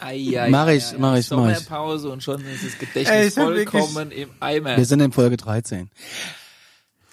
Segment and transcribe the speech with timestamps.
[0.00, 0.96] Ei, ei, Mach ich, ei.
[0.98, 1.56] mach ich, mach ich.
[1.58, 4.76] Sommerpause und schon ist das Gedächtnis vollkommen im Eimer.
[4.76, 5.90] Wir sind in Folge 13.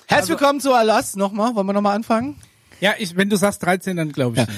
[0.07, 1.53] Herzlich willkommen zu Alas nochmal.
[1.55, 2.37] Wollen wir nochmal anfangen?
[2.79, 4.53] Ja, ich, wenn du sagst 13, dann glaube ich Ja.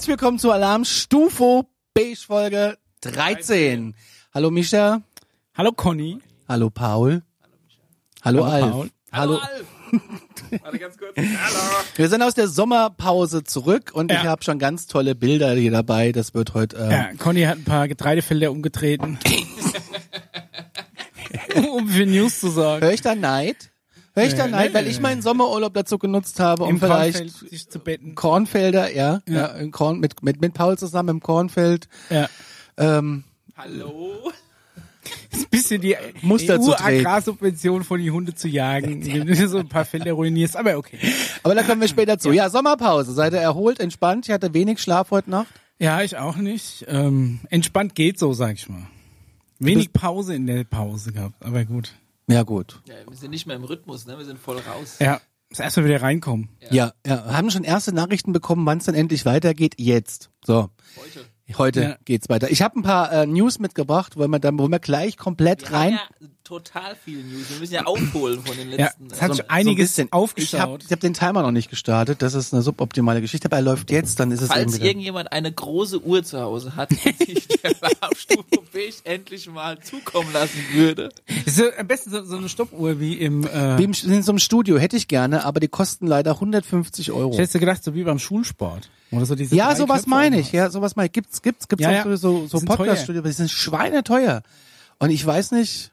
[0.00, 3.94] Herzlich willkommen zu Alarm Stufo Beige Folge 13.
[4.32, 5.02] Hallo Mischa.
[5.54, 6.20] Hallo Conny.
[6.48, 7.22] Hallo Paul.
[8.22, 8.70] Hallo, Hallo, Alf.
[8.72, 8.90] Paul.
[9.12, 9.34] Hallo.
[9.36, 9.66] Alf.
[10.62, 11.14] Warte ganz kurz.
[11.18, 11.84] Hallo.
[11.96, 14.30] Wir sind aus der Sommerpause zurück und ich Ja.
[14.30, 16.12] habe schon ganz tolle Bilder hier dabei.
[16.12, 16.78] Das wird heute.
[16.78, 19.18] Äh, Ja, Conny hat ein paar Getreidefelder umgetreten.
[21.74, 22.80] um für News zu sagen.
[22.82, 23.69] Hör ich da Neid?
[24.28, 27.50] Nee, Neid, nee, weil nee, ich meinen Sommerurlaub dazu genutzt habe, um Im vielleicht Kornfeld
[27.50, 28.14] sich zu betten.
[28.14, 29.46] Kornfelder, ja, ja, Ja.
[29.46, 31.88] im Korn, mit, mit, mit Paul zusammen im Kornfeld.
[32.10, 32.28] Ja.
[32.76, 33.24] Ähm,
[33.56, 34.30] Hallo.
[35.32, 37.00] Ein bisschen die Muster zu treten.
[37.06, 40.98] EU-Agrarsubvention von die Hunde zu jagen, indem du so ein paar Felder ruinierst, aber okay.
[41.42, 42.32] aber da kommen wir später zu.
[42.32, 43.12] Ja, Sommerpause.
[43.12, 44.28] Seid ihr erholt, entspannt?
[44.28, 45.52] Ich hatte wenig Schlaf heute Nacht.
[45.78, 46.84] Ja, ich auch nicht.
[46.88, 48.86] Ähm, entspannt geht so, sag ich mal.
[49.58, 51.94] Wenig Pause in der Pause gehabt, aber gut.
[52.30, 52.80] Ja, gut.
[52.86, 54.16] Ja, wir sind nicht mehr im Rhythmus, ne?
[54.18, 54.96] Wir sind voll raus.
[55.00, 56.48] Ja, muss erstmal wieder reinkommen.
[56.70, 57.24] Ja, ja.
[57.32, 59.74] Haben schon erste Nachrichten bekommen, wann es dann endlich weitergeht?
[59.78, 60.30] Jetzt.
[60.44, 60.70] So.
[60.96, 61.24] Heute.
[61.58, 61.96] Heute Ja.
[62.04, 62.50] geht's weiter.
[62.50, 65.72] Ich habe ein paar äh, News mitgebracht, wo wir dann, wo wir gleich komplett Wir
[65.72, 65.98] rein.
[65.98, 67.48] haben ja total viele News.
[67.48, 69.06] Wir müssen ja aufholen von den Ja, letzten.
[69.10, 70.06] es hat äh, sich einiges bisschen.
[70.08, 70.60] Ich aufgestaut.
[70.60, 72.22] habe ich hab den Timer noch nicht gestartet.
[72.22, 75.52] Das ist eine suboptimale Geschichte, aber er läuft jetzt, dann ist es Falls irgendjemand eine
[75.52, 81.10] große Uhr zu Hause hat, die sich der Alarmstufe Beige endlich mal zukommen lassen würde.
[81.46, 83.44] So, am besten so, so eine Stoppuhr wie im.
[83.46, 87.12] Äh, Wie im, in so einem Studio hätte ich gerne, aber die kosten leider 150
[87.12, 87.32] Euro.
[87.32, 88.90] ich hätte gedacht, so wie beim Schulsport.
[89.12, 90.52] Oder so diese Ja, sowas Knöpfe meine ich.
[90.52, 91.12] Ja, sowas meine ich.
[91.12, 92.16] Gibt's, gibt's, gibt's Ja, auch ja.
[92.16, 94.42] so, so, so Podcast-Studio, aber die sind schweineteuer.
[95.00, 95.90] Und ich weiß nicht,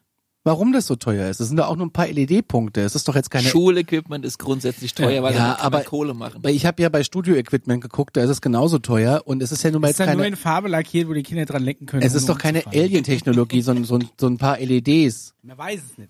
[0.48, 1.40] warum das so teuer ist.
[1.40, 2.82] Das sind da auch nur ein paar LED-Punkte.
[2.82, 3.48] Es ist doch jetzt keine.
[3.48, 6.42] Schulequipment ist grundsätzlich teuer, weil Ja, aber- Kohle machen.
[6.48, 9.70] Ich habe ja bei Studio-Equipment geguckt, da ist es genauso teuer und es ist ja
[9.70, 10.36] nun mal Ist jetzt dann nur keine.
[10.36, 12.02] in Farbe lackiert, wo die Kinder dran lecken können.
[12.02, 12.66] Es ist doch keine.
[12.66, 15.34] Alien-Technologie, sondern so, ein- so ein paar LEDs.
[15.44, 16.10] Man weiß es nicht.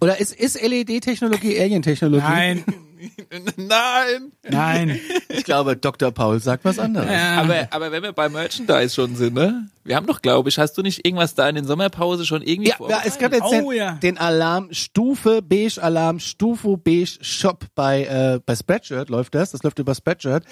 [0.00, 2.22] Oder ist, ist LED-Technologie Alien-Technologie?
[2.26, 2.64] Nein,
[3.56, 4.32] Nein!
[4.48, 5.00] nein.
[5.28, 6.10] Ich glaube, Dr.
[6.10, 7.08] Paul sagt was anderes.
[7.10, 9.68] Aber, aber wenn wir bei Merchandise schon sind, ne?
[9.84, 12.70] Wir haben doch, glaube ich, hast du nicht irgendwas da in den Sommerpause schon irgendwie
[12.70, 13.92] Ja, ja, es gab jetzt Oh, den, ja.
[13.96, 19.62] den Alarm Stufe Beige Alarm Stufe Beige Shop bei äh, bei Spreadshirt läuft das, das
[19.62, 20.44] läuft über Spreadshirt.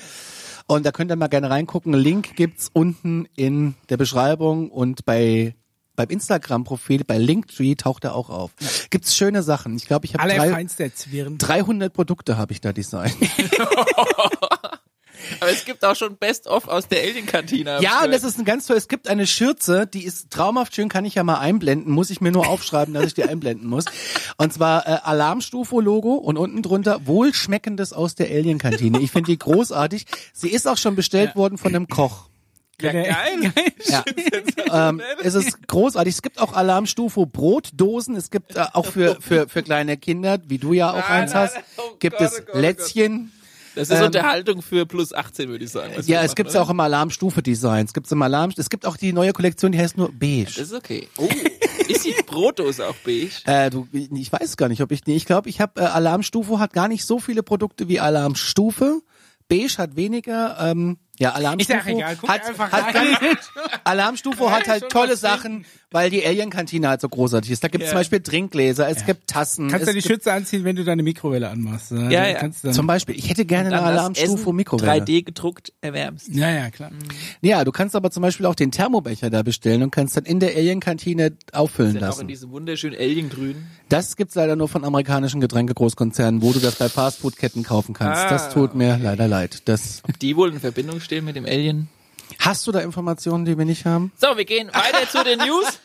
[0.67, 1.93] Und da könnt ihr mal gerne reingucken.
[1.95, 5.55] Link gibt's unten in der Beschreibung und bei
[5.97, 8.53] beim Instagram Profil bei Linktree taucht er auch auf.
[8.91, 9.77] Gibt's schöne Sachen.
[9.77, 11.39] Ich glaube, ich habe drei, Allerfeinster Zwirn.
[11.39, 13.17] 300 Produkte habe ich da designt.
[15.41, 17.79] Aber es gibt auch schon Best-of aus der Alien-Kantine.
[17.81, 18.77] Ja, und das ist ein ganz toll.
[18.77, 21.93] Es gibt eine Schürze, die ist traumhaft schön, kann ich ja mal einblenden.
[21.93, 23.85] Muss ich mir nur aufschreiben, dass ich die einblenden muss.
[24.37, 29.01] Und zwar äh, Alarmstufo-Logo und unten drunter wohlschmeckendes aus der Alien-Kantine.
[29.01, 30.07] Ich finde die großartig.
[30.33, 32.29] Sie ist auch schon bestellt worden von einem Koch.
[32.81, 33.53] Ja, geil.
[33.87, 34.05] Ja.
[34.89, 36.15] ähm, es ist großartig.
[36.15, 38.17] Es gibt auch Alarmstufo Brotdosen.
[38.17, 41.33] Es gibt äh, auch für, für, für kleine Kinder, wie du ja auch Nein, eins
[41.35, 41.65] nein, hast, nein.
[41.79, 42.63] Oh gibt Gott, es oh Gott, oh Gott.
[42.63, 43.33] Lätzchen.
[43.75, 45.93] Das ist Ähm, Unterhaltung für plus 18, würde ich sagen.
[46.05, 46.63] Ja, es machen, gibt's oder?
[46.63, 47.87] auch im Alarmstufe-Design.
[47.87, 50.45] Es gibt's im Alarm, es gibt auch die neue Kollektion, die heißt nur Beige.
[50.57, 51.09] Das ist okay.
[51.17, 51.27] Oh,
[51.89, 53.31] ist die Brotdose auch beige?
[53.47, 56.59] Äh, du, ich weiß gar nicht, ob ich, nee, ich glaube, ich habe äh, Alarmstufe
[56.59, 59.01] hat gar nicht so viele Produkte wie Alarmstufe.
[59.49, 60.59] Beige hat weniger.
[60.61, 63.37] Ähm, ja, Alarmstufe Ist ja egal, guck hat, einfach hat rein.
[63.85, 67.63] Alarmstufe hat halt tolle Sachen, weil die Alien-Kantine halt so großartig ist.
[67.63, 67.91] Da gibt's Ja.
[67.93, 69.69] zum Beispiel Trinkgläser, es gibt Tassen.
[69.69, 71.91] Kannst es du die gibt, Schütze anziehen, wenn du deine Mikrowelle anmachst.
[71.93, 72.41] Ja, ja.
[72.41, 75.03] Dann, zum Beispiel, ich hätte gerne eine Alarmstufe Mikrowelle.
[75.05, 76.29] 3D gedruckt erwärmst.
[76.35, 76.91] ja, ja, klar.
[77.41, 80.41] Ja, du kannst aber zum Beispiel auch den Thermobecher da bestellen und kannst dann in
[80.41, 82.29] der Alien-Kantine auffüllen Sind auch in lassen.
[82.29, 83.57] diesem wunderschönen Alien-Grün.
[83.89, 88.23] Das gibt's leider nur von amerikanischen Getränkegroßkonzernen, wo du das bei Fastfood-Ketten kaufen kannst.
[88.23, 88.29] Ah.
[88.31, 89.63] Das tut mir leider leid.
[89.67, 91.89] Das Die wohl in Verbindung stehen mit dem Alien.
[92.39, 94.13] Hast du da Informationen, die wir nicht haben?
[94.17, 95.67] So, wir gehen weiter zu den News.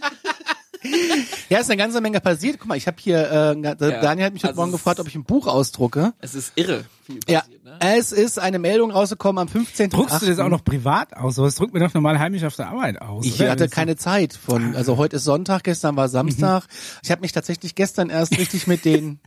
[1.50, 2.58] Ja, ist eine ganze Menge passiert.
[2.60, 5.16] Guck mal, ich habe hier, äh, Daniel hat mich heute also Morgen gefragt, ob ich
[5.16, 6.14] ein Buch ausdrucke.
[6.20, 6.86] Es ist irre.
[7.04, 7.78] Viel Ja, passiert, ne?
[7.80, 9.90] es ist eine Meldung rausgekommen am 15.
[9.90, 11.36] Druckst du das auch noch privat aus?
[11.36, 13.26] Sowas drückt mir doch normal heimlich auf der Arbeit aus.
[13.26, 13.52] Ich oder?
[13.52, 16.66] hatte Das keine Zeit von, also heute ist Sonntag, gestern war Samstag.
[17.04, 19.20] Ich habe mich tatsächlich gestern erst richtig mit den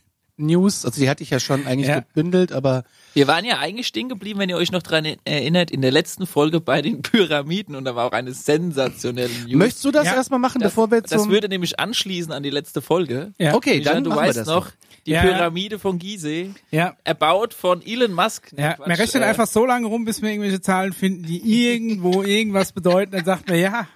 [0.46, 2.00] News, also die hatte ich ja schon eigentlich Ja.
[2.00, 2.84] gebündelt, aber
[3.14, 6.26] Wir waren ja eigentlich stehen geblieben, wenn ihr euch noch dran erinnert, in der letzten
[6.26, 9.54] Folge bei den Pyramiden und da war auch eine sensationelle News.
[9.54, 11.30] möchtest du das Ja, erstmal machen, das, bevor wir das zum...
[11.30, 13.32] würde nämlich anschließen an die letzte Folge.
[13.38, 13.54] Ja.
[13.54, 14.70] Okay, Micha, dann du machen wir weißt das noch.
[15.06, 15.22] Die Ja.
[15.22, 16.50] Pyramide von Gizeh.
[16.70, 16.94] Ja.
[17.04, 18.52] Erbaut von Elon Musk.
[18.56, 21.38] Ja, Quatsch, man rechnet äh, einfach so lange rum, bis wir irgendwelche Zahlen finden, die
[21.70, 23.12] irgendwo irgendwas bedeuten.
[23.12, 23.88] Dann sagt man, ja,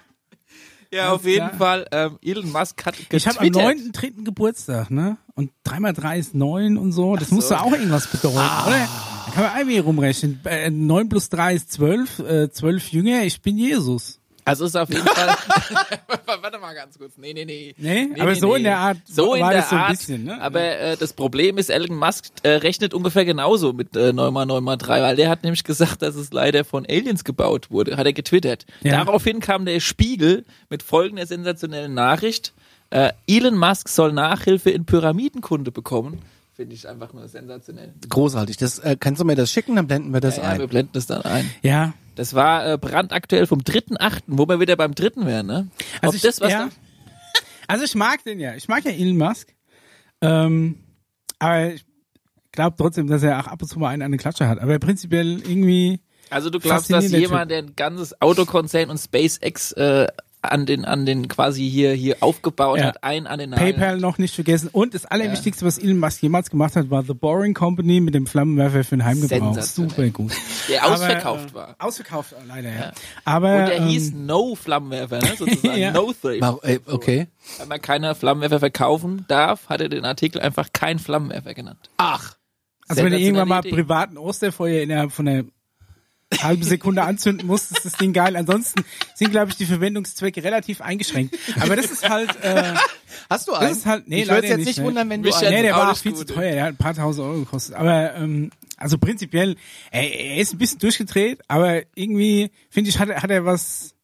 [0.91, 1.49] Ja, auf jeden.
[1.57, 1.85] Fall.
[1.91, 3.95] Ähm, Elon Musk hat ich habe am getwittert.
[3.95, 4.23] 9.3.
[4.23, 5.17] Geburtstag, ne?
[5.35, 7.15] Und 3 mal 3 ist 9 und so.
[7.15, 8.67] Das muss doch auch irgendwas bedeuten, Ah.
[8.67, 8.87] oder?
[9.25, 10.39] Da kann man irgendwie rumrechnen.
[10.45, 14.19] Äh, 9 plus 3 ist 12, äh, 12 Jünger, ich bin Jesus.
[14.47, 15.35] Also ist auf jeden Fall.
[16.41, 17.17] Warte mal ganz kurz.
[17.17, 17.73] Nee, nee, nee.
[17.77, 19.91] Nee, aber so in der Art So in war der das so ein Art.
[19.97, 20.39] bisschen, ne?
[20.39, 24.45] Aber äh, das Problem ist, Elon Musk äh, rechnet ungefähr genauso mit äh, 9 mal
[24.45, 27.97] 9 mal 3, weil der hat nämlich gesagt, dass es leider von Aliens gebaut wurde.
[27.97, 28.67] Hat er getwittert.
[28.83, 29.03] Ja.
[29.03, 32.53] Daraufhin kam der Spiegel mit folgender sensationellen Nachricht.
[32.91, 36.21] Äh, Elon Musk soll Nachhilfe in Pyramidenkunde bekommen.
[36.55, 37.93] Finde ich einfach nur sensationell.
[38.07, 38.55] Großartig.
[38.55, 40.69] Das, äh, kannst du mir das schicken, dann blenden wir das Ja, wir ein.
[40.69, 41.49] blenden das dann ein.
[41.61, 41.93] Ja.
[42.15, 45.67] Das war äh, brandaktuell vom 3.8., wo wir wieder beim dritten wären, ne?
[46.01, 46.69] Also Ob ich, das was ja.
[47.67, 48.55] Also ich mag den ja.
[48.55, 49.53] Ich mag ja Elon Musk.
[50.21, 50.79] Ähm,
[51.39, 51.85] aber ich
[52.53, 54.59] glaube trotzdem, dass er auch ab und zu mal einen an den Klatscher hat.
[54.59, 55.99] Aber prinzipiell irgendwie.
[56.29, 60.07] Also du glaubst, dass jemand, der ein ganzes Autokonzern und SpaceX äh,
[60.51, 62.85] an den an den quasi hier hier aufgebaut Ja.
[62.85, 63.73] hat, einen an den Nagel.
[63.73, 64.69] PayPal noch nicht vergessen.
[64.71, 68.27] Und das Allerwichtigste, was Elon Musk jemals gemacht hat, war The Boring Company mit dem
[68.27, 69.59] Flammenwerfer für den Heimgebrauch.
[69.61, 70.31] Super gut.
[70.69, 71.75] Der Aber, ausverkauft äh, war.
[71.79, 72.91] Ausverkauft, äh, leider, ja.
[73.23, 75.33] Aber, Und der ähm, hieß No Flammenwerfer, ne?
[75.37, 75.91] sozusagen Ja.
[75.91, 76.43] No Thrift.
[76.63, 77.27] Äh, okay.
[77.57, 81.89] Weil man keine Flammenwerfer verkaufen darf, hat er den Artikel einfach kein Flammenwerfer genannt.
[81.97, 82.35] Ach.
[82.87, 83.71] Also wenn du irgendwann mal Idee.
[83.71, 85.43] privaten Osterfeuer innerhalb von einer
[86.41, 88.35] halben Sekunde anzünden musst, ist das Ding geil.
[88.35, 88.83] Ansonsten
[89.13, 91.37] sind, glaube ich, die Verwendungszwecke relativ eingeschränkt.
[91.59, 92.73] Aber das ist halt, äh,
[93.29, 93.71] Hast du das einen?
[93.71, 94.85] ist halt, nee, ich würde jetzt nicht, nicht ne.
[94.85, 96.77] wundern, wenn du einen nee, der war auch viel gut, zu teuer, der hat ein
[96.77, 97.75] paar tausend Euro gekostet.
[97.75, 99.55] Aber ähm, also prinzipiell,
[99.91, 103.94] er, er ist ein bisschen durchgedreht, aber irgendwie, finde ich, hat, er- hat er was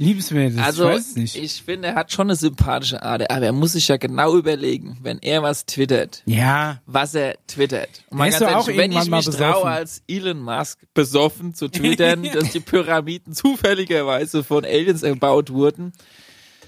[0.00, 0.58] Liebenswertes.
[0.58, 1.36] Also ich weiß nicht.
[1.36, 4.96] ich finde, er hat schon eine sympathische Art, aber er muss sich ja genau überlegen,
[5.02, 8.04] wenn er was twittert, ja, was er twittert.
[8.10, 12.52] Und ist doch auch wenn ich mich traue, als Elon Musk besoffen zu twittern, dass
[12.52, 15.92] die Pyramiden zufälligerweise von Aliens erbaut wurden,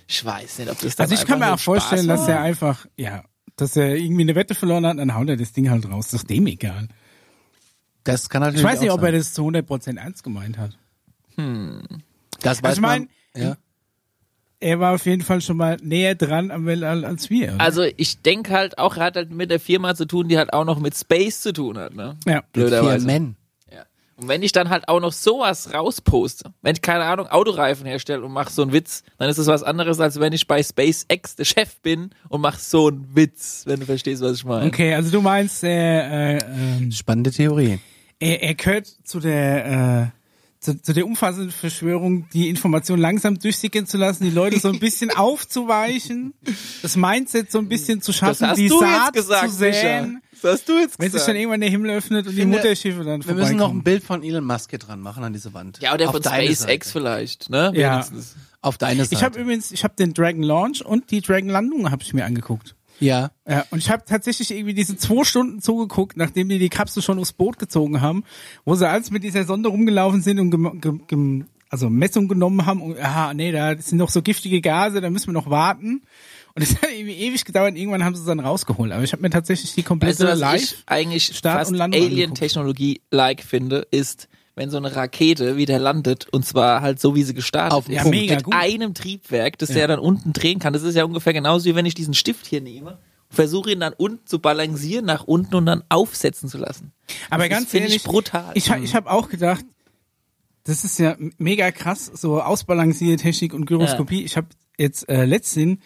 [0.08, 2.84] ich weiß nicht, ob das dann also ich kann mir auch vorstellen, dass er einfach,
[2.96, 3.22] ja,
[3.54, 6.08] dass er irgendwie eine Wette verloren hat, dann haut er das Ding halt raus.
[6.08, 6.88] Das ist dem egal.
[8.02, 10.76] Das kann natürlich Ich weiß nicht, auch ob er das zu 100% ernst gemeint hat.
[11.36, 13.08] Das weiß Also ich mein, man.
[13.36, 13.56] Ja.
[14.62, 17.54] Er war auf jeden Fall schon mal näher dran am Weltall als wir.
[17.54, 17.60] oder?
[17.64, 20.52] Also ich denke halt auch, er hat halt mit der Firma zu tun, die halt
[20.52, 22.16] auch noch mit Space zu tun hat, ne?
[22.26, 22.42] ja.
[22.52, 23.06] Blöderweise.
[23.06, 23.36] Vier Men.
[23.72, 23.84] Ja.
[24.16, 28.22] Und wenn ich dann halt auch noch sowas rausposte, wenn ich keine Ahnung Autoreifen herstelle
[28.22, 31.36] und mache so einen Witz, dann ist das was anderes, als wenn ich bei SpaceX
[31.36, 34.66] der Chef bin und mache so einen Witz, wenn du verstehst, was ich meine.
[34.66, 37.78] Okay, also du meinst, äh, äh, ähm, Spannende Theorie.
[38.18, 40.19] er, er gehört zu der äh,
[40.60, 44.78] zu, zu der umfassenden Verschwörung, die Information langsam durchsickern zu lassen, die Leute so ein
[44.78, 46.34] bisschen aufzuweichen,
[46.82, 49.56] das Mindset so ein bisschen zu Das schaffen, hast die du Saat jetzt gesagt, zu
[49.56, 49.72] säen,
[50.12, 50.20] Micha.
[50.42, 51.28] Das hast du jetzt wenn sich gesagt.
[51.28, 53.82] dann irgendwann der Himmel öffnet und die finde, Mutterschiffe dann Wir müssen noch ein.
[53.82, 55.78] Bild von Elon Musk hier dran machen an diese Wand.
[55.80, 56.90] ja, oder Auf von SpaceX Seite.
[56.90, 57.72] vielleicht, ne?
[57.74, 57.94] Ja.
[57.94, 58.36] Wenigstens.
[58.62, 59.14] Auf deine Seite.
[59.14, 62.26] Ich habe übrigens, ich habe den Dragon Launch und die Dragon Landung habe ich mir
[62.26, 62.74] angeguckt.
[63.00, 63.30] Ja.
[63.48, 67.18] Ja, und ich habe tatsächlich irgendwie diese zwei Stunden zugeguckt, nachdem die die Kapsel schon
[67.18, 68.24] aufs Boot gezogen haben,
[68.64, 72.98] wo sie als mit dieser Sonde rumgelaufen sind und gem, also Messung genommen haben und
[72.98, 76.02] aha, nee, da sind noch so giftige Gase, da müssen wir noch warten.
[76.54, 78.90] Und es hat irgendwie ewig gedauert, irgendwann haben sie es dann rausgeholt.
[78.92, 80.62] Aber ich habe mir tatsächlich die Weißt komplette du, was live.
[80.62, 86.82] ich eigentlich Start fast Alien-Technologie-like finde, ist, wenn so eine Rakete wieder landet, und zwar
[86.82, 87.94] halt so, wie sie gestartet Auf ist.
[87.94, 88.54] Ja, mega mit gut.
[88.54, 90.72] einem Triebwerk, das der dann unten drehen kann.
[90.72, 92.98] Das ist ja ungefähr genauso, wie wenn ich diesen Stift hier nehme,
[93.30, 96.92] versuche ihn dann unten zu balancieren, nach unten und dann aufsetzen zu lassen.
[97.30, 98.50] Aber das ganz ehrlich, ich brutal.
[98.54, 99.64] Ich, ich habe auch gedacht,
[100.64, 104.24] das ist ja mega krass, so ausbalancierte Technik und Gyroskopie.
[104.24, 105.78] Ich habe jetzt äh, letztens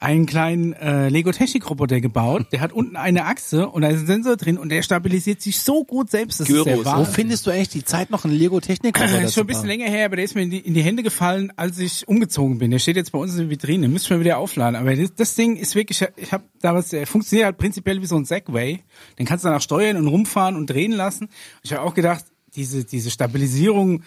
[0.00, 2.46] einen kleinen äh, Lego Technik Roboter gebaut.
[2.52, 5.58] Der hat unten eine Achse und da ist ein Sensor drin und der stabilisiert sich
[5.58, 6.38] so gut selbst.
[6.38, 7.14] Das Gyros, ist der wo Wo Wahnsinn.
[7.14, 9.86] findest du eigentlich die Zeit, noch einen Lego Technik Das ist schon ein bisschen länger
[9.86, 12.70] her, aber der ist mir in die, in die Hände gefallen, als ich umgezogen bin.
[12.70, 13.88] Der steht jetzt bei uns in der Vitrine.
[13.88, 14.76] Müssen wir wieder aufladen.
[14.76, 18.16] Aber das, das Ding ist wirklich, ich habe damals, der funktioniert halt prinzipiell wie so
[18.16, 18.80] ein Segway.
[19.18, 21.28] Den kannst du danach steuern und rumfahren und drehen lassen.
[21.64, 22.24] Ich habe auch gedacht,
[22.54, 24.02] diese, diese Stabilisierung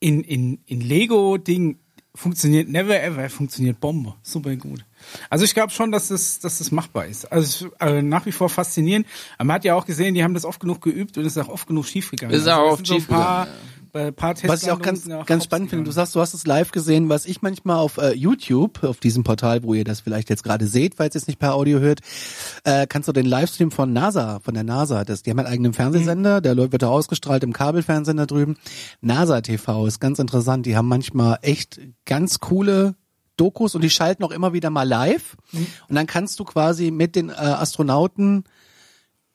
[0.00, 1.78] in, in, in Lego-Ding
[2.16, 4.14] funktioniert never ever, funktioniert Bombe.
[4.22, 4.84] Super gut.
[5.30, 7.30] Also ich glaube schon, dass das, dass das machbar ist.
[7.30, 9.06] Also äh, nach wie vor faszinierend.
[9.38, 11.42] Aber man hat ja auch gesehen, die haben das oft genug geübt und es ist
[11.42, 12.34] auch oft genug schiefgegangen.
[12.34, 13.00] Ist Also auch das oft so
[13.96, 16.34] paar, äh, paar Was ich auch ganz, auch ganz spannend finde, du sagst, du hast
[16.34, 20.00] es live gesehen, was ich manchmal auf äh, YouTube, auf diesem Portal, wo ihr das
[20.00, 22.00] vielleicht jetzt gerade seht, falls ihr es nicht per Audio hört,
[22.64, 25.72] äh, kannst du den Livestream von NASA, von der NASA, das, die haben einen eigenen
[25.72, 28.56] Fernsehsender, der läuft- wird auch ausgestrahlt im Kabelfernsehen da drüben.
[29.00, 32.94] NASA TV ist ganz interessant, die haben manchmal echt ganz coole
[33.38, 35.36] Dokus und die schalten auch immer wieder mal live.
[35.88, 38.44] Und dann kannst du quasi mit den äh, Astronauten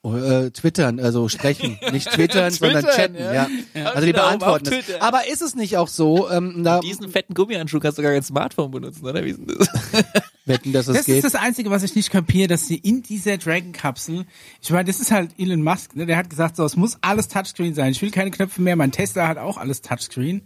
[0.03, 3.33] äh, twittern, also sprechen, nicht twittern, sondern chatten, ja.
[3.33, 3.47] ja.
[3.85, 4.73] Also die Genau, beantworten das.
[4.85, 5.01] Twitter.
[5.03, 8.23] Aber ist es nicht auch so, ähm, da Diesen fetten Gummihandschuh kannst du gar kein
[8.23, 9.23] Smartphone benutzen, oder?
[9.23, 9.67] Wie ist denn das?
[10.45, 11.17] wetten, dass es Das geht?
[11.17, 14.25] ist das Einzige, was ich nicht kapiere, dass sie in dieser Dragon-Kapsel,
[14.61, 16.07] ich meine, das ist halt Elon Musk, ne?
[16.07, 17.91] der hat gesagt, so, es muss alles Touchscreen sein.
[17.91, 18.75] Ich will keine Knöpfe mehr.
[18.75, 20.41] Mein Tesla hat auch alles Touchscreen.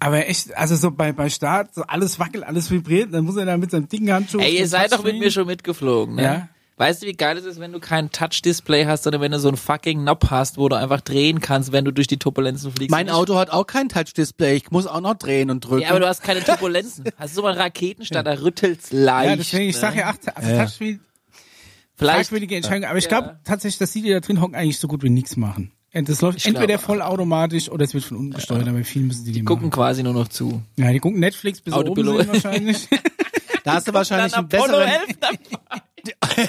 [0.00, 3.44] Aber echt, also so bei, bei Start, so alles wackelt, alles vibriert, dann muss er
[3.44, 4.38] da mit seinem dicken Handschuh.
[4.38, 6.22] Ey, ihr seid doch mit mir schon mitgeflogen, ne?
[6.22, 6.48] Ja.
[6.76, 9.46] Weißt du, wie geil es ist, wenn du kein Touch-Display hast, sondern wenn du so
[9.46, 12.90] einen fucking Knob hast, wo du einfach drehen kannst, wenn du durch die Turbulenzen fliegst?
[12.90, 14.56] Mein Auto hat auch kein Touch-Display.
[14.56, 15.82] Ich muss auch noch drehen und drücken.
[15.82, 17.04] Ja, aber du hast keine Turbulenzen.
[17.16, 19.30] Hast du mal einen Raketenstart, da rüttelt's leicht.
[19.30, 19.80] Ja, deswegen, ich ne?
[19.80, 20.64] sag ja, ach, also Ja.
[20.64, 21.00] Touchscreen,
[21.96, 22.88] Vielleicht, fragwürdige Entscheidung.
[22.88, 23.08] Aber ich Ja.
[23.20, 25.70] glaube tatsächlich, dass die, die da drin hocken, eigentlich so gut wie nichts machen.
[25.92, 29.24] Das läuft Ich entweder glaube, vollautomatisch oder es wird von unten gesteuert, aber viel müssen
[29.26, 29.74] die, die gucken machen.
[29.76, 30.60] quasi nur noch zu.
[30.76, 32.22] Ja, die gucken Netflix bis oben Autopilot.
[32.22, 32.88] sehen wahrscheinlich.
[33.64, 34.90] da hast du wahrscheinlich einen besseren.
[36.08, 36.48] 11 dabei.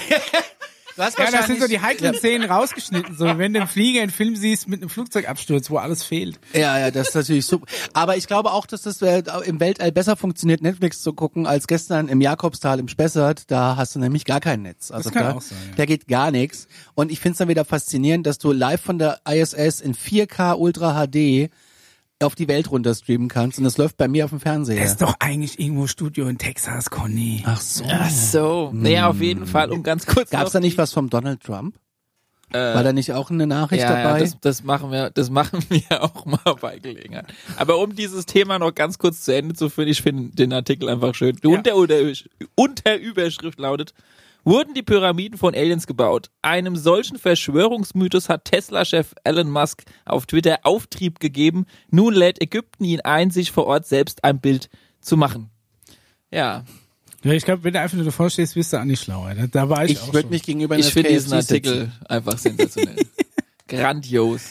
[0.96, 3.14] Du hast Ja, das sind so die heiklen Szenen rausgeschnitten.
[3.16, 6.40] So, wenn du im Flieger einen Film siehst mit einem Flugzeugabsturz, wo alles fehlt.
[6.54, 7.66] Ja, ja, das ist natürlich super.
[7.92, 11.66] Aber ich glaube auch, dass das äh, im Weltall besser funktioniert, Netflix zu gucken, als
[11.66, 13.50] gestern im Jakobstal im Spessart.
[13.50, 14.90] Da hast du nämlich gar kein Netz.
[14.90, 15.74] Also kann da, auch sein, ja.
[15.76, 16.66] da geht gar nichts.
[16.94, 20.54] Und ich finde es dann wieder faszinierend, dass du live von der ISS in 4K
[20.54, 21.50] Ultra HD
[22.22, 23.58] auf die Welt runter streamen kannst.
[23.58, 24.80] Und das läuft bei mir auf dem Fernseher.
[24.80, 27.42] Das ist doch eigentlich irgendwo Studio in Texas, Conny.
[27.46, 27.84] Ach so.
[27.88, 28.70] Ach so.
[28.72, 31.76] Naja, auf jeden Fall, um ganz kurz Gab's da nicht was vom Donald Trump?
[32.50, 34.18] War da nicht auch eine Nachricht ja, dabei?
[34.18, 37.26] Ja, das, das machen wir, das machen wir auch mal bei Gelegenheit.
[37.56, 40.88] Aber um dieses Thema noch ganz kurz zu Ende zu führen, ich finde den Artikel
[40.88, 41.36] einfach schön.
[41.42, 41.50] Ja.
[41.50, 41.96] Unter Unter
[42.54, 43.94] Unterüberschrift lautet,
[44.46, 46.30] wurden die Pyramiden von Aliens gebaut?
[46.40, 51.66] Einem solchen Verschwörungsmythos hat Tesla-Chef Elon Musk auf Twitter Auftrieb gegeben.
[51.90, 55.50] Nun lädt Ägypten ihn ein, sich vor Ort selbst ein Bild zu machen.
[56.30, 56.64] Ja,
[57.22, 59.34] Ja, ich glaube, wenn du einfach nur davor stehst, wirst du auch nicht schlauer.
[59.34, 60.30] Da, da war ich, ich auch würde schon.
[60.30, 62.06] mich gegenüber ich finde diesen Artikel sitzen.
[62.08, 62.96] einfach sensationell.
[63.68, 64.42] Grandios.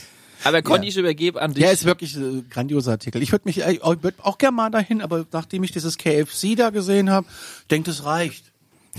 [0.44, 0.90] Aber Conny, Ja.
[0.90, 1.64] ich übergebe an dich.
[1.64, 3.22] Ja, ist wirklich ein grandioser Artikel.
[3.24, 6.56] Ich würde mich äh, ich würd auch gerne mal dahin, aber nachdem ich dieses KFC
[6.56, 7.26] da gesehen habe,
[7.72, 8.52] denke, das reicht.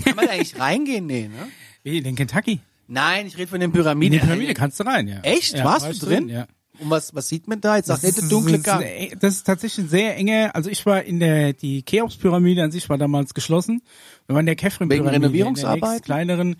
[0.03, 1.05] Kann man da eigentlich reingehen?
[1.05, 1.47] Nee, ne?
[1.83, 2.59] Wie, in Kentucky?
[2.87, 4.19] Nein, ich rede von den In Pyramiden.
[4.19, 5.19] die Pyramide kannst du rein, ja.
[5.21, 5.57] Echt?
[5.57, 6.29] Ja, Warst war du ich drin?
[6.29, 6.47] Ja.
[6.79, 7.77] Und was, was sieht man da?
[7.77, 8.85] Jetzt sagt ist- dunkle Gang.
[9.19, 12.87] das ist tatsächlich ein sehr enge, also ich war in der, die Cheops-Pyramide an sich
[12.87, 13.81] war damals geschlossen.
[14.27, 15.33] Wir waren in der Kefren-Pyramide.
[15.33, 16.55] Wegen in nächst kleineren.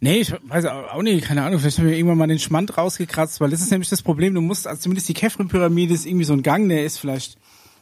[0.00, 3.40] Nee, ich weiß auch nicht, keine Ahnung, vielleicht haben wir irgendwann mal den Schmand rausgekratzt,
[3.40, 6.32] weil das ist nämlich das Problem, du musst, also zumindest die Kefren-Pyramide ist irgendwie so
[6.32, 7.36] ein Gang, der ist vielleicht,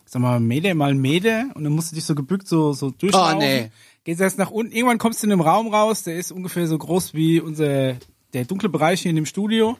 [0.04, 3.36] sag mal, Meter mal Meter und dann musst du dich so gebückt so, so durchlaufen.
[3.36, 3.70] Oh, nee.
[4.04, 6.78] Gehst erst nach unten, irgendwann kommst du in einem Raum raus, der ist ungefähr so
[6.78, 7.96] groß wie unser,
[8.32, 9.76] der dunkle Bereich hier in dem Studio.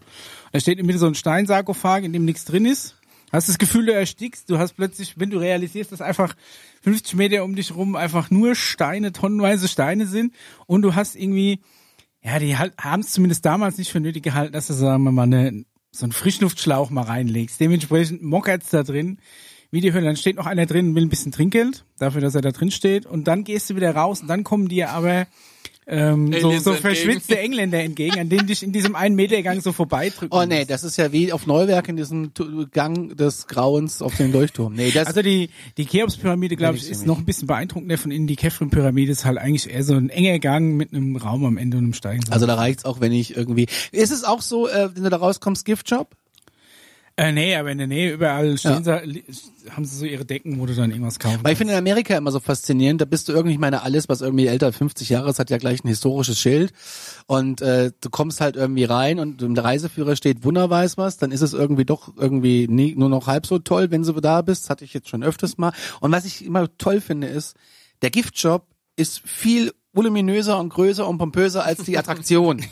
[0.52, 2.96] Da steht in der Mitte so ein Steinsarkophag, in dem nichts drin ist.
[3.32, 4.50] Hast das Gefühl, du erstickst.
[4.50, 6.34] Du hast plötzlich, wenn du realisierst, dass einfach
[6.82, 10.34] 50 Meter um dich rum einfach nur Steine, tonnenweise Steine sind
[10.66, 11.60] und du hast irgendwie,
[12.22, 15.12] ja, die halt, haben es zumindest damals nicht für nötig gehalten, dass du, sagen wir
[15.12, 17.60] mal, eine, so einen Frischluftschlauch mal reinlegst.
[17.60, 19.18] Dementsprechend mockert's da drin.
[19.70, 22.34] Wie die Hölle, dann steht noch einer drin und will ein bisschen Trinkgeld, dafür, dass
[22.34, 23.06] er da drin steht.
[23.06, 25.26] Und dann gehst du wieder raus und dann kommen dir aber
[25.86, 29.72] ähm, so, so verschwitzte Engländer entgegen, an denen dich in diesem einen Meter Gang so
[29.72, 30.36] vorbeidrücken.
[30.38, 30.70] Oh nee, musst.
[30.70, 32.32] das ist ja wie auf Neuwerk in diesem
[32.70, 34.74] Gang des Grauens auf den Leuchtturm.
[34.74, 38.28] Nee, das Also die, die Cheops-Pyramide, glaube ich, ist noch ein bisschen beeindruckender von innen.
[38.28, 41.78] Die Kefren-Pyramide ist halt eigentlich eher so ein enger Gang mit einem Raum am Ende
[41.78, 42.22] und einem Steigen.
[42.30, 43.66] also da reicht's auch, wenn ich irgendwie.
[43.90, 46.14] Ist es auch so, äh, wenn du da rauskommst, Giftshop?
[47.20, 49.24] Äh, nee, aber in der Nähe überall stehen sie, li-
[49.70, 52.16] haben sie so ihre Decken, wo du dann irgendwas kaufen Weil ich finde in Amerika
[52.16, 55.10] immer so faszinierend, da bist du irgendwie, ich meine, alles, was irgendwie älter als 50
[55.10, 56.72] Jahre ist, hat ja gleich ein historisches Schild.
[57.26, 61.30] Und äh, du kommst halt irgendwie rein und im Reiseführer steht Wunder weiß was, dann
[61.30, 64.64] ist es irgendwie doch irgendwie nie, nur noch halb so toll, wenn du da bist.
[64.64, 65.72] Das hatte ich jetzt schon öfters mal.
[66.00, 67.54] Und was ich immer toll finde, ist,
[68.00, 72.64] der Giftshop ist viel voluminöser und größer und pompöser als die Attraktion.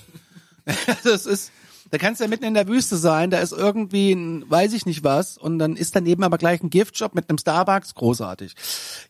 [1.04, 1.50] das ist,
[1.90, 4.86] da kannst du ja mitten in der Wüste sein, da ist irgendwie ein, weiß ich
[4.86, 8.54] nicht was, und dann ist daneben aber gleich ein Giftshop mit einem Starbucks, großartig.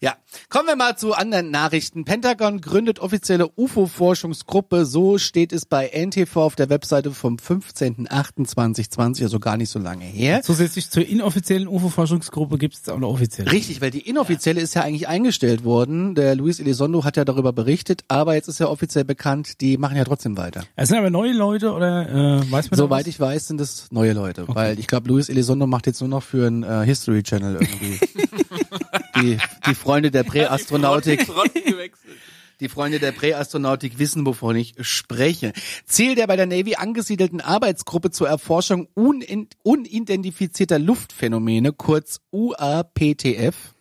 [0.01, 0.17] Ja,
[0.49, 2.05] kommen wir mal zu anderen Nachrichten.
[2.05, 9.41] Pentagon gründet offizielle UFO-Forschungsgruppe, so steht es bei NTV auf der Webseite vom 15.08.2020, also
[9.41, 10.43] gar nicht so lange her.
[10.43, 13.51] Zusätzlich zur inoffiziellen UFO-Forschungsgruppe gibt es auch eine offizielle.
[13.51, 16.15] Richtig, weil die inoffizielle ist ja eigentlich eingestellt worden.
[16.15, 19.97] Der Luis Elizondo hat ja darüber berichtet, aber jetzt ist ja offiziell bekannt, die machen
[19.97, 20.65] ja trotzdem weiter.
[20.77, 23.91] Es sind aber neue Leute oder äh, weiß man da Soweit ich weiß, sind es
[23.91, 27.23] neue Leute, weil ich glaube, Luis Elizondo macht jetzt nur noch für einen äh, History
[27.23, 28.01] Channel irgendwie.
[29.21, 31.27] die, die Freunde der Präastronautik,
[32.61, 35.53] die Freunde der Präastronautik wissen, wovon ich spreche.
[35.87, 43.75] Ziel der bei der Navy angesiedelten Arbeitsgruppe zur Erforschung unidentifizierter Luftphänomene, kurz UAPTF,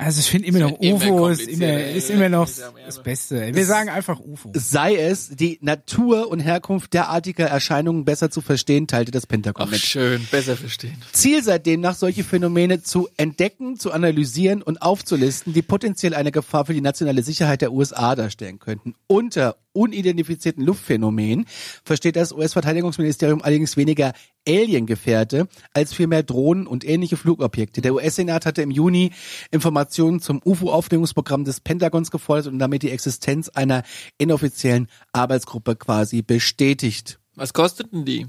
[0.00, 2.48] Also ich finde immer noch immer UFO ist immer, ist immer noch
[2.86, 3.54] das Beste.
[3.54, 4.50] Wir sagen einfach UFO.
[4.54, 9.70] Sei es, die Natur und Herkunft derartiger Erscheinungen besser zu verstehen, teilte das Pentagon Ach,
[9.70, 9.80] mit.
[9.80, 10.96] schön, besser verstehen.
[11.12, 16.64] Ziel seitdem nach solche Phänomene zu entdecken, zu analysieren und aufzulisten, die potenziell eine Gefahr
[16.64, 18.94] für die nationale Sicherheit der USA darstellen könnten.
[19.06, 21.46] Unter unidentifizierten Luftphänomenen
[21.84, 24.12] versteht das US-Verteidigungsministerium allerdings weniger
[24.46, 27.80] Alien-Gefährte als vielmehr Drohnen und ähnliche Flugobjekte.
[27.80, 29.12] Der US-Senat hatte im Juni
[29.50, 33.82] Informationen zum UFO-Aufklärungsprogramm des Pentagons gefordert und damit die Existenz einer
[34.18, 37.18] inoffiziellen Arbeitsgruppe quasi bestätigt.
[37.36, 38.26] Was kosteten die?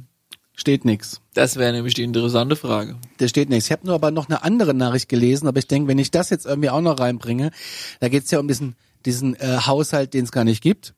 [0.54, 1.22] Steht nix.
[1.34, 2.98] Das wäre nämlich die interessante Frage.
[3.18, 3.66] Da steht nichts.
[3.66, 6.30] Ich habe nur aber noch eine andere Nachricht gelesen, aber ich denke, wenn ich das
[6.30, 7.52] jetzt irgendwie auch noch reinbringe,
[8.00, 10.94] da geht's ja um diesen, diesen äh, Haushalt, den es gar nicht gibt.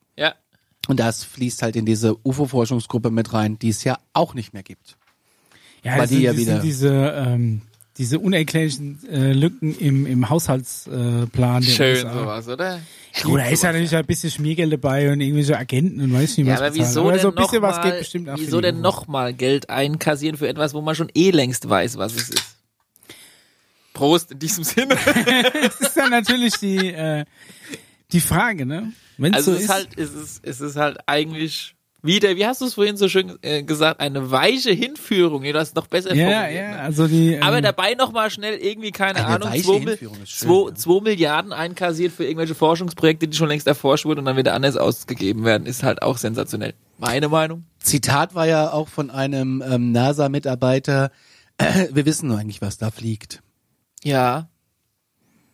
[0.86, 0.90] Ja.
[0.90, 4.64] Und das fließt halt in diese UFO-Forschungsgruppe mit rein, die es ja auch nicht mehr
[4.64, 4.98] gibt.
[5.84, 7.62] Ja, Weil das die sind, ja wieder- sind diese, ähm,
[7.98, 11.62] diese unerklärlichen äh, Lücken im, im Haushaltsplan.
[11.64, 12.14] Äh, Schön USA.
[12.14, 12.80] sowas, oder?
[13.16, 16.38] Ja, gut, da ist ja natürlich ein bisschen Schmiergeld dabei und irgendwelche Agenten und weiß
[16.38, 16.62] nicht Ja, was.
[16.62, 16.88] aber bezahlen.
[16.90, 18.76] wieso aber denn so ein bisschen noch was mal, geht bestimmt auch für wieso denn
[18.76, 18.82] UFO.
[18.84, 22.56] nochmal Geld einkassieren für etwas, wo man schon eh längst weiß, was es ist?
[23.94, 24.98] Prost in diesem Sinne.
[25.54, 27.26] Das ist dann natürlich die, äh,
[28.14, 28.92] die Frage, ne?
[29.18, 32.46] Wenn Also so es ist ist, halt, es ist, es ist halt eigentlich wieder, wie
[32.46, 35.44] hast du es vorhin so schön äh, gesagt, eine weiche Hinführung.
[35.44, 36.80] Du hast noch besser ja, formuliert, ja, ne?
[36.82, 40.22] also die, ähm, Aber dabei nochmal schnell irgendwie, keine Eine Ahnung, weiche zwei, Mil- Hinführung
[40.22, 40.76] ist schön, zwei, ja.
[40.76, 44.76] zwei Milliarden einkassiert für irgendwelche Forschungsprojekte, die schon längst erforscht wurden und dann wieder anders
[44.76, 46.74] ausgegeben werden, ist halt auch sensationell.
[46.98, 47.64] Meine Meinung.
[47.80, 51.10] Zitat war ja auch von einem ähm, NASA-Mitarbeiter,
[51.58, 53.42] äh, wir wissen nur eigentlich, was da fliegt.
[54.04, 54.50] Ja.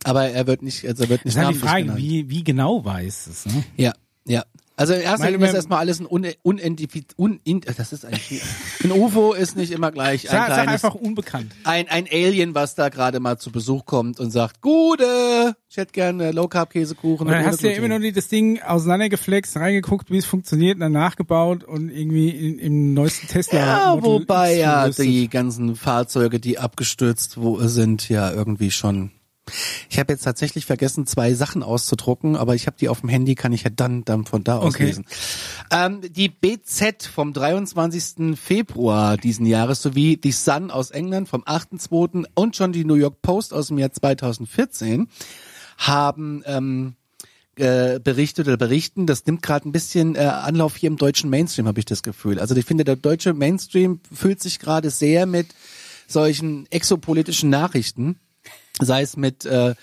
[0.03, 1.99] Aber er wird nicht, also er wird ist nicht halt die Frage, genannt.
[1.99, 3.63] wie, wie genau weiß es, ne?
[3.77, 3.93] Ja,
[4.25, 4.43] ja.
[4.79, 8.41] Also Linie ist erstmal alles ein un, unidentifiz, un, in, das ist eigentlich,
[8.81, 11.51] ein UFO ist nicht immer gleich ein Sag, sag kleines, einfach unbekannt.
[11.65, 15.91] ein, ein Alien, was da gerade mal zu Besuch kommt und sagt, Gute, ich hätte
[15.91, 17.27] gerne Low Carb Käsekuchen.
[17.27, 20.25] Und dann hast du ja Gluten." immer noch die, das Ding auseinandergeflext, reingeguckt, wie es
[20.25, 23.59] funktioniert, und dann nachgebaut und irgendwie in, im neuesten Tesla.
[23.59, 29.11] Ja, wobei ja die ganzen Fahrzeuge, die abgestürzt wo, sind, ja irgendwie schon.
[29.89, 33.35] Ich habe jetzt tatsächlich vergessen, zwei Sachen auszudrucken, aber ich habe die auf dem Handy,
[33.35, 34.85] kann ich ja dann, dann von da aus Okay.
[34.85, 35.05] lesen.
[35.71, 38.37] Ähm, die BZ vom 23.
[38.37, 42.25] Februar diesen Jahres sowie die Sun aus England vom 8.2.
[42.35, 45.07] und schon die New York Post aus dem Jahr 2014
[45.77, 46.95] haben ähm,
[47.55, 51.67] äh, berichtet oder berichten, das nimmt gerade ein bisschen äh, Anlauf hier im deutschen Mainstream,
[51.67, 52.39] habe ich das Gefühl.
[52.39, 55.47] Also ich finde, der deutsche Mainstream fühlt sich gerade sehr mit
[56.07, 58.17] solchen exopolitischen Nachrichten,
[58.81, 59.75] sei es mit, äh,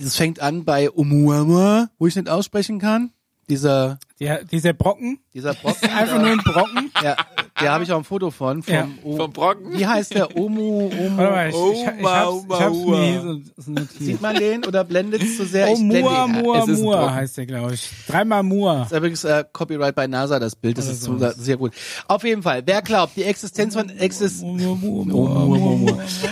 [0.00, 3.10] es fängt an bei Oumuamua, wo ich nicht aussprechen kann,
[3.48, 6.90] dieser Der, dieser Brocken, dieser Brocken, einfach nur ein Brocken.
[7.02, 7.16] ja,
[7.60, 8.88] der habe ich auch ein Foto von, vom, Ja.
[9.02, 9.72] O- Vom Brocken?
[9.78, 13.20] Wie heißt der Omu, Omu, Warte mal, ich, ich, ich, ich, hab's, ich hab's hier
[13.22, 13.90] so, so notiert.
[13.98, 15.68] sieht man den oder blendet es zu sehr?
[15.70, 16.26] Oh, Mua.
[16.26, 17.14] Mua, Mua Brocken.
[17.14, 17.90] heißt der, glaube ich.
[18.06, 18.78] Dreimal Mua.
[18.80, 20.78] Das ist übrigens äh, Copyright bei NASA, das Bild.
[20.78, 21.36] Das Oder ist so, sowas.
[21.36, 21.72] sehr gut.
[22.06, 24.42] Auf jeden Fall, wer glaubt, die Existenz von Exist.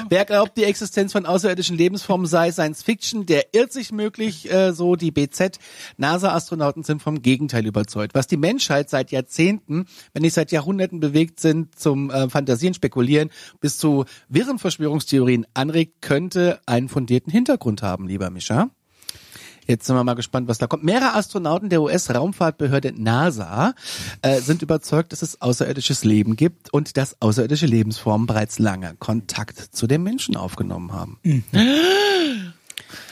[0.08, 4.72] Wer glaubt, die Existenz von außerirdischen Lebensformen sei Science Fiction, der irrt sich möglich, äh,
[4.72, 5.58] so die BZ.
[5.96, 8.14] NASA-Astronauten sind vom Gegenteil überzeugt.
[8.14, 13.31] Was die Menschheit seit Jahrzehnten, wenn nicht seit Jahrhunderten bewegt sind, zum äh, Fantasieren, Spekulieren
[13.61, 18.70] bis zu wirren Verschwörungstheorien anregt, könnte einen fundierten Hintergrund haben, lieber Mischa.
[19.66, 20.85] Jetzt sind wir mal gespannt, was da kommt.
[20.85, 23.74] Mehrere Astronauten der US-Raumfahrtbehörde NASA
[24.22, 29.59] äh, sind überzeugt, dass es außerirdisches Leben gibt und dass außerirdische Lebensformen bereits lange Kontakt
[29.59, 31.18] zu den Menschen aufgenommen haben.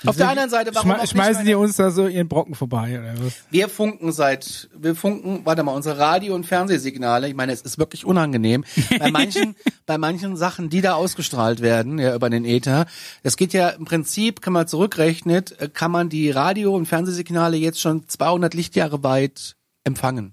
[0.07, 3.15] Auf der anderen Seite, warum Schme schmeißen die uns da so ihren Brocken vorbei, oder
[3.25, 3.35] was?
[3.51, 7.79] wir funken seit, wir funken, warte mal, unsere Radio- und Fernsehsignale, ich meine, es ist
[7.79, 8.65] wirklich unangenehm.
[8.99, 9.57] Bei manchen,
[9.87, 12.87] bei manchen Sachen, die da ausgestrahlt werden, ja, über den Äther,
[13.23, 17.57] das geht ja im Prinzip, kann man zurückrechnet, äh, kann man die Radio- und Fernsehsignale
[17.57, 20.33] jetzt schon 200 Lichtjahre weit empfangen.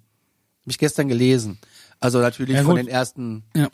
[0.62, 1.60] Habe ich gestern gelesen.
[2.00, 3.70] Also natürlich Ja, von den ersten Ja.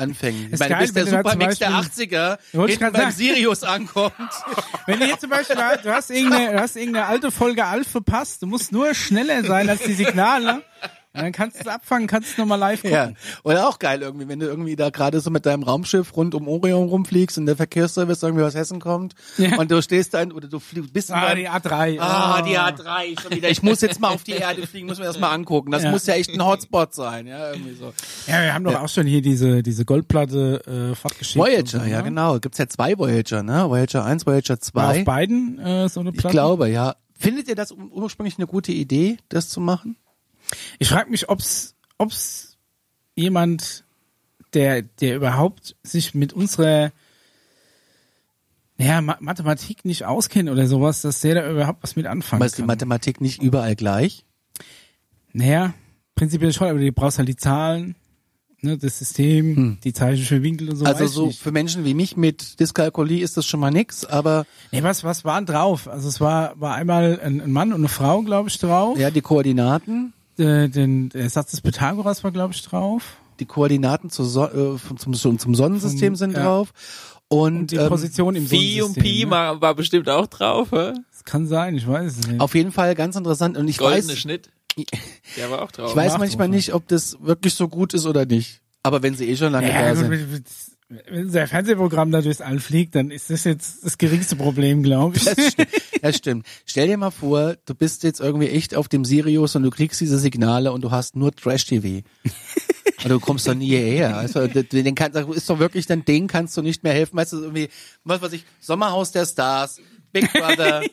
[0.00, 0.46] Anfängen.
[0.46, 3.14] Ich Ist meine, geil, bis der Supermix der Beispiel- 80er Wollte ich hinten beim sagen.
[3.14, 4.14] Sirius ankommt.
[4.86, 8.42] Wenn du jetzt zum Beispiel, du hast irgendeine, du hast irgendeine alte Folge Alf verpasst,
[8.42, 10.62] du musst nur schneller sein als die Signale.
[11.12, 12.94] Und dann kannst du es abfangen, kannst du nochmal live gucken.
[12.96, 13.10] Ja,
[13.42, 16.46] oder auch geil irgendwie, wenn du irgendwie da gerade so mit deinem Raumschiff rund um
[16.46, 19.58] Orion rumfliegst und der Verkehrsservice irgendwie aus Hessen kommt Ja.
[19.58, 21.98] und du stehst da in, oder du fliegst, bist in Ah, deinem- die A3.
[22.00, 23.50] Ah, die A3 schon wieder.
[23.50, 25.72] Ich muss jetzt mal auf die Erde fliegen, muss mir das mal angucken.
[25.72, 25.90] Das Ja.
[25.90, 27.92] muss ja echt ein Hotspot sein, ja, irgendwie so.
[28.28, 31.36] Ja, wir haben doch auch schon hier diese, diese Goldplatte äh, fortgeschickt.
[31.44, 32.04] Voyager, so, ja ne?
[32.04, 32.38] genau.
[32.38, 33.68] Gibt's ja zwei Voyager, ne?
[33.68, 34.98] Voyager 1, Voyager War 2.
[35.00, 36.32] auf beiden äh, so eine Ich Platte?
[36.34, 36.94] glaube, ja.
[37.18, 39.96] Findet ihr das ur- ursprünglich eine gute Idee, das zu machen?
[40.78, 42.56] Ich frage mich, ob's, ob's
[43.14, 43.84] jemand,
[44.54, 46.92] der, der überhaupt sich mit unserer,
[48.78, 52.46] ja, Ma Mathematik nicht auskennt oder sowas, dass der da überhaupt was mit anfangen Aber
[52.46, 52.66] ist die kann.
[52.66, 54.24] Mathematik nicht überall gleich?
[55.32, 55.74] Naja,
[56.14, 57.94] prinzipiell schon, aber du brauchst halt die Zahlen,
[58.62, 60.86] ne, das System, die Zeichen für Winkel und so.
[60.86, 60.92] Hm.
[60.92, 61.40] Also so nicht.
[61.40, 65.24] für Menschen wie mich mit Dyskalkulie ist das schon mal nix, aber Nee, was, was
[65.24, 65.86] waren drauf?
[65.86, 68.98] Also es war, war einmal ein, ein Mann und eine Frau, glaube ich, drauf.
[68.98, 73.18] ja, die Koordinaten, Äh, den, der Satz des Pythagoras war, glaube ich, drauf.
[73.38, 76.42] die Koordinaten zur so äh, zum, zum, zum Sonnensystem sind ja.
[76.42, 76.72] drauf
[77.28, 79.30] und, Und die ähm, Position im Phi und Sonnensystem, Pi ne?
[79.30, 80.94] war, war bestimmt auch drauf, hä?
[81.12, 82.40] Das kann sein, ich weiß es nicht.
[82.40, 84.50] auf jeden Fall ganz interessant und ich Goldene weiß Schnitt.
[85.36, 85.90] Der war auch drauf.
[85.90, 86.56] ich weiß manchmal drauf, ja.
[86.56, 88.62] nicht, ob das wirklich so gut ist oder nicht.
[88.82, 90.44] Aber wenn sie eh schon lange ja, da gut, sind.
[91.08, 95.16] Wenn, unser Fernsehprogramm da durchs All fliegt, dann ist das jetzt das geringste Problem, glaube
[95.16, 95.24] ich.
[95.24, 95.68] Das stimmt.
[96.02, 96.46] das stimmt.
[96.66, 100.00] Stell dir mal vor, du bist jetzt irgendwie echt auf dem Sirius und du kriegst
[100.00, 102.04] diese Signale und du hast nur Trash-TV.
[103.02, 104.16] Und du kommst doch nie hierher.
[104.18, 107.16] Also, den den kann, ist doch wirklich, dann den kannst du nicht mehr helfen.
[107.16, 107.68] Weißt du, irgendwie,
[108.04, 109.80] was weiß ich, Sommerhaus der Stars,
[110.12, 110.82] Big Brother.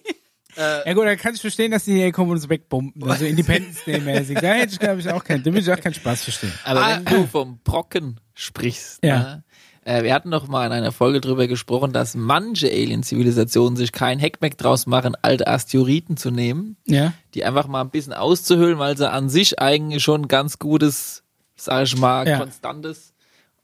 [0.60, 3.04] Ja gut, dann kann ich verstehen, dass die hier kommen und uns wegbomben.
[3.08, 4.40] Also Independence Day mäßig.
[4.40, 6.52] Da hätte ich, glaube ich, auch keinen, da würde ich auch keinen Spaß verstehen.
[6.64, 6.96] Aber Ah.
[6.98, 9.20] wenn du vom Brocken sprichst, Ja.
[9.20, 9.44] ne?
[9.88, 14.20] Äh, wir hatten noch mal in einer Folge drüber gesprochen, dass manche Alien-Zivilisationen sich kein
[14.20, 17.14] Heckmeck draus machen, alte Asteroiden zu nehmen, Ja.
[17.34, 21.24] die einfach mal ein bisschen auszuhöhlen, weil sie an sich eigentlich schon ein ganz gutes,
[21.56, 22.38] sag ich mal, Ja.
[22.40, 23.14] konstantes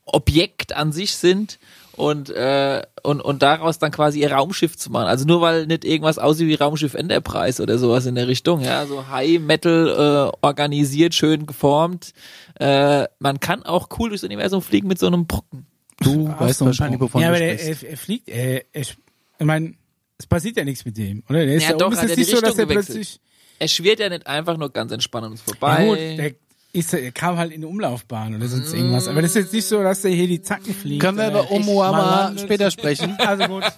[0.06, 1.60] Objekt an sich sind
[1.96, 5.08] und, äh, und, und daraus dann quasi ihr Raumschiff zu machen.
[5.08, 8.86] Also nur weil nicht irgendwas aussieht wie Raumschiff Enterprise oder sowas in der Richtung, ja,
[8.86, 12.14] so High Metal äh, organisiert, schön geformt.
[12.60, 15.68] Äh, man kann auch cool durchs Universum fliegen mit so einem Brocken.
[16.04, 17.84] Du Ach weißt wahrscheinlich, wovon ja, du aber der, sprichst.
[17.84, 18.96] er, er fliegt, er, er, ich
[19.40, 19.74] meine,
[20.18, 21.46] es passiert ja nichts mit dem, oder?
[21.46, 22.86] Der ist Ja, da doch, oben, ist er die nicht so, dass er gewechselt.
[22.96, 23.20] plötzlich,
[23.60, 25.86] Er schwirrt ja nicht einfach nur ganz entspannt an uns ja vorbei.
[25.88, 26.32] gut, der
[26.74, 29.08] ist, er kam halt in eine Umlaufbahn oder sonst irgendwas.
[29.08, 31.02] Aber das ist jetzt nicht so, dass der hier die Zacken fliegt.
[31.04, 32.46] Können wir über Oumuamua mal landet.
[32.46, 33.16] später sprechen?
[33.20, 33.64] Also gut.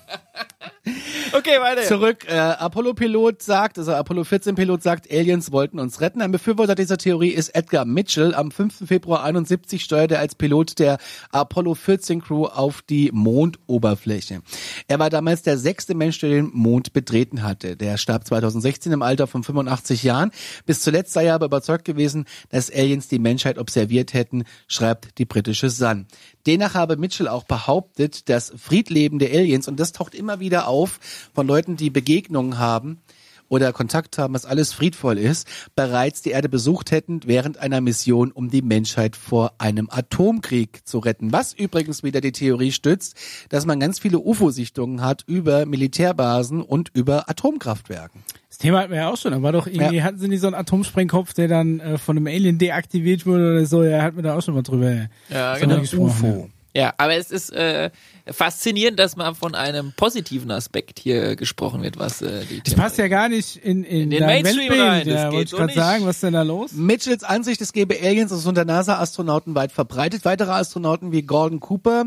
[1.34, 1.84] okay, weiter.
[1.84, 6.22] Zurück, äh, Apollo-Pilot sagt, also Apollo-14-Pilot sagt, Aliens wollten uns retten.
[6.22, 8.34] Ein Befürworter dieser Theorie ist Edgar Mitchell.
[8.34, 8.88] Am 5.
[8.88, 10.98] Februar 71 steuerte er als Pilot der
[11.32, 14.42] Apollo-14-Crew auf die Mondoberfläche.
[14.88, 17.76] Er war damals der sechste Mensch, der den Mond betreten hatte.
[17.76, 20.32] Der starb 2016 im Alter von 85 Jahren.
[20.66, 25.26] Bis zuletzt sei er aber überzeugt gewesen, dass Aliens die Menschheit observiert hätten, schreibt die
[25.26, 26.08] britische Sun.
[26.48, 31.00] Demnach habe Mitchell auch behauptet, dass friedlebende Aliens, und das taucht immer wieder auf
[31.34, 33.02] von Leuten, die Begegnungen haben
[33.50, 38.32] oder Kontakt haben, was alles friedvoll ist, bereits die Erde besucht hätten während einer Mission,
[38.32, 41.32] um die Menschheit vor einem Atomkrieg zu retten.
[41.32, 43.16] Was übrigens wieder die Theorie stützt,
[43.50, 48.24] dass man ganz viele UFO-Sichtungen hat über Militärbasen und über Atomkraftwerken.
[48.50, 49.34] Das Thema hatten wir ja auch schon.
[49.34, 52.28] Da war doch irgendwie, hatten sie nicht so einen Atomsprengkopf, der dann äh, von einem
[52.28, 53.84] Alien deaktiviert wurde oder so.
[53.84, 55.08] Ja, hatten wir da auch schon mal drüber.
[55.30, 55.82] Ja, drüber genau.
[55.82, 56.06] gesprochen.
[56.06, 56.50] UFO.
[56.76, 57.90] Ja, aber es ist äh,
[58.30, 62.98] faszinierend, dass mal von einem positiven Aspekt hier gesprochen wird, was äh, die Das passt
[62.98, 64.82] ja gar nicht in, in, den dein Mainstream Weltbild.
[64.82, 65.76] rein, das Ja, geht wollte ich so gerade nicht.
[65.78, 66.74] sagen, was ist denn da los?
[66.74, 70.26] Mitchells Ansicht, es gebe Aliens, ist unter NASA-Astronauten weit verbreitet.
[70.26, 72.06] Weitere Astronauten wie Gordon Cooper,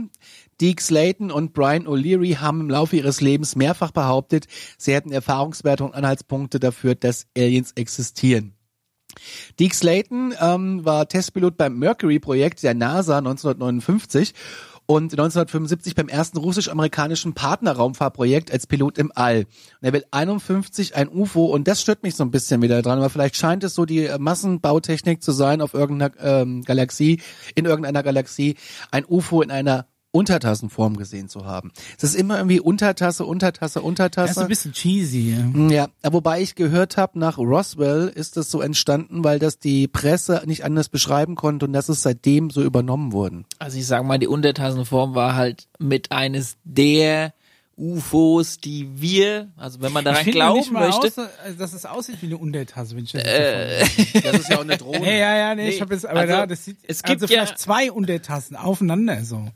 [0.61, 5.83] Deke Slayton und Brian O'Leary haben im Laufe ihres Lebens mehrfach behauptet, sie hätten Erfahrungswerte
[5.85, 8.53] und Anhaltspunkte dafür, dass Aliens existieren.
[9.59, 14.35] Deke Slayton ähm, war Testpilot beim Mercury-Projekt der NASA 1959
[14.91, 19.41] und 1975 beim ersten russisch-amerikanischen Partnerraumfahrprojekt als Pilot im All.
[19.41, 19.47] Und
[19.83, 23.11] er will 51 ein UFO und das stört mich so ein bisschen wieder dran, weil
[23.11, 27.21] vielleicht scheint es so die äh, Massenbautechnik zu sein auf irgendeiner ähm, Galaxie,
[27.55, 28.57] in irgendeiner Galaxie,
[28.91, 29.87] ein UFO in einer
[30.19, 31.71] Untertassenform gesehen zu haben.
[31.97, 34.31] Es ist immer irgendwie Untertasse, Untertasse, Das Untertasse.
[34.33, 35.37] ist ein bisschen cheesy.
[35.69, 35.89] Ja.
[36.03, 40.43] Ja, wobei ich gehört habe, nach Roswell ist das so entstanden, weil das die Presse
[40.47, 43.45] nicht anders beschreiben konnte und das ist seitdem so übernommen worden.
[43.59, 47.33] Also ich sag mal, die Untertassenform war halt mit eines der
[47.81, 51.87] UFOs, die wir, also wenn man daran glauben nicht mal möchte, aus, also, dass es
[51.87, 53.85] aussieht wie eine Untertasse, wenn ich das Äh,
[54.23, 55.07] Das ist ja auch eine Drohne.
[55.07, 57.23] Ja, ja, ja, nee, Nee, ich habe jetzt, aber also, da, das sieht, es gibt
[57.23, 59.47] also ja- vielleicht zwei Untertassen aufeinander so.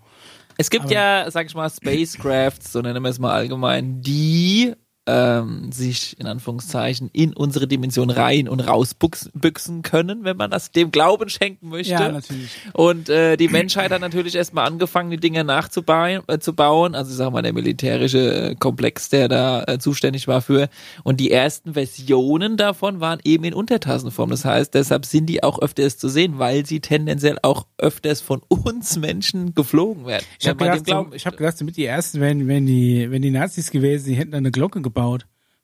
[0.57, 4.75] Es gibt ja, sag ich mal, Spacecrafts, so nennen wir es mal allgemein, die
[5.07, 10.71] ähm, sich in Anführungszeichen in unsere Dimension rein und rausbüchsen büchsen können, wenn man das
[10.71, 11.93] dem Glauben schenken möchte.
[11.93, 12.51] Ja, natürlich.
[12.73, 16.95] Und äh, die Menschheit hat natürlich erstmal angefangen, die Dinge nachzubauen, äh, zu bauen.
[16.95, 20.69] Also ich sag mal, der militärische äh, Komplex, der da äh, zuständig war für.
[21.03, 24.31] Und die ersten Versionen davon waren eben in Untertassenform.
[24.31, 28.41] Das heißt, deshalb sind die auch öfters zu sehen, weil sie tendenziell auch öfters von
[28.49, 30.25] uns Menschen geflogen werden.
[30.39, 33.31] Ich habe wenn gedacht, ich hab gedacht, damit die ersten wären, wenn die, wenn die
[33.31, 34.92] Nazis gewesen, die hätten eine Glocke gebaut.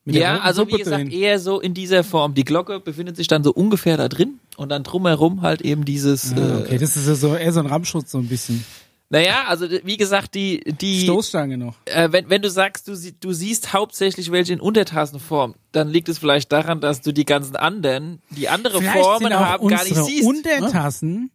[0.04, 1.10] Der Ja, also wie Suppe gesagt, drin.
[1.10, 2.32] eher so in dieser Form.
[2.34, 6.32] Die Glocke befindet sich dann so ungefähr da drin und dann drumherum halt eben dieses
[6.32, 8.64] Ah, äh, okay, das ist ja so eher so ein Rammschutz so ein bisschen.
[9.10, 11.76] Naja, also wie gesagt, die, die, Stoßstange noch.
[11.86, 16.08] äh, wenn, wenn du sagst, du, sie- du siehst hauptsächlich welche in Untertassenform, dann liegt
[16.10, 19.94] es vielleicht daran, dass du die ganzen anderen, die andere Vielleicht Formen haben, gar nicht
[19.96, 20.24] siehst.
[20.26, 21.30] Untertassen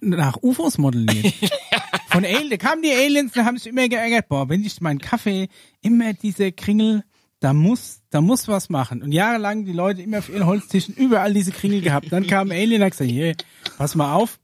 [0.00, 1.32] nach UFOs modelliert.
[2.14, 5.00] Von Aliens, da kamen die Aliens, da haben sich immer geärgert, boah, wenn ich meinen
[5.00, 5.48] Kaffee
[5.82, 7.02] immer diese Kringel,
[7.40, 9.02] da muss, da muss was machen.
[9.02, 12.06] Und jahrelang die Leute immer auf ihren Holztischen überall diese Kringel gehabt.
[12.12, 13.34] Dann kam ein Alien und hat gesagt, hier,
[13.76, 14.38] pass mal auf.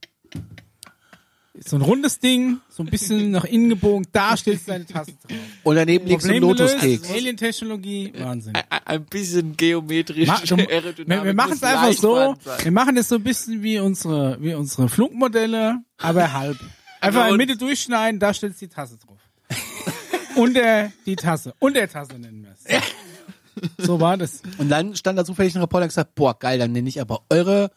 [1.63, 5.11] So ein rundes Ding, so ein bisschen nach innen gebogen, da stellst du deine Tasse
[5.11, 5.37] drauf.
[5.63, 7.09] Und daneben liegt so ein Lotuskeks.
[7.11, 8.53] Alien-Technologie, Wahnsinn.
[8.53, 10.27] Ä- Ein bisschen geometrisch.
[10.27, 12.35] Ma- du, wir wir machen es einfach so.
[12.63, 16.57] Wir machen es so ein bisschen wie unsere, wie unsere Flugmodelle, aber halb.
[17.01, 19.19] Einfach in und- der Mitte durchschneiden, da stellst du die Tasse drauf.
[20.35, 21.53] Unter die Tasse.
[21.59, 23.85] Unter Tasse nennen wir es.
[23.85, 24.41] So war das.
[24.57, 27.21] Und dann stand da zufällig ein Reporter und gesagt, boah, geil, dann nenne ich aber
[27.29, 27.69] eure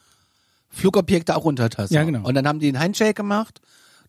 [0.70, 1.92] Flugobjekte auch Untertasse.
[1.94, 2.26] Ja, genau.
[2.26, 3.60] Und dann haben die einen Handshake gemacht,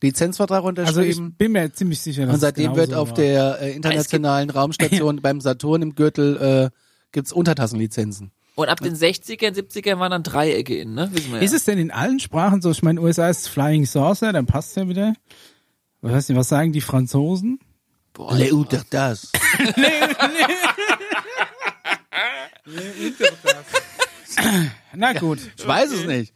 [0.01, 1.33] Lizenzvertrag Also ich unterschrieben.
[1.33, 3.15] bin mir ziemlich sicher, dass und seitdem es wird auf war.
[3.15, 6.37] der äh, internationalen Raumstation beim Saturn im Gürtel
[6.71, 6.77] äh,
[7.11, 8.31] gibt's Untertassenlizenzen.
[8.55, 11.09] Und ab den 60ern, 70ern waren dann Dreiecke in, ne?
[11.11, 11.57] Wissen wir Ist ja.
[11.57, 12.71] es denn in allen Sprachen so?
[12.71, 15.13] Ich meine, USA ist Flying Saucer, dann passt ja wieder.
[16.01, 17.59] Was heißt denn, was sagen die Franzosen?
[18.13, 19.31] Boah, Le Untertas.
[24.93, 25.39] Na gut.
[25.57, 26.33] Ich weiß es nicht.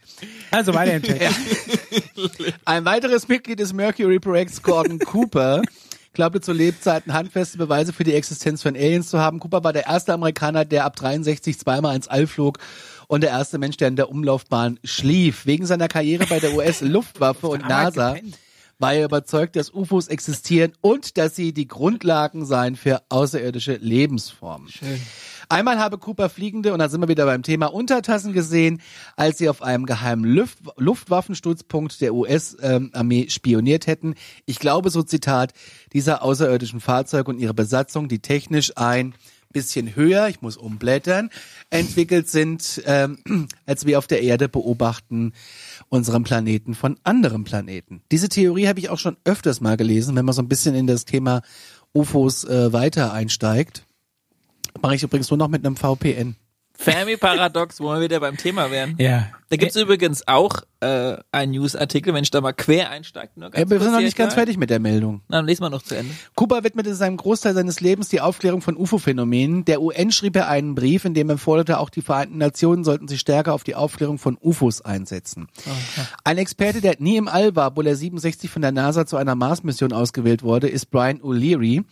[0.50, 1.38] Also weiter im Text.
[2.66, 5.62] Ein weiteres Mitglied des Mercury-Projekts, Gordon Cooper,
[6.12, 9.38] glaubte zu Lebzeiten handfeste Beweise für die Existenz von Aliens zu haben.
[9.38, 12.58] Cooper war der erste Amerikaner, der ab 63 zweimal ins All flog
[13.06, 15.46] und der erste Mensch, der in der Umlaufbahn schlief.
[15.46, 18.16] Wegen seiner Karriere bei der US-Luftwaffe und NASA
[18.78, 24.68] war er überzeugt, dass UFOs existieren und dass sie die Grundlagen seien für außerirdische Lebensformen.
[25.50, 28.80] Einmal habe Cooper fliegende, und da sind wir wieder beim Thema Untertassen gesehen,
[29.16, 34.14] als sie auf einem geheimen Luft Luftwaffenstützpunkt der US-Armee spioniert hätten.
[34.46, 35.52] Ich glaube, so Zitat,
[35.92, 39.12] dieser außerirdischen Fahrzeuge und ihre Besatzung, die technisch ein
[39.52, 41.30] bisschen höher, ich muss umblättern,
[41.70, 43.18] entwickelt sind, ähm,
[43.66, 45.32] als wir auf der Erde beobachten,
[45.88, 48.02] unseren Planeten von anderen Planeten.
[48.12, 50.86] Diese Theorie habe ich auch schon öfters mal gelesen, wenn man so ein bisschen in
[50.86, 51.42] das Thema
[51.92, 53.84] UFOs äh, weiter einsteigt.
[54.80, 56.36] Mache ich übrigens nur noch mit einem VPN.
[56.74, 58.96] Fermi-Paradox, wo wir wieder beim Thema wären.
[58.98, 59.30] Ja.
[59.50, 63.32] Da gibt's übrigens auch äh, einen Newsartikel, wenn ich da mal quer einsteige.
[63.34, 65.22] Nur ganz Ja, wir sind noch nicht ganz fertig mit der Meldung.
[65.26, 66.14] Na, dann lesen wir noch zu Ende.
[66.36, 69.64] Cooper widmete seinem Großteil seines Lebens die Aufklärung von UFO-Phänomenen.
[69.64, 73.08] Der UN schrieb er einen Brief, in dem er forderte, auch die Vereinten Nationen sollten
[73.08, 75.48] sich stärker auf die Aufklärung von UFOs einsetzen.
[76.22, 79.34] Ein Experte, der nie im All war, obwohl er 67 von der NASA zu einer
[79.34, 81.82] Mars-Mission ausgewählt wurde, ist Brian O'Leary.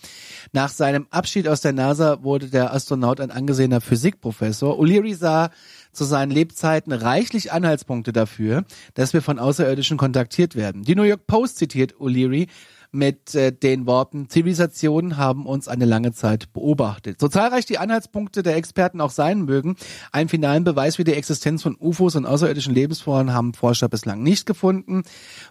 [0.53, 4.79] Nach seinem Abschied aus der NASA wurde der Astronaut ein angesehener Physikprofessor.
[4.79, 5.51] O'Leary sah
[5.99, 10.83] zu seinen Lebzeiten reichlich Anhaltspunkte dafür, dass wir von Außerirdischen kontaktiert werden.
[10.83, 12.49] Die New York Post zitiert O'Leary
[12.91, 17.21] mit äh, den Worten, Zivilisationen haben uns eine lange Zeit beobachtet.
[17.21, 19.77] So zahlreich die Anhaltspunkte der Experten auch sein mögen,
[20.11, 24.47] einen finalen Beweis für die Existenz von UFOs und außerirdischen Lebensformen haben Forscher bislang nicht
[24.47, 25.03] gefunden.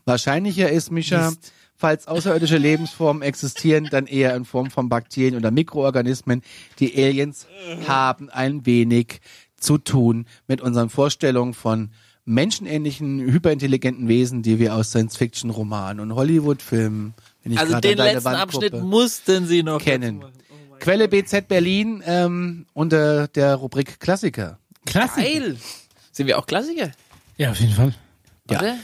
[0.06, 1.32] Wahrscheinlicher ist, Micha,
[1.76, 6.42] falls außerirdische Lebensformen existieren, dann eher in Form von Bakterien oder Mikroorganismen.
[6.80, 7.46] Die Aliens
[7.88, 9.22] haben ein wenig
[9.60, 11.89] zu tun mit unseren Vorstellungen von
[12.26, 18.38] menschenähnlichen, hyperintelligenten Wesen, die wir aus Science-Fiction-Romanen und Hollywood-Filmen, wenn ich Also den letzten Wand
[18.38, 20.24] Abschnitt mussten sie noch kennen.
[20.24, 24.60] Oh Quelle BZ Berlin ähm, unter der Rubrik Klassiker.
[24.86, 25.22] Klasse.
[25.22, 25.58] Geil.
[26.12, 26.91] Sind wir auch Klassiker?
[27.38, 27.93] Ja, auf jeden Fall.
[28.50, 28.60] Ja.
[28.60, 28.78] Oder?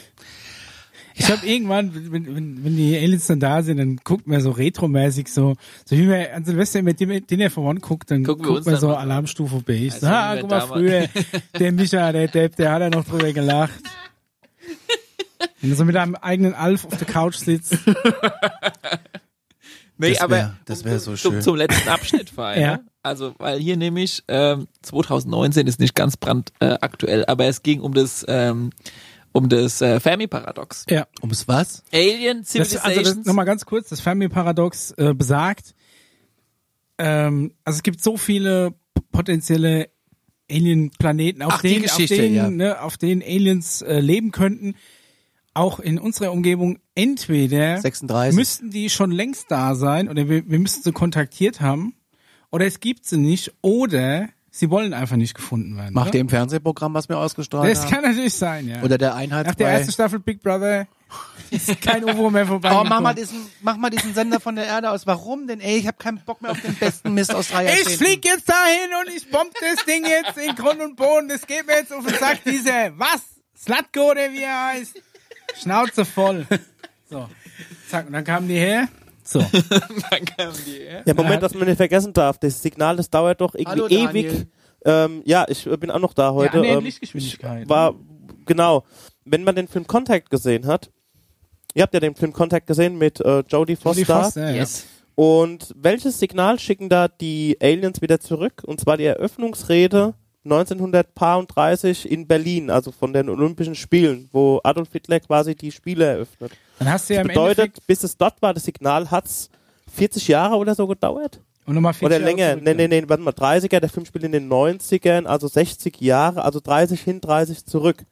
[1.15, 4.49] Ich habe irgendwann, wenn, wenn, wenn die Aliens dann da sind, dann guckt man so
[4.51, 8.41] retromäßig so, so wie man an Silvester mit dem Dinner for One guckt, dann guckt
[8.45, 8.95] man dann so mal.
[8.97, 9.87] Alarmstufe B.
[9.87, 11.07] Ich Also so, ah, guck mal, früher,
[11.59, 13.79] der Micha, der Depp, der hat ja noch drüber gelacht.
[15.61, 17.77] Wenn du so mit einem eigenen Alf auf der Couch sitzt.
[19.97, 21.41] Nee, Das aber wär- das wär so zum, schön.
[21.41, 22.31] zum letzten Abschnitt.
[22.37, 22.55] Ja.
[22.77, 22.83] ne?
[23.03, 27.93] Also, weil hier nämlich ähm, 2019 ist nicht ganz brandaktuell, äh, aber es ging um
[27.93, 28.71] das ähm,
[29.33, 30.85] um das äh, Fermi-Paradox.
[30.89, 31.07] Ja.
[31.21, 31.83] Ums was?
[31.91, 33.17] Alien Das, also Civilizations.
[33.17, 35.75] das, nochmal ganz kurz, das Fermi-Paradox äh, besagt,
[36.97, 38.75] ähm, also es gibt so viele
[39.11, 39.89] potenzielle
[40.49, 42.49] Alien-Planeten, auf, Ach, denen, auf, denen, ja.
[42.49, 44.75] ne, auf denen Aliens äh, leben könnten,
[45.53, 46.79] auch in unserer Umgebung.
[46.95, 48.35] Entweder 36.
[48.35, 51.95] müssten die schon längst da sein oder wir, wir müssten sie kontaktiert haben
[52.51, 55.93] oder es gibt sie nicht oder sie wollen einfach nicht gefunden werden.
[55.93, 56.15] Macht oder?
[56.15, 57.91] ihr im Fernsehprogramm, was wir ausgestrahlt Das haben?
[57.91, 58.81] kann natürlich sein, ja.
[58.83, 60.87] Oder der Nach der ersten Staffel Big Brother
[61.49, 62.69] ist kein UFO mehr vorbei.
[62.69, 65.07] Aber mach mal, diesen, mach mal diesen Sender von der Erde aus.
[65.07, 65.59] Warum denn?
[65.59, 68.05] Ey, ich habe keinen Bock mehr auf den besten Mist aus drei Ich Jahrzehnten.
[68.05, 71.29] flieg jetzt dahin und ich bomb das Ding jetzt in Grund und Boden.
[71.29, 73.21] Das geht mir jetzt auf den Sack, diese, was?
[73.59, 75.01] Slatko oder wie er heißt?
[75.61, 76.45] Schnauze voll.
[77.09, 77.27] So.
[77.89, 78.87] zack, und dann kamen die her.
[79.23, 79.39] So.
[80.33, 81.01] Ja?
[81.05, 82.37] Ja, Moment, was man nicht vergessen darf.
[82.37, 84.47] Das Signal, das dauert doch irgendwie Hallo, ewig.
[84.85, 86.57] Ähm, ja, ich bin auch noch da heute.
[86.57, 87.67] Ja, nee, ähm, Lichtgeschwindigkeit.
[87.69, 87.95] war,
[88.45, 88.83] genau.
[89.25, 90.91] Wenn man den Film Contact gesehen hat,
[91.73, 94.01] ihr habt ja den Film Contact gesehen mit äh, Jodie Foster.
[94.01, 94.55] Jodie Foster, ja.
[94.55, 94.85] Yes.
[95.15, 98.63] Und welches Signal schicken da die Aliens wieder zurück?
[98.65, 105.19] Und zwar die Eröffnungsrede 1930 in Berlin, also von den Olympischen Spielen, wo Adolf Hitler
[105.19, 106.51] quasi die Spiele eröffnet.
[106.79, 109.49] Dann hast du ja im Bedeutet, Endeffekt bis es dort war, das Signal, hat's
[109.93, 111.39] 40 Jahre oder so gedauert?
[111.65, 112.55] und nochmal 40 Oder Jahre länger.
[112.61, 116.43] Nee, nee, nee, warte mal, 30er, der Film spielt in den 90ern, also 60 Jahre,
[116.43, 118.05] also 30 hin, 30 zurück.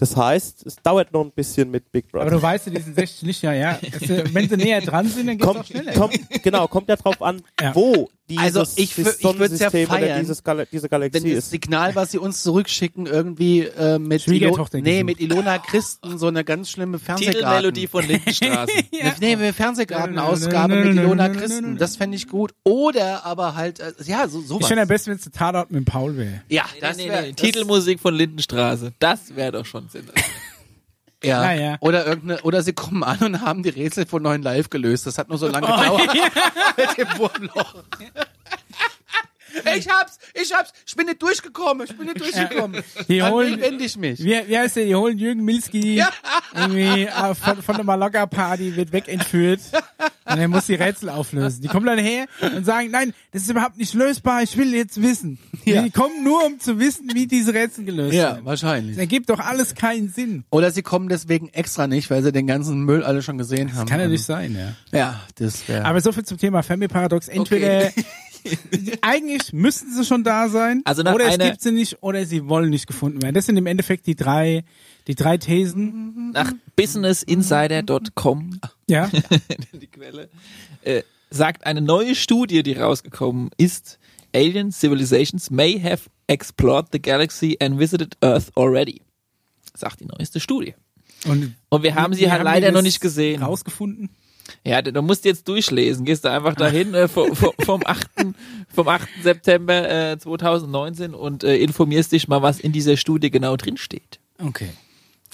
[0.00, 2.36] Das heißt, es dauert noch ein bisschen mit Big Aber Brother.
[2.36, 3.78] du weißt ja, die sind 60 Lichtjahre, ja.
[4.00, 5.92] Das, wenn sie näher dran sind, dann geht's auch Kommt, schneller.
[5.92, 7.74] kommt, genau, kommt ja drauf an, Ja.
[7.74, 10.90] wo dieses, Also ich dieses ich würd's ja Sonnensystem oder feiern, dieses Gal diese Wenn
[10.90, 11.50] Galaxie das ist.
[11.50, 16.44] Signal, was sie uns zurückschicken, irgendwie äh, mit, Ilo nee, mit Ilona Christen so eine
[16.44, 17.40] ganz schlimme Fernsehgarten.
[17.40, 18.72] Titelmelodie von Lindenstraße.
[19.00, 21.76] Eine, nee, eine Fernsehgartenausgabe mit Ilona Christen.
[21.76, 22.52] Das fände ich gut.
[22.64, 24.68] Oder aber halt, äh, ja, so Ich sowas.
[24.68, 26.42] finde am besten, wenn es Tatort mit Paul wäre.
[26.48, 28.92] ja, Nee, das nee, wär, nee, das- Titelmusik von Lindenstraße.
[29.00, 30.06] Das wäre doch schon Sinn.
[31.22, 31.42] Ja.
[31.42, 31.76] Naja.
[31.80, 35.06] Oder irgendeine, oder sie kommen an und haben die Rätsel von neuen Live gelöst.
[35.06, 36.16] Das hat nur so lange Oh, gedauert.
[36.78, 37.74] Mit dem Wurmloch.
[39.76, 42.82] Ich hab's, ich hab's, ich bin nicht durchgekommen, ich bin nicht durchgekommen.
[43.08, 44.18] Die An holen- wen wende ich mich?
[44.22, 44.84] Wie, wie heißt der?
[44.84, 46.02] Die holen Jürgen Milski
[46.54, 49.60] irgendwie äh, von, von der Mallorca-Party, wird wegentführt.
[50.24, 51.60] Und er muss die Rätsel auflösen.
[51.62, 55.02] Die kommen dann her und sagen, nein, das ist überhaupt nicht lösbar, ich will jetzt
[55.02, 55.38] wissen.
[55.64, 55.82] Ja.
[55.82, 58.44] Die kommen nur, um zu wissen, wie diese Rätsel gelöst Ja, werden.
[58.44, 58.94] wahrscheinlich.
[58.96, 60.44] Das ergibt doch alles keinen Sinn.
[60.50, 63.88] Oder sie kommen deswegen extra nicht, weil sie den ganzen Müll alle schon gesehen haben.
[63.88, 64.98] Kann ja nicht sein, ja.
[64.98, 65.84] Ja, das wäre.
[65.84, 67.28] Aber so viel zum Thema Fermi-Paradox.
[67.28, 67.90] Entweder
[69.02, 72.70] eigentlich müssten sie schon da sein, Also oder es gibt sie nicht, oder sie wollen
[72.70, 73.34] nicht gefunden werden.
[73.34, 74.64] Das sind im Endeffekt die drei,
[75.06, 76.32] die drei Thesen.
[76.32, 79.10] Nach businessinsider.com, Ja.
[79.72, 80.28] die Quelle,
[80.82, 83.98] äh, sagt eine neue Studie, die rausgekommen ist,
[84.34, 89.02] Alien civilizations may have explored the galaxy and visited Earth already.
[89.74, 90.74] Sagt die neueste Studie.
[91.26, 93.42] Und, Und wir haben sie halt die leider noch nicht gesehen.
[93.42, 94.08] Rausgefunden.
[94.64, 96.04] Ja, du musst jetzt durchlesen.
[96.04, 98.06] Gehst du einfach dahin äh, vom, vom, vom 8.
[98.74, 99.08] vom 8.
[99.22, 104.20] September äh, 2019 und äh, informierst dich mal, was in dieser Studie genau drin steht.
[104.38, 104.70] Okay.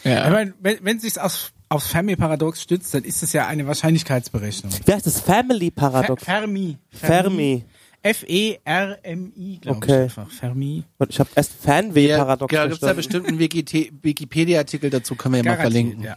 [0.04, 0.24] Ja.
[0.24, 4.72] Aber wenn, wenn sich auf, aufs Fermi-Paradox stützt, dann ist es ja eine Wahrscheinlichkeitsberechnung.
[4.84, 5.20] Wie heißt das?
[5.20, 6.22] Family Fer Paradox.
[6.24, 6.76] Fermi.
[6.90, 7.64] Fermi.
[8.02, 9.92] F-E-R-M-I, glaube Okay.
[9.96, 10.30] ich einfach.
[10.30, 10.84] Fermi.
[10.98, 12.96] Und ich habe erst Fanway ja, Paradox ja, gibt's da verstanden.
[12.96, 16.02] bestimmt einen Wiki- Wikipedia-Artikel dazu, können wir ja mal verlinken.
[16.04, 16.16] ja.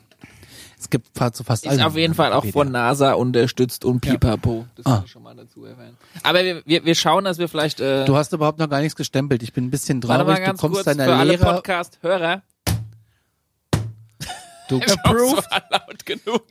[0.80, 4.66] Es gibt fast zu fast Ist auf jeden Fall auch von NASA unterstützt und pipapo.
[4.78, 4.96] Das Ah.
[4.96, 5.98] kann ich schon mal dazu erwähnen.
[6.24, 7.82] Aber wir, wir, wir schauen, dass wir vielleicht...
[7.82, 9.44] Äh, Du hast überhaupt noch gar nichts gestempelt.
[9.44, 10.40] Ich bin ein bisschen warte mal traurig.
[10.40, 12.42] Du ganz kommst kurz deiner für alle Lehrer, Podcast-Hörer.
[14.70, 14.80] du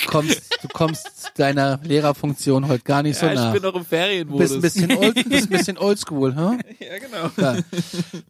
[0.07, 3.89] kommst, du kommst deiner Lehrerfunktion heute gar nicht so Ja, ich bin noch im Du
[3.89, 4.61] Ferienmodus.
[4.61, 6.61] bist ein bisschen old, bist ein bisschen oldschool, hm?
[6.81, 7.31] ja, genau.
[7.37, 7.63] Ja.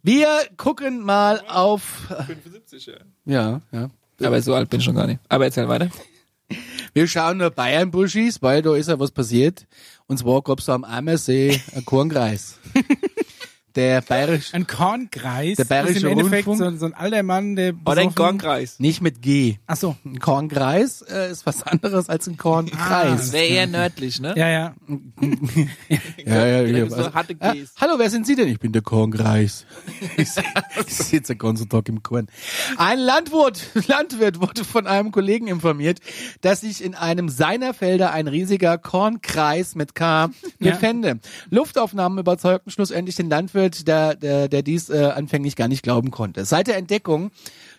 [0.03, 1.81] Wir gucken mal auf,
[2.27, 2.93] 75, ja.
[3.25, 3.89] ja, ja.
[4.21, 5.19] Aber so alt bin ich schon gar nicht.
[5.29, 5.89] Aber erzähl weiter.
[6.93, 9.67] Wir schauen nur Bayern Buschis, weil da ist ja was passiert.
[10.07, 12.57] Und zwar gab's da am Ammersee einen Kornkreis.
[13.75, 16.79] Der bayerische, Ein Kornkreis Der Bayerische ist im Endeffekt so, Rundfunk.
[16.79, 18.79] so ein alter Mann, der Oder ein Kornkreis.
[18.79, 19.57] nicht mit G.
[19.67, 19.95] Ach so.
[20.03, 22.41] Ein Kornkreis äh, ist was anderes als ein Ah.
[22.41, 23.17] Kornkreis.
[23.19, 24.33] Das wäre eher nördlich, ne?
[24.35, 24.73] Ja, ja.
[26.25, 26.89] Ja, ja, ja.
[26.89, 27.73] so harte Ah, Gs.
[27.79, 28.47] hallo, wer sind Sie denn?
[28.47, 29.65] Ich bin der Kornkreis.
[30.17, 30.29] Ich,
[30.93, 32.27] sitze den ganzen Tag im Korn.
[32.77, 35.99] Ein Landwirt, Landwirt wurde von einem Kollegen informiert,
[36.41, 40.29] dass sich in einem seiner Felder ein riesiger Kornkreis mit K
[40.59, 40.71] Ja.
[40.71, 41.19] befände.
[41.49, 46.45] Luftaufnahmen überzeugten schlussendlich den Landwirt, der, der, der dies äh, anfänglich gar nicht glauben konnte.
[46.45, 47.31] Seit der Entdeckung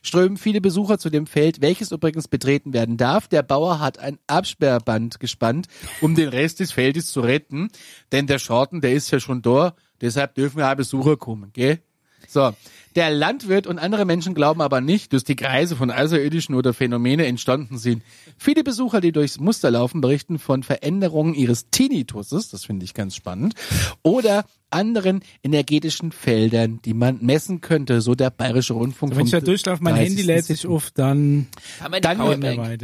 [0.03, 3.29] strömen viele Besucher zu dem Feld, welches übrigens betreten werden darf.
[3.29, 5.69] Der Bauer hat ein Absperrband gespannt,
[6.01, 7.69] um den Rest des Feldes zu retten,
[8.13, 11.81] denn der Schorten, der ist ja schon da, deshalb dürfen ja Besucher kommen, gell?
[12.29, 12.53] So.
[12.97, 17.25] Der Landwirt und andere Menschen glauben aber nicht, dass die Kreise von Außerirdischen oder Phänomene
[17.27, 18.03] entstanden sind.
[18.37, 23.15] Viele Besucher, die durchs Muster laufen, berichten von Veränderungen ihres Tinnituses, das finde ich ganz
[23.15, 23.55] spannend,
[24.03, 29.15] oder anderen energetischen Feldern, die man messen könnte, so der Bayerische Rundfunk.
[29.15, 30.09] Wenn ich da durchlaufe, mein 30.
[30.11, 31.47] Handy lädt sich auf, dann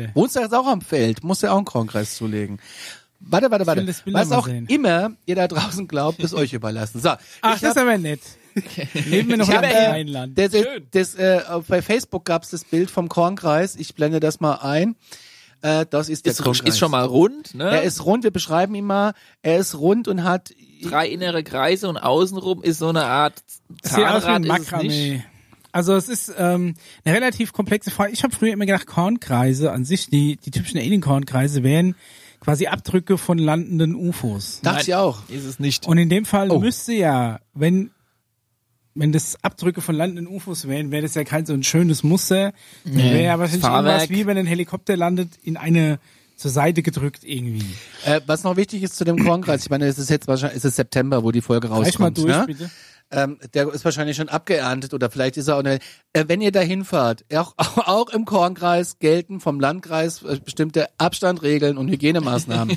[0.05, 0.15] Dann.
[0.15, 1.25] Wohnst du jetzt auch am Feld?
[1.25, 2.59] Musst du auch einen Kornkreis zulegen.
[3.19, 3.87] Warte, warte, warte.
[4.07, 4.67] Was auch sehen.
[4.67, 7.01] immer ihr da draußen glaubt, ist euch überlassen.
[7.01, 7.11] So,
[7.41, 8.21] Ach, ich das ist aber nett.
[9.07, 10.39] Leben wir noch in hab, einem äh, kleinen Land.
[10.39, 10.87] das, das, Schön.
[10.91, 13.77] das, äh, bei Facebook gab's das Bild vom Kornkreis.
[13.77, 14.97] Ich blende das mal ein.
[15.63, 16.69] Äh, das ist der Ist, Kornkreis.
[16.75, 17.65] ist schon mal rund, ne?
[17.71, 19.13] Er ist rund, wir beschreiben ihn mal.
[19.43, 20.53] Er ist rund und hat
[20.83, 23.43] drei innere Kreise und außenrum ist so eine Art
[23.83, 25.25] Zahnrad ist es nicht.
[25.73, 28.13] Also es ist ähm, eine relativ komplexe Frage.
[28.13, 31.95] Ich habe früher immer gedacht, Kornkreise an sich, die, die typischen Alien-Kornkreise wären
[32.41, 34.61] quasi Abdrücke von landenden UFOs.
[34.63, 35.29] Dachte ich auch.
[35.29, 35.87] Ist es nicht.
[35.87, 36.59] Und in dem Fall Oh.
[36.61, 37.91] müsste ja, wenn
[38.97, 42.53] wenn das Abdrücke von landenden UFOs wären, wäre das ja kein so ein schönes Muster.
[42.85, 45.99] wäre ja wahrscheinlich irgendwas wie wenn ein Helikopter landet, in eine
[46.37, 47.65] zur Seite gedrückt irgendwie.
[48.05, 50.65] Äh, was noch wichtig ist zu dem Kornkreis, ich meine, es ist jetzt wahrscheinlich, es
[50.65, 52.19] ist September, wo die Folge Reich mal rauskommt.
[52.19, 52.45] durch, ne?
[52.47, 52.71] bitte.
[53.09, 55.79] Ähm, der ist wahrscheinlich schon abgeerntet oder vielleicht ist er auch eine.
[56.13, 61.79] Äh, wenn ihr da hinfahrt, auch, auch im Kornkreis gelten vom Landkreis äh, bestimmte Abstandregeln
[61.79, 62.77] und Hygienemaßnahmen.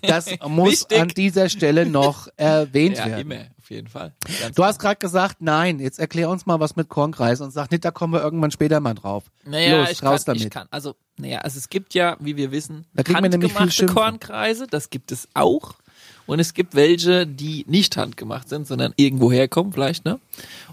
[0.00, 1.00] Das muss Wichtig.
[1.00, 3.20] an dieser Stelle noch erwähnt ja, werden.
[3.20, 4.12] immer, auf jeden Fall.
[4.40, 7.72] Ganz Du hast gerade gesagt, nein, jetzt erklär uns mal was mit Kornkreis und sag
[7.72, 9.24] nicht, da kommen wir irgendwann später mal drauf.
[9.44, 10.44] Naja, Los, ich raus kann, damit.
[10.44, 13.52] ich kann, also, naja, also es gibt ja, wie wir wissen, Da kriegen wir nämlich
[13.52, 13.96] viel Schimpfen.
[13.96, 15.74] Kornkreise, das gibt es auch.
[16.26, 20.20] Und es gibt welche, die nicht handgemacht sind, sondern irgendwo herkommen vielleicht, ne?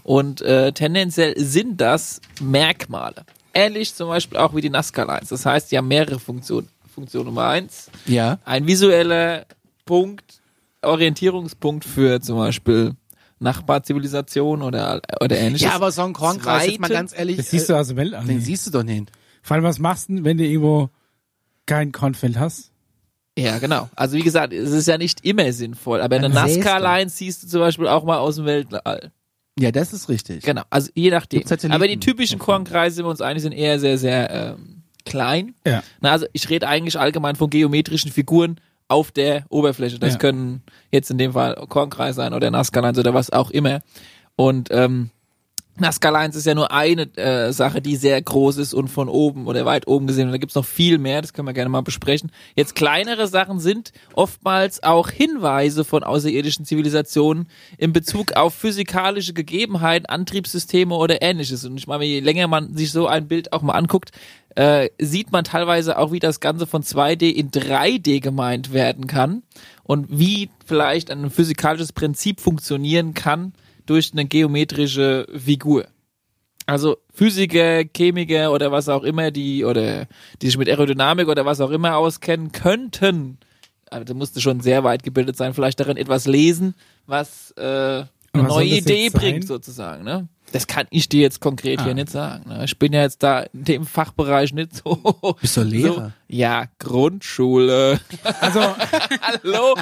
[0.04, 3.24] Und äh, tendenziell sind das Merkmale.
[3.52, 5.30] Ähnlich zum Beispiel auch wie die Nazca-Lines.
[5.30, 6.68] Das heißt, die haben mehrere Funktionen.
[6.94, 8.38] Funktion Nummer eins, Ja.
[8.44, 9.46] ein visueller
[9.84, 10.40] Punkt,
[10.86, 12.94] Orientierungspunkt für zum Beispiel
[13.40, 15.68] Nachbarzivilisation oder, oder ähnliches.
[15.68, 17.96] Ja, aber so ein Kornkreis, jetzt mal ganz ehrlich, Das siehst du äh, aus dem
[17.96, 18.24] Weltall.
[18.24, 18.46] den nicht.
[18.46, 19.10] siehst du doch nicht.
[19.42, 20.90] Vor allem, was machst du, denn, wenn du irgendwo
[21.66, 22.72] kein Kornfeld hast?
[23.36, 23.90] Ja, genau.
[23.96, 26.28] Also wie gesagt, es ist ja nicht immer sinnvoll, aber eine.
[26.28, 29.10] Nazca-Line siehst du zum Beispiel auch mal aus dem Weltall.
[29.58, 30.44] Ja, das ist richtig.
[30.44, 31.42] Genau, also je nachdem.
[31.70, 35.54] Aber die typischen Kornkreise, sind wir uns einig, sind eher sehr, sehr ähm, klein.
[35.66, 35.82] Ja.
[36.00, 38.60] Na, also ich rede eigentlich allgemein von geometrischen Figuren
[38.94, 39.98] auf der Oberfläche.
[39.98, 40.18] Das Ja.
[40.18, 43.80] können jetzt in dem Fall Kornkreis sein oder Nazca-Lines oder was auch immer.
[44.36, 45.10] Und ähm,
[45.76, 49.48] Nazca Lines ist ja nur eine äh, Sache, die sehr groß ist und von oben
[49.48, 50.26] oder weit oben gesehen.
[50.26, 52.30] Und da gibt's noch viel mehr, das können wir gerne mal besprechen.
[52.54, 60.06] Jetzt kleinere Sachen sind oftmals auch Hinweise von außerirdischen Zivilisationen in Bezug auf physikalische Gegebenheiten,
[60.06, 61.64] Antriebssysteme oder ähnliches.
[61.64, 64.12] Und ich meine, je länger man sich so ein Bild auch mal anguckt,
[64.54, 69.42] äh, sieht man teilweise auch, wie das Ganze von 2D in 3D gemeint werden kann
[69.82, 73.54] und wie vielleicht ein physikalisches Prinzip funktionieren kann
[73.86, 75.86] durch eine geometrische Figur.
[76.66, 80.06] Also Physiker, Chemiker oder was auch immer, die oder
[80.40, 83.38] die sich mit Aerodynamik oder was auch immer auskennen, könnten,
[83.90, 86.74] aber da musste schon sehr weit gebildet sein, vielleicht darin etwas lesen,
[87.06, 90.04] was äh, eine was neue Idee bringt sozusagen.
[90.04, 90.28] Ne?
[90.54, 91.84] Das kann ich dir jetzt konkret Ah.
[91.84, 92.48] hier nicht sagen.
[92.48, 92.64] Ne?
[92.64, 95.36] Ich bin ja jetzt da in dem Fachbereich nicht so.
[95.40, 95.92] Bist du Lehrer?
[95.94, 97.98] So, ja, Grundschule.
[98.40, 98.60] Also,
[99.20, 99.74] Hallo.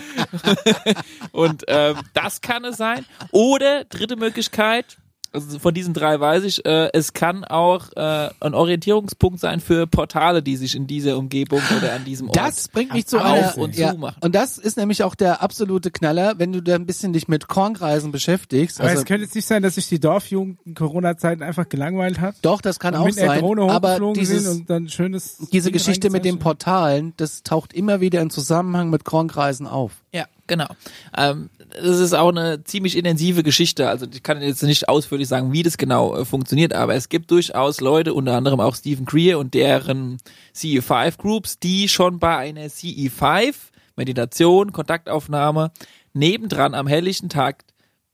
[1.32, 3.04] Und ähm, das kann es sein.
[3.32, 4.96] Oder dritte Möglichkeit,
[5.32, 9.86] also von diesen drei weiß ich, äh, es kann auch äh, ein Orientierungspunkt sein für
[9.86, 13.56] Portale, die sich in dieser Umgebung oder an diesem Ort Das bringt mich zu auf
[13.56, 14.16] und ja, zu machen.
[14.20, 17.48] und das ist nämlich auch der absolute Knaller, wenn du da ein bisschen dich mit
[17.48, 18.80] Kornkreisen beschäftigst.
[18.80, 22.20] aber Also, es könnte jetzt nicht sein, dass sich die Dorfjugend in Corona-Zeiten einfach gelangweilt
[22.20, 22.36] hat.
[22.42, 23.40] doch, das kann und auch sein.
[23.40, 26.38] Drohne Aber hochgeflogen sind dieses, und dann schönes diese Ding Geschichte mit den.
[26.38, 29.92] Portalen, das taucht immer wieder in Zusammenhang mit Kornkreisen auf.
[30.12, 30.68] Ja, genau.
[31.16, 33.88] Ähm, das ist auch eine ziemlich intensive Geschichte.
[33.88, 37.30] Also ich kann jetzt nicht ausführlich sagen, wie das genau äh, funktioniert, aber es gibt
[37.30, 40.18] durchaus Leute, unter anderem auch Stephen Greer und deren
[40.54, 43.54] CE5 Groups, die schon bei einer CE5
[43.96, 45.72] Meditation, Kontaktaufnahme
[46.12, 47.64] nebendran am helllichten Tag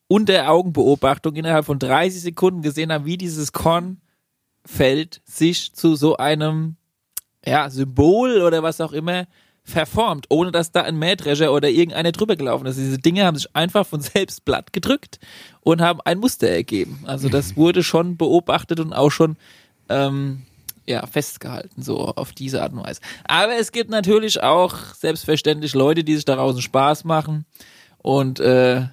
[0.07, 6.77] unter Augenbeobachtung innerhalb von 30 Sekunden gesehen haben, wie dieses Kornfeld sich zu so einem
[7.45, 9.27] ja, Symbol oder was auch immer
[9.69, 12.79] verformt, ohne dass da ein Mähdrescher oder irgendeiner drüber gelaufen ist.
[12.79, 15.19] Diese Dinge haben sich einfach von selbst platt gedrückt
[15.61, 17.01] und haben ein Muster ergeben.
[17.05, 19.37] Also das wurde schon beobachtet und auch schon
[19.89, 20.43] ähm,
[20.87, 23.01] ja, festgehalten, so auf diese Art und Weise.
[23.25, 27.45] Aber es gibt natürlich auch selbstverständlich Leute, die sich daraus einen Spaß machen
[27.99, 28.87] und äh,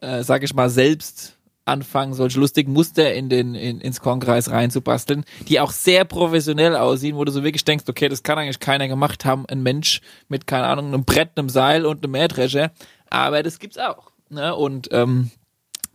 [0.00, 5.24] äh, sag ich mal, selbst anfangen, solche lustigen Muster in den, in, ins Kornkreis reinzubasteln,
[5.48, 8.88] die auch sehr professionell aussehen, wo du so wirklich denkst, okay, das kann eigentlich keiner
[8.88, 12.72] gemacht haben, ein Mensch mit, keine Ahnung, einem Brett, einem Seil und einem Mähdrescher,
[13.10, 14.10] aber das gibt's auch.
[14.28, 14.54] Ne?
[14.54, 15.30] Und ähm,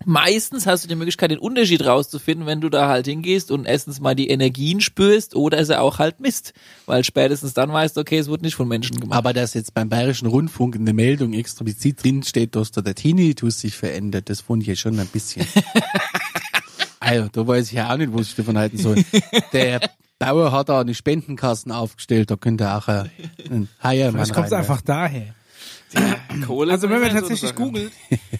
[0.06, 4.00] meistens hast du die Möglichkeit, den Unterschied rauszufinden, wenn du da halt hingehst und erstens
[4.00, 6.54] mal die Energien spürst oder es auch halt misst,
[6.86, 9.18] weil spätestens dann weißt du, okay, es wurde nicht von Menschen gemacht.
[9.18, 12.96] Aber dass jetzt beim Bayerischen Rundfunk in der Meldung explizit drin steht, dass da der
[12.96, 15.46] Tinnitus sich verändert, das fand ich jetzt schon ein bisschen.
[17.00, 19.04] also, da weiß ich ja auch nicht, was ich davon halten soll.
[19.54, 19.82] Der
[20.20, 25.36] Bauer hat da eine Spendenkassen aufgestellt, da könnte auch ein, Heiermann Vielleicht kommt einfach daher.
[26.46, 27.92] Kohle Also wenn man tatsächlich googelt,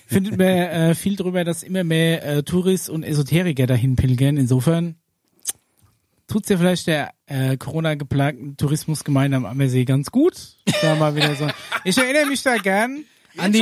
[0.06, 4.38] findet man äh, viel drüber, dass immer mehr äh, Touris und Esoteriker dahin pilgern.
[4.38, 4.96] Insofern
[6.28, 10.58] tut's ja vielleicht der äh, Corona-geplagten Tourismusgemeinde am Ammersee ganz gut.
[10.82, 11.48] Da mal wieder so.
[11.84, 13.06] Ich erinnere mich da gern
[13.38, 13.60] an die,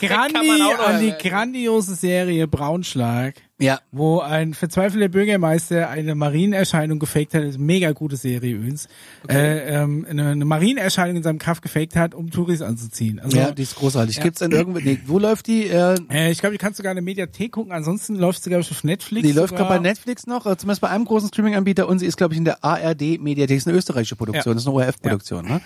[0.00, 3.34] grandi an die grandiose Serie Braunschlag.
[3.60, 3.78] Ja.
[3.92, 7.42] wo ein verzweifelter Bürgermeister eine Marienerscheinung gefaked hat.
[7.42, 8.88] Das ist eine mega gute Serie übrigens.
[9.28, 13.20] Äh, ähm, eine, eine Marienerscheinung in seinem Kaff gefaked hat, um Touris anzuziehen.
[13.20, 14.20] Also, Ja, die ist großartig.
[14.20, 15.68] Gibt's denn irgendwie, nee, wo läuft die?
[15.68, 17.70] Äh, äh, ich glaube, die kannst du sogar in der Mediathek gucken.
[17.72, 19.24] Ansonsten läuft sie, glaube ich, auf Netflix.
[19.26, 19.68] die läuft sogar.
[19.68, 22.38] gerade bei Netflix noch, äh, zumindest bei einem großen Streaming-Anbieter und sie ist, glaube ich,
[22.38, 23.56] in der ARD-Mediathek.
[23.56, 24.54] ist eine österreichische Produktion, Ja.
[24.54, 25.46] das ist eine ORF-Produktion.
[25.46, 25.60] Ne?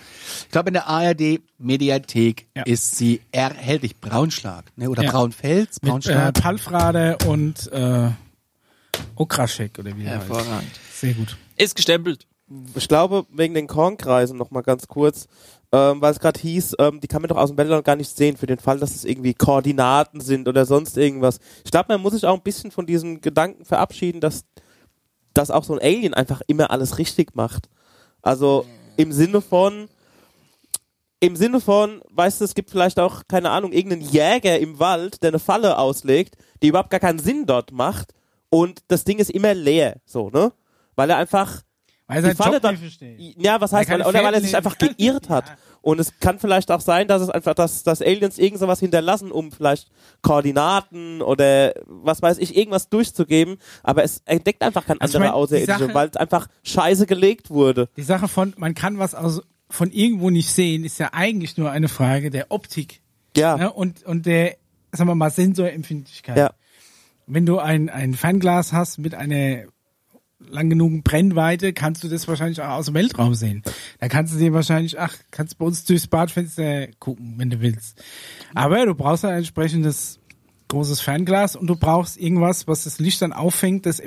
[0.45, 0.87] Ich glaube, in der
[1.59, 2.63] ARD-Mediathek Ja.
[2.63, 3.99] ist sie erhältlich.
[3.99, 4.89] Braunschlag, ne?
[4.89, 5.11] oder Ja.
[5.11, 6.33] Braunfels, Mit äh, Braunschlag.
[6.35, 7.78] Palfrade und äh,
[9.15, 10.27] Okraschek oder wie heißt.
[10.27, 10.71] Hervorragend.
[10.93, 11.37] Sehr gut.
[11.57, 12.25] Ist gestempelt.
[12.75, 15.27] Ich glaube, wegen den Kornkreisen noch mal ganz kurz,
[15.71, 18.15] ähm, weil es gerade hieß, ähm, die kann man doch aus dem Weltraum gar nicht
[18.15, 21.39] sehen, für den Fall, dass es irgendwie Koordinaten sind oder sonst irgendwas.
[21.63, 24.45] Ich glaube, man muss sich auch ein bisschen von diesem Gedanken verabschieden, dass,
[25.35, 27.69] dass auch so ein Alien einfach immer alles richtig macht.
[28.23, 28.65] Also
[28.97, 29.87] im Sinne von,
[31.19, 35.21] im Sinne von, weißt du, es gibt vielleicht auch, keine Ahnung, irgendeinen Jäger im Wald,
[35.23, 38.13] der eine Falle auslegt, die überhaupt gar keinen Sinn dort macht
[38.49, 40.51] und das Ding ist immer leer, so, ne?
[40.95, 41.61] Weil er einfach
[42.07, 42.79] Weil die Falle Job dann,
[43.37, 45.45] ja, was heißt, weil, oder weil er sich einfach geirrt hat.
[45.49, 45.57] Ja.
[45.81, 49.31] Und es kann vielleicht auch sein, dass es einfach, dass, dass Aliens irgend sowas hinterlassen,
[49.31, 49.89] um vielleicht
[50.21, 53.57] Koordinaten oder was weiß ich, irgendwas durchzugeben.
[53.83, 56.47] Aber es entdeckt einfach kein Also ich anderer mein, die Außerirdischer, Sache- weil es einfach
[56.63, 57.87] scheiße gelegt wurde.
[57.97, 61.69] Die Sache von, man kann was aus, von irgendwo nicht sehen, ist ja eigentlich nur
[61.71, 63.01] eine Frage der Optik
[63.37, 63.71] Ja, ne?
[63.71, 64.57] und, und der,
[64.91, 66.37] sagen wir mal, Sensorempfindlichkeit.
[66.37, 66.53] ja.
[67.27, 69.65] Wenn du ein, ein Fernglas hast mit einer
[70.39, 73.61] lang genugen Brennweite, kannst du das wahrscheinlich auch aus dem Weltraum sehen.
[73.99, 78.01] Da kannst du dir wahrscheinlich, ach, kannst bei uns durchs Badfenster gucken, wenn du willst.
[78.55, 80.19] Aber du brauchst ein entsprechendes
[80.69, 84.01] großes Fernglas und du brauchst irgendwas, was das Licht dann auffängt, das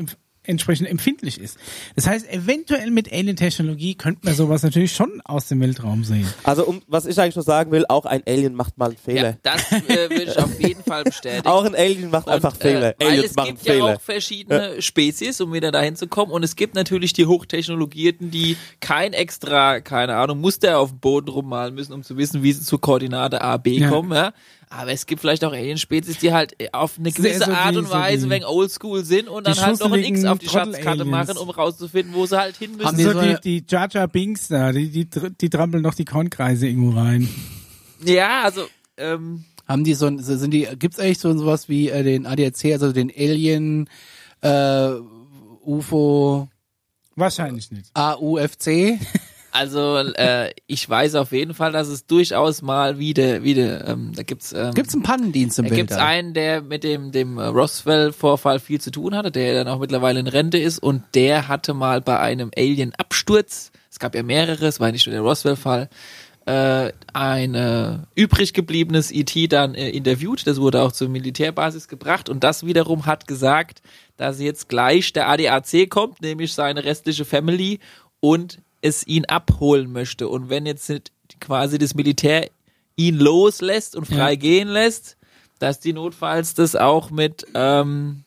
[0.45, 1.59] entsprechend empfindlich ist.
[1.95, 6.27] Das heißt, eventuell mit Alien-Technologie könnte man sowas natürlich schon aus dem Weltraum sehen.
[6.43, 9.01] Also um, was ich eigentlich nur sagen will, auch ein Alien macht mal einen Ja,
[9.05, 9.39] Fehler.
[9.43, 11.47] das äh, würde ich auf jeden Fall bestätigen.
[11.47, 12.91] Auch ein Alien macht einfach Und, Fehler.
[12.91, 13.77] Äh, weil Aliens es machen gibt Fehler.
[13.89, 16.31] ja auch verschiedene Spezies, um wieder dahin zu kommen.
[16.33, 21.29] Und es gibt natürlich die Hochtechnologierten, die kein extra, keine Ahnung, Muster auf dem Boden
[21.29, 23.89] rummalen müssen, um zu wissen, wie sie zur Koordinate A, B Ja.
[23.89, 24.13] kommen.
[24.13, 24.33] Ja?
[24.69, 28.31] Aber es gibt vielleicht auch Alien-Spezies, die halt auf eine gewisse so Art und Weise
[28.31, 32.15] wegen Oldschool sind und dann halt noch ein X auf die Schatzkarte machen, um rauszufinden,
[32.15, 32.87] wo sie halt hin müssen.
[32.87, 35.07] Haben die So die, die Jar Jar Binks da, die, die,
[35.41, 37.29] die trampeln noch die Kornkreise irgendwo rein.
[38.05, 38.63] Ja, also
[38.97, 42.27] ähm, Haben die so, ein- so sind die, gibt's eigentlich so sowas wie äh, den
[42.27, 43.89] ADAC, also den Alien
[44.43, 44.91] äh,
[45.65, 46.49] UFO
[47.17, 47.91] Wahrscheinlich nicht.
[47.95, 48.99] AUFC?
[49.55, 54.23] Also äh, ich weiß auf jeden Fall, dass es durchaus mal wieder, wieder, ähm, da
[54.23, 58.81] gibt's, ähm, Gibt's einen Pannendienst im da gibt's einen, der mit dem dem Roswell-Vorfall viel
[58.81, 62.19] zu tun hatte, der dann auch mittlerweile in Rente ist und der hatte mal bei
[62.19, 65.91] einem Alien-Absturz, es gab ja mehrere, es war nicht nur der Roswell-Fall,
[66.47, 70.47] äh, ein äh, übrig gebliebenes ET dann äh, interviewt.
[70.47, 73.83] Das wurde auch zur Militärbasis gebracht und das wiederum hat gesagt,
[74.17, 77.79] dass jetzt gleich der ADAC kommt, nämlich seine restliche Family
[78.21, 80.29] und es ihn abholen möchte.
[80.29, 80.93] Und wenn jetzt
[81.41, 82.49] quasi das Militär
[82.97, 84.35] ihn loslässt und frei Ja.
[84.37, 85.17] gehen lässt,
[85.59, 88.25] dass die notfalls das auch mit, ähm,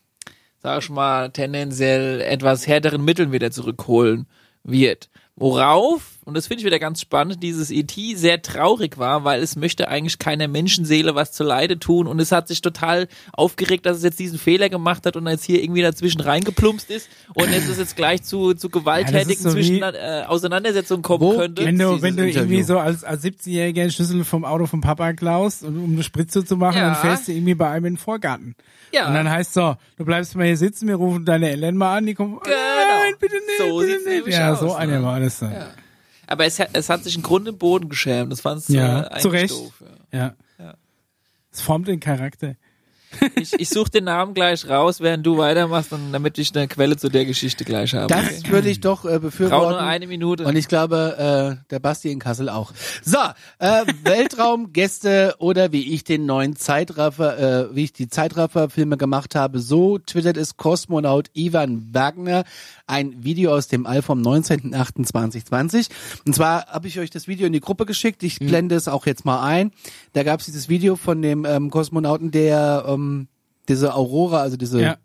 [0.64, 4.26] sag ich mal, tendenziell etwas härteren Mitteln wieder zurückholen
[4.64, 5.10] wird.
[5.36, 9.56] Worauf, und das finde ich wieder ganz spannend, dieses ET sehr traurig war, weil es
[9.56, 13.98] möchte eigentlich keiner Menschenseele was zu Leide tun und es hat sich total aufgeregt, dass
[13.98, 17.70] es jetzt diesen Fehler gemacht hat und jetzt hier irgendwie dazwischen reingeplumpst ist und jetzt
[17.70, 21.64] ist jetzt gleich zu, zu gewalttätigen so zwischen äh, Auseinandersetzungen kommen Wo könnte.
[21.66, 25.14] Wenn du, wenn du irgendwie so als, als 17-Jähriger einen Schlüssel vom Auto vom Papa
[25.14, 26.88] klaust, und, um eine Spritze zu machen, Ja.
[26.94, 28.56] dann fährst du irgendwie bei einem in den Vorgarten.
[28.92, 29.08] Ja.
[29.08, 32.06] Und dann heißt so, du bleibst mal hier sitzen, wir rufen deine Eltern mal an,
[32.06, 32.56] die kommen, Genau.
[32.56, 34.28] nein, bitte nicht, So bitte nicht.
[34.38, 34.76] Ja, aus, so ne?
[34.78, 35.52] einer war das dann.
[35.52, 35.68] Ja.
[36.28, 38.32] Aber es hat, es hat sich im Grunde im Boden geschämt.
[38.32, 39.52] Das fand's Ja, äh, eigentlich zu Recht.
[39.52, 39.84] doof.
[40.12, 40.20] Ja.
[40.20, 40.36] Ja.
[40.60, 40.74] Ja.
[41.52, 42.56] Es formt den Charakter.
[43.36, 46.98] Ich, ich suche den Namen gleich raus, während du weitermachst, und damit ich eine Quelle
[46.98, 48.08] zu der Geschichte gleich habe.
[48.08, 49.70] Das würde ich doch äh, befürworten.
[49.70, 50.46] nur eine Minute.
[50.46, 52.72] Und ich glaube, äh, der Basti in Kassel auch.
[53.04, 53.18] So,
[53.60, 59.60] äh, Weltraumgäste oder wie ich den neuen Zeitraffer, äh, wie ich die Zeitraffer-Filme gemacht habe,
[59.60, 62.44] so twittert es Kosmonaut Ivan Wagner
[62.88, 65.90] ein Video aus dem All vom 19.08.2020.
[66.26, 68.24] Und zwar habe ich euch das Video in die Gruppe geschickt.
[68.24, 68.48] Ich Mhm.
[68.48, 69.72] blende es auch jetzt mal ein.
[70.14, 73.05] Da gab es dieses Video von dem ähm, Kosmonauten, der ähm,
[73.68, 74.98] diese Aurora, also diese Ja.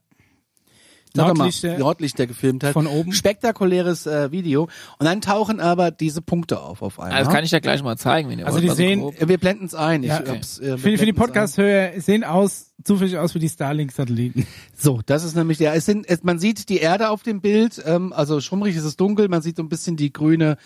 [1.13, 2.73] Sag mal, Nordlichter Nordlichter gefilmt hat.
[2.73, 3.13] von oben.
[3.13, 4.69] Spektakuläres äh, Video.
[4.99, 7.19] Und dann tauchen aber diese Punkte auf auf einmal.
[7.25, 9.13] Das kann ich ja gleich mal zeigen, wenn ihr Also wollt, die mal so sehen-.
[9.19, 10.05] Äh, wir blenden es ein.
[10.05, 10.37] Ja, ich, okay.
[10.37, 11.13] hab's, äh, Für, für die.
[11.13, 14.47] Podcast-Hörer sehen aus, zufällig aus wie die Starlink-Satelliten.
[14.77, 15.75] So, das ist nämlich der.
[15.75, 17.83] Es sind, es, man sieht die Erde auf dem Bild.
[17.85, 19.29] Ähm, also schummrig ist es dunkel.
[19.29, 20.59] Man sieht so ein bisschen die grüne,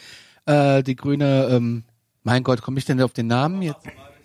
[0.45, 1.49] äh, die grüne.
[1.51, 1.85] Ähm,
[2.22, 3.80] mein Gott, komme ich denn auf den Namen jetzt?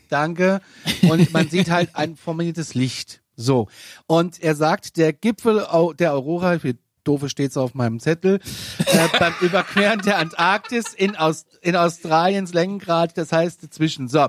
[0.09, 0.61] Danke.
[1.03, 3.21] Und man sieht halt ein formiertes Licht.
[3.35, 3.67] So.
[4.05, 5.65] Und er sagt, der Gipfel
[5.97, 8.39] der Aurora, wie doofe steht's auf meinem Zettel,
[8.85, 14.07] äh, beim Überqueren der Antarktis in, Aus in Australiens Längengrad, das heißt dazwischen.
[14.07, 14.27] So.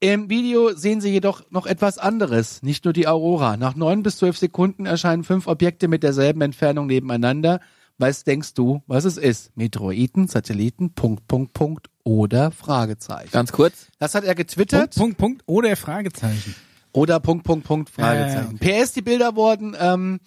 [0.00, 3.56] Im Video sehen Sie jedoch noch etwas anderes, nicht nur die Aurora.
[3.56, 7.60] Nach neun bis zwölf Sekunden erscheinen fünf Objekte mit derselben Entfernung nebeneinander.
[7.98, 9.56] Was denkst du, was es ist?
[9.56, 13.30] Meteoriten, Satelliten, Punkt, Punkt, Punkt oder Fragezeichen.
[13.32, 13.88] Ganz kurz.
[13.98, 14.94] Das hat er getwittert.
[14.94, 16.54] Punkt, Punkt, Punkt oder Fragezeichen.
[16.92, 18.58] Oder Punkt, Punkt, Punkt, Fragezeichen.
[18.58, 20.18] PS, die Bilder wurden ähm,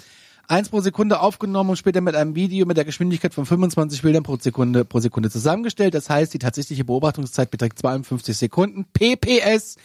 [0.47, 4.21] eins pro Sekunde aufgenommen und später mit einem Video mit der Geschwindigkeit von 25 Bildern
[4.21, 5.95] pro Sekunde pro Sekunde zusammengestellt.
[5.95, 8.85] Das heißt, die tatsächliche Beobachtungszeit beträgt 52 Sekunden.
[8.93, 9.77] PPS.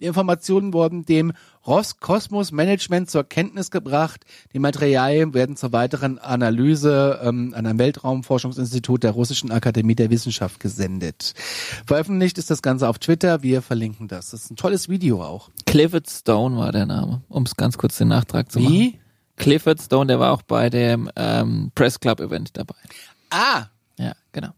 [0.00, 1.32] Die Informationen wurden dem
[1.66, 4.24] Roskosmos Management zur Kenntnis gebracht.
[4.54, 10.58] Die Materialien werden zur weiteren Analyse ähm, an einem Weltraumforschungsinstitut der Russischen Akademie der Wissenschaft
[10.58, 11.34] gesendet.
[11.86, 13.42] Veröffentlicht ist das Ganze auf Twitter.
[13.42, 14.30] Wir verlinken das.
[14.30, 15.50] Das ist ein tolles Video auch.
[15.66, 18.72] Clifford Stone war der Name, um es ganz kurz den Nachtrag zu machen.
[18.72, 18.98] Wie?
[19.36, 22.76] Clifford Stone, der war auch bei dem ähm, Press Club Event dabei.
[23.30, 24.50] Ah, Ja, genau.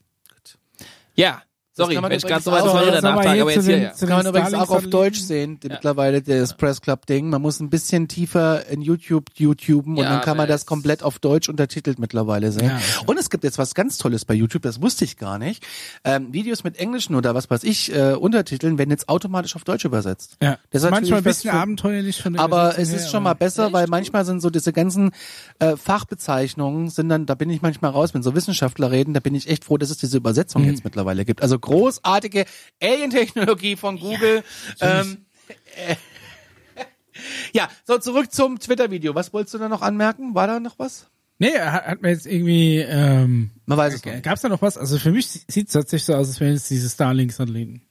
[1.15, 1.43] Ja,
[1.75, 3.91] sorry, kann man wenn ich ganz auch- sorry, der das aber jetzt hier, den- ja.
[3.91, 4.87] kann man übrigens auch auf.
[4.87, 7.31] Deutsch sehen, die mittlerweile das Press Club Ding.
[7.31, 11.03] Man muss ein bisschen tiefer in YouTube YouTuben und Ja, dann kann man das komplett
[11.03, 12.67] auf Deutsch untertitelt mittlerweile sehen.
[12.67, 13.05] Ja, okay.
[13.07, 15.65] Und es gibt jetzt was ganz Tolles bei YouTube, das wusste ich gar nicht.
[16.05, 19.85] Ähm, Videos mit englischen oder was weiß ich, äh, Untertiteln werden jetzt automatisch auf Deutsch
[19.85, 20.37] übersetzt.
[20.43, 20.59] Ja.
[20.71, 23.23] Das ist manchmal ein bisschen für- abenteuerlich von der Aber Übersetzung es her, ist schon
[23.23, 25.11] mal besser, weil manchmal sind so diese ganzen
[25.59, 29.35] äh, Fachbezeichnungen sind dann, da bin ich manchmal raus, wenn so Wissenschaftler reden, da bin
[29.35, 31.43] ich echt froh, dass es diese Übersetzung jetzt mittlerweile gibt.
[31.43, 32.45] Also großartige
[32.83, 34.45] Alien-Technologie von Google.
[34.81, 35.25] ähm,
[35.89, 35.97] äh,
[37.55, 39.15] ja, so zurück zum Twitter-Video.
[39.15, 40.35] Was wolltest du da noch anmerken?
[40.35, 41.09] War da noch was?
[41.39, 44.23] Nee, hat, hat mir jetzt irgendwie, ähm, Man weiß es noch nicht.
[44.25, 44.79] gab es da noch was?
[44.79, 47.83] Also für mich sieht es tatsächlich so aus, als wären es diese Starlink-Satelliten.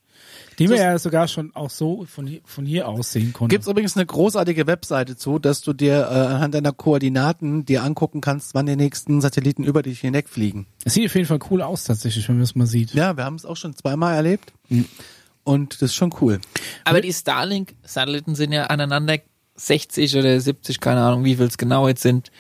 [0.62, 3.50] Die wir ja sogar schon auch so von hier, von hier aus sehen konnten.
[3.50, 8.22] Gibt's übrigens eine großartige Webseite zu, dass du dir äh, anhand deiner Koordinaten dir angucken
[8.22, 10.66] kannst, wann die nächsten Satelliten über dich hinwegfliegen.
[10.86, 12.94] Es sieht auf jeden Fall cool aus tatsächlich, wenn man es mal sieht.
[12.94, 14.54] Ja, wir haben es auch schon zweimal erlebt.
[15.44, 16.40] Und das ist schon cool.
[16.86, 19.18] Aber die Starlink-Satelliten sind ja aneinander
[19.56, 22.32] 60 oder 70, keine Ahnung, wie viel es genau jetzt sind,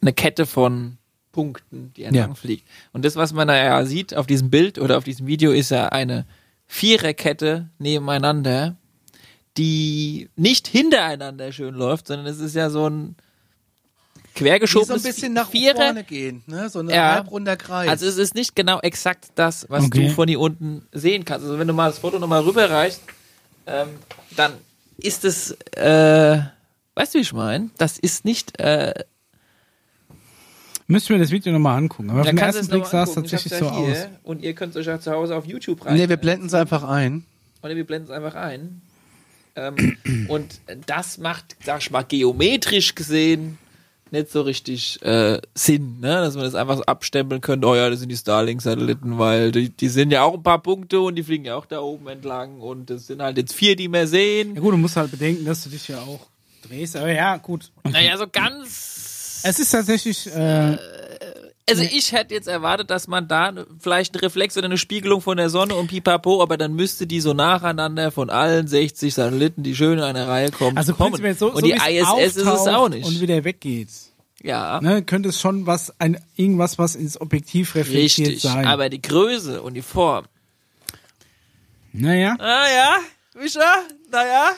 [0.00, 0.98] eine Kette von
[1.32, 2.34] Punkten, die entlang Ja.
[2.34, 2.66] fliegt.
[2.92, 5.70] Und das, was man da ja sieht auf diesem Bild oder auf diesem Video, ist
[5.70, 6.24] ja eine
[6.66, 8.76] Viererkette nebeneinander,
[9.56, 13.16] die nicht hintereinander schön läuft, sondern es ist ja so ein
[14.36, 15.76] Die quergeschobenes so ein bisschen nach Vierer.
[15.76, 16.68] vorne gehen, ne?
[16.68, 17.14] So ein Ja.
[17.14, 17.88] halbrunder Kreis.
[17.88, 20.08] Also es ist nicht genau exakt das, was Okay.
[20.08, 21.46] du von hier unten sehen kannst.
[21.46, 23.00] Also wenn du mal das Foto nochmal rüberreichst,
[23.66, 23.88] ähm,
[24.36, 24.52] dann
[24.98, 26.38] ist es, äh,
[26.94, 27.70] weißt du, wie ich meine?
[27.78, 28.92] Das ist nicht, äh,
[30.88, 32.10] Müssen wir das Video nochmal angucken.
[32.10, 34.06] Aber auf den ersten es Blick sah es tatsächlich so aus.
[34.22, 35.96] Und ihr könnt es euch ja zu Hause auf YouTube rein.
[35.96, 37.24] nee, wir blenden es einfach ein.
[37.62, 38.82] Oder wir blenden es einfach ein.
[39.56, 39.96] Ähm,
[40.28, 43.58] und das macht, sag ich mal, geometrisch gesehen
[44.10, 46.08] nicht so richtig äh, Sinn, ne?
[46.08, 49.70] dass man das einfach so abstempeln könnte, oh ja, das sind die Starlink-Satelliten, weil die,
[49.70, 52.60] die sind ja auch ein paar Punkte und die fliegen ja auch da oben entlang
[52.60, 54.54] und das sind halt jetzt vier, die wir sehen.
[54.54, 56.26] Ja gut, du musst halt bedenken, dass du dich ja auch
[56.68, 56.96] drehst.
[56.96, 57.72] Aber ja, gut.
[57.84, 58.95] Naja, so ganz.
[59.46, 60.76] Es ist tatsächlich, äh,
[61.68, 65.36] Also ich hätte jetzt erwartet, dass man da vielleicht einen Reflex oder eine Spiegelung von
[65.36, 69.74] der Sonne und pipapo, aber dann müsste die so nacheinander von allen 60 Satelliten, die
[69.74, 71.10] schön in einer Reihe kommen, also kommen.
[71.12, 73.04] prinzipiell so, und so die ISS ist es auch nicht.
[73.06, 73.88] Und wieder weggeht.
[74.42, 78.42] ja, Ne, könnte es schon was, ein, irgendwas, was ins Objektiv reflektiert richtig.
[78.42, 78.64] sein.
[78.66, 80.26] Aber die Größe und die Form.
[81.92, 82.36] naja.
[82.38, 82.96] Ah ja,
[83.40, 84.50] Mischa, naja.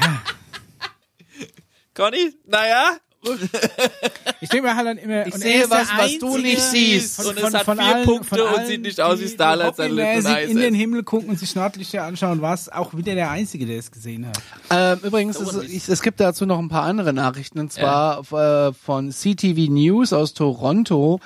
[1.94, 2.98] Conny, naja.
[4.40, 7.24] Ich denke mir halt dann immer, Ich und sehe was, was du nicht siehst.
[7.26, 10.74] Und es hat vier Punkte und sieht nicht aus wie Starlight hobbymäßig Satelliten in den.
[10.74, 14.28] Himmel gucken und sich Nordlichter anschauen, war es auch wieder der Einzige, der es gesehen
[14.28, 14.38] hat.
[14.70, 18.72] Ähm, übrigens, es, ich, es gibt dazu noch ein paar andere Nachrichten, und zwar äh,
[18.72, 21.18] von CTV News aus Toronto,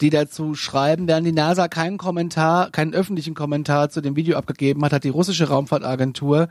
[0.00, 4.84] die dazu schreiben, während die NASA keinen Kommentar, keinen öffentlichen Kommentar zu dem Video abgegeben
[4.84, 6.48] hat, hat die russische Raumfahrtagentur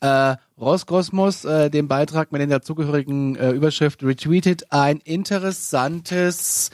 [0.00, 6.70] äh, Roskosmos äh, den Beitrag mit den dazugehörigen äh, Überschrift retweetet ein interessantes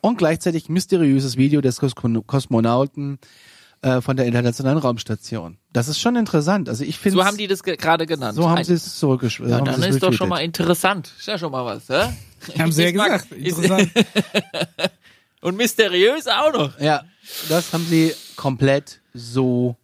[0.00, 1.94] und gleichzeitig mysteriöses Video des Kos
[2.26, 3.18] Kosmonauten
[3.82, 5.58] äh, von der Internationalen Raumstation.
[5.72, 6.68] Das ist schon interessant.
[6.68, 8.34] Also ich finde So haben die das ge- gerade genannt.
[8.36, 9.50] so haben Ein- sie es zurückgeschrieben.
[9.52, 11.12] ja, dann ist doch schon mal interessant.
[11.18, 12.12] Ist ja schon mal was, hä?
[12.58, 13.32] Haben sie ja gesagt.
[13.32, 13.90] Interessant.
[15.40, 16.80] Und mysteriös auch noch.
[16.80, 17.04] Ja,
[17.48, 19.76] das haben sie komplett so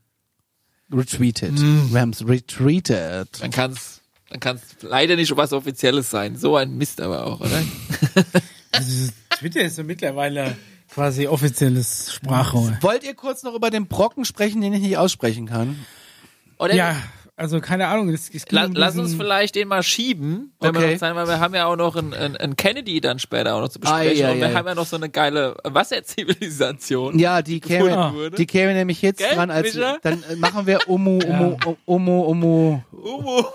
[0.92, 1.52] retweetet.
[1.58, 3.40] Wir haben es retweetet.
[3.40, 6.36] Dann kann's, dann kann's leider nicht was Offizielles sein.
[6.36, 7.62] So ein Mist aber auch, oder?
[8.72, 10.56] Also, Twitter ist ja mittlerweile
[10.88, 12.78] quasi offizielles Sprachrohr.
[12.82, 15.84] Wollt ihr kurz noch über den Brocken sprechen, den ich nicht aussprechen kann?
[16.56, 16.96] Oder Ja,
[17.40, 18.12] Also keine Ahnung.
[18.12, 20.92] Das, das La lass uns vielleicht den mal schieben, wenn wir Okay.
[20.92, 23.54] noch Zeit haben, weil wir haben ja auch noch einen, einen, einen Kennedy dann später
[23.54, 24.10] auch noch zu besprechen.
[24.10, 24.54] Ah, ja, und wir ja.
[24.58, 27.18] haben ja noch so eine geile Wasserzivilisation.
[27.18, 28.36] Ja, die käme, wurde.
[28.36, 29.72] die käme nämlich jetzt Gell, dran, als
[30.02, 33.54] dann machen wir Omu, Omu, Omu, Omu, Umu.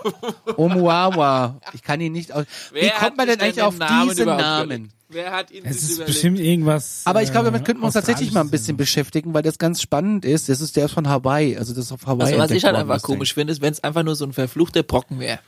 [0.56, 1.60] Omuawa.
[1.72, 2.44] Ich kann ihn nicht aus.
[2.72, 4.64] Wie Wer kommt hat man denn eigentlich auf Namen diesen überhaupt Namen?
[4.64, 4.92] überlegt?
[5.08, 6.06] Wer hat ihn Es ist überlegt?
[6.06, 7.02] bestimmt irgendwas.
[7.04, 9.58] Aber ich glaube, äh, damit könnten wir uns tatsächlich mal ein bisschen beschäftigen, weil das
[9.58, 10.48] ganz spannend ist.
[10.48, 12.26] Das ist der ist von Hawaii, also das ist auf Hawaii.
[12.32, 14.82] Also was ich halt einfach komisch finde, ist, wenn es einfach nur so ein verfluchter
[14.82, 15.38] Brocken wäre.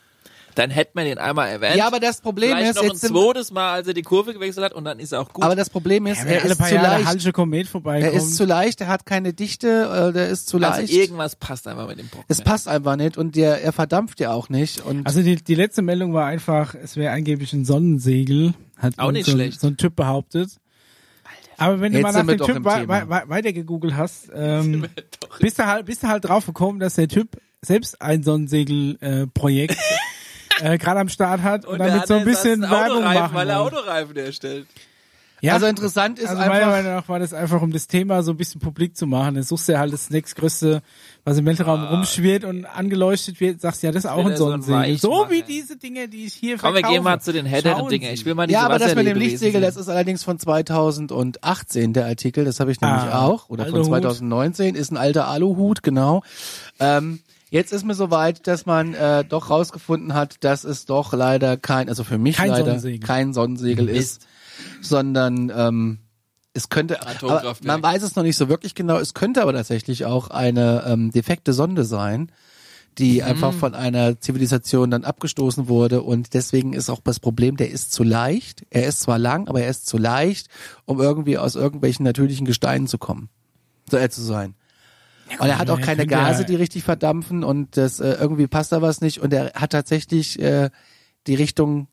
[0.55, 1.77] Dann hätte man den einmal erwähnt.
[1.77, 4.03] Ja, aber das Problem Vielleicht ist, noch ein jetzt sind, zweites Mal, als er die
[4.03, 5.45] Kurve gewechselt hat und dann ist er auch gut.
[5.45, 7.33] aber das Problem ist, Ja, er alle ist paar zu Jahre der leicht.
[7.33, 10.93] Komet Er ist zu leicht, er hat keine Dichte, äh, der ist zu also leicht.
[10.93, 12.25] irgendwas passt einfach mit dem Brocken.
[12.27, 14.85] Es passt einfach nicht und der, er verdampft ja auch nicht.
[14.85, 19.11] Und Also die, die letzte Meldung war einfach, es wäre angeblich ein Sonnensegel, hat Auch
[19.13, 19.61] nicht so, ein- schlecht.
[19.61, 20.51] so ein Typ behauptet.
[21.57, 24.87] Aber wenn du mal nach dem Typ wei wei weiter gegoogelt hast, ähm,
[25.41, 29.77] bist, du halt, bist du halt drauf gekommen, dass der Typ selbst ein Sonnensegel-Projekt
[30.61, 33.51] äh, gerade am Start hat und, der damit hat so ein bisschen Werbung machen Weil
[33.51, 33.61] er.
[33.61, 34.67] Autoreifen herstellt.
[35.41, 38.23] Ja, also interessant ist also meiner einfach, Meinung nach war das einfach, um das Thema
[38.23, 39.37] so ein bisschen publik zu machen.
[39.37, 40.83] Dann suchst du halt das nächstgrößte,
[41.25, 44.99] was im Weltraum rumschwirrt und angeleuchtet wird, sagst ja, das ist auch ein so Sonnensegel.
[44.99, 45.31] So Weichmacher.
[45.31, 46.95] wie diese Dinge, die ich hier Komm, wir verkaufe.
[46.95, 48.13] gehen mal zu den Schauen Dingen.
[48.13, 51.93] Ich will mal diese ja, aber das mit dem Lichtsegel, das ist allerdings von 2018
[51.93, 53.87] der Artikel, das habe ich nämlich Ah, auch, oder von Aluhut.
[53.89, 56.23] 2019, ist ein alter Aluhut, genau.
[56.81, 57.21] Ähm,
[57.51, 61.89] jetzt ist mir soweit, dass man äh, doch rausgefunden hat, dass es doch leider kein,
[61.89, 63.07] also für mich Kein leider Sonnensegel.
[63.07, 64.27] kein Sonnensegel ist,
[64.81, 65.99] sondern ähm,
[66.55, 66.99] es könnte,
[67.63, 71.11] man weiß es noch nicht so wirklich genau, es könnte aber tatsächlich auch eine ähm,
[71.13, 72.33] defekte Sonde sein,
[72.99, 76.03] die einfach von einer Zivilisation dann abgestoßen wurde.
[76.03, 78.67] Und deswegen ist auch das Problem, der ist zu leicht.
[78.71, 80.49] Er ist zwar lang, aber er ist zu leicht,
[80.85, 83.29] um irgendwie aus irgendwelchen natürlichen Gesteinen zu kommen,
[83.89, 84.55] so äh, zu sein.
[85.39, 88.73] Und er hat auch keine ja- Gase, die richtig verdampfen und das äh, irgendwie passt
[88.73, 89.21] da was nicht.
[89.21, 90.71] Und er hat tatsächlich äh,
[91.27, 91.87] die Richtung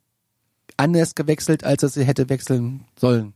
[0.78, 3.34] anders gewechselt, als er sie hätte wechseln sollen.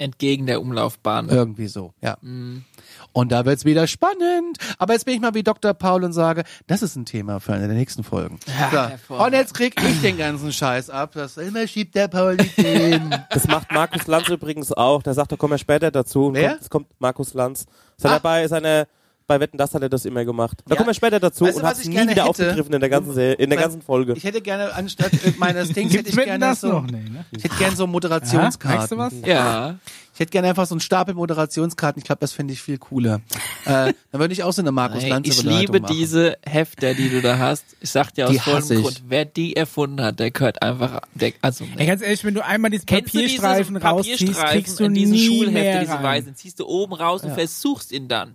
[0.00, 1.28] Entgegen der Umlaufbahn.
[1.28, 2.18] Irgendwie so, ja.
[2.20, 2.64] Mhm.
[3.12, 4.56] Und da wird's wieder spannend.
[4.78, 5.74] Aber jetzt bin ich mal wie Dr.
[5.74, 8.38] Paul und sage, das ist ein Thema für eine der nächsten Folgen.
[8.46, 8.52] so.
[8.52, 9.26] hervorragend.
[9.26, 11.10] Und jetzt krieg ich den ganzen Scheiß ab.
[11.14, 13.12] Das immer schiebt der Paul nicht hin.
[13.30, 15.02] Das macht Markus Lanz übrigens auch.
[15.02, 16.30] Der sagt, da kommen wir später dazu.
[16.32, 16.50] Wer?
[16.50, 17.62] Kommt, es kommt Markus Lanz.
[17.96, 18.14] Ist er Ah.
[18.14, 18.86] dabei, seine,
[19.28, 20.58] bei Wetten, das hat er das immer gemacht.
[20.66, 20.76] Da Ja.
[20.78, 22.24] kommen wir später dazu Weißt du, und hat es ich nie wieder hätte?
[22.24, 24.14] aufgegriffen in der ganzen, Serie, in der ganzen Folge.
[24.16, 26.86] Ich hätte gerne anstatt äh, meines Dings hätte ich Wetten, gerne das so, noch?
[26.86, 27.24] Nee, ne?
[27.30, 28.98] ich hätte gerne so Moderationskarten.
[28.98, 29.12] was?
[29.24, 29.76] Ja.
[30.14, 32.00] Ich hätte gerne einfach so einen Stapel Moderationskarten.
[32.00, 33.20] Ich glaube, das finde ich viel cooler.
[33.66, 37.08] äh, dann würde ich auch so eine Markus Hey, Lanz ich liebe diese Hefter, die
[37.08, 37.64] du da hast.
[37.80, 38.82] Ich sag dir aus Die vollem.
[38.82, 42.44] Grund, wer die erfunden hat, der gehört einfach, der, also, Ey, ganz ehrlich, wenn du
[42.44, 45.80] einmal diesen Kennst du diese Papierstreifen rausziehst, Papierstreifen kriegst du in diesen nie Schulhefte, mehr
[45.82, 46.02] diese rein.
[46.02, 48.34] weißen, ziehst du oben raus und versuchst ihn dann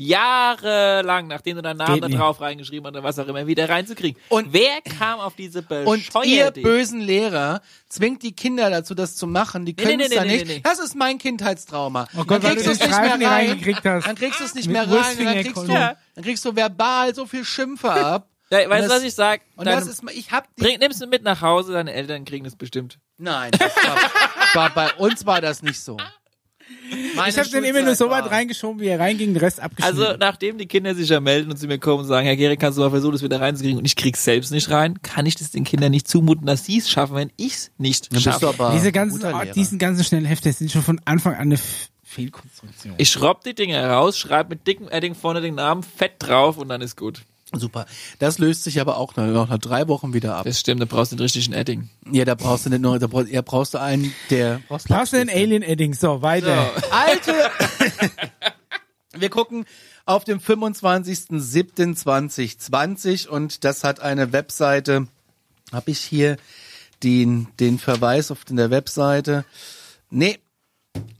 [0.00, 2.18] jahrelang, nachdem du deinen Namen da nicht.
[2.18, 4.20] drauf reingeschrieben hast oder was auch immer, wieder reinzukriegen.
[4.28, 9.16] Und- wer kam auf diese Und ihr bescheuerte bösen Lehrer zwingt die Kinder dazu, das
[9.16, 9.66] zu machen.
[9.66, 10.46] Die können nee, es nee, nee, nicht.
[10.46, 10.60] nee, nee.
[10.62, 12.08] Das ist mein Kindheitstrauma.
[12.16, 13.60] Oh Gott, dann kriegst du es nicht mehr rein.
[13.82, 15.18] Dann kriegst du es nicht Mit mehr rein.
[15.18, 18.26] Und dann kriegst, du, konnte- dann kriegst du verbal so viel Schimpfe ab.
[18.52, 19.42] Ja, weißt du, was ich sag?
[19.54, 22.42] Und das ist, ich hab die, bring, nimmst du mit nach Hause, deine Eltern kriegen
[22.42, 22.98] das bestimmt.
[23.16, 23.96] nein, das war,
[24.54, 25.96] war, bei uns war das nicht so.
[27.16, 30.02] Meine Ich habe den immer nur so weit reingeschoben, wie er reinging, den Rest abgeschnitten.
[30.02, 32.58] Also, nachdem die Kinder sich ja melden und zu mir kommen und sagen, Herr Gehrig,
[32.58, 35.36] kannst du mal versuchen, das wieder reinzukriegen und ich krieg's selbst nicht rein, kann ich
[35.36, 38.70] das den Kindern nicht zumuten, dass sie es schaffen, wenn ich's nicht Dann schaffe.
[38.74, 39.22] Diese ganzen,
[39.54, 41.58] diesen ganzen schnellen Hefte sind schon von Anfang an eine
[42.02, 42.94] Fehlkonstruktion.
[42.98, 46.68] Ich schraub die Dinger raus, schreib mit dickem Edding vorne den Namen fett drauf und
[46.68, 47.22] dann ist gut.
[47.52, 47.86] Super.
[48.20, 50.44] Das löst sich aber auch noch nach drei Wochen wieder ab.
[50.44, 51.90] Das stimmt, da brauchst du den richtigen Edding.
[52.10, 55.12] Ja, da brauchst du nicht nur, da brauchst, ja, brauchst du einen, der brauchst Brauchst
[55.12, 55.92] du den Alien Edding?
[55.94, 56.70] So, weiter.
[56.90, 57.34] Alte.
[59.12, 59.66] Wir gucken
[60.06, 65.08] auf dem 25.07.2020 und das hat eine Webseite.
[65.72, 66.36] Habe ich hier
[67.02, 69.44] den, den Verweis auf der Webseite?
[70.10, 70.38] Nee.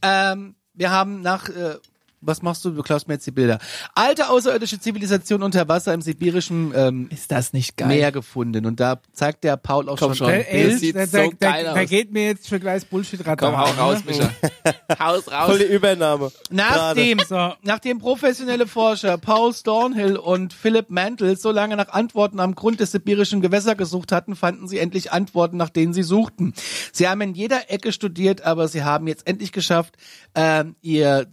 [0.01, 1.75] Ähm, wir haben nach, äh,
[2.21, 2.69] was machst du?
[2.71, 3.57] Du klaust mir jetzt die Bilder.
[3.95, 7.87] Alte außerirdische Zivilisation unter Wasser im sibirischen ähm, Ist das nicht geil?
[7.87, 8.65] Meer gefunden.
[8.65, 10.43] Und da zeigt der Paul auch Komm schon, schon.
[10.45, 11.89] Der, Das sieht da, so da, geil da, da aus.
[11.89, 13.37] geht mir jetzt für gleich Bullshit-Radar.
[13.37, 14.29] Komm, hau raus, Micha.
[14.99, 15.49] Haus raus.
[15.49, 16.31] Voll die Übernahme.
[16.49, 17.53] Nachdem, So.
[17.63, 22.91] nachdem professionelle Forscher Paul Stornhill und Philip Mantle so lange nach Antworten am Grund des
[22.91, 26.53] sibirischen Gewässers gesucht hatten, fanden sie endlich Antworten, nach denen sie suchten.
[26.91, 29.95] Sie haben in jeder Ecke studiert, aber sie haben jetzt endlich geschafft,
[30.35, 31.27] ähm, ihr,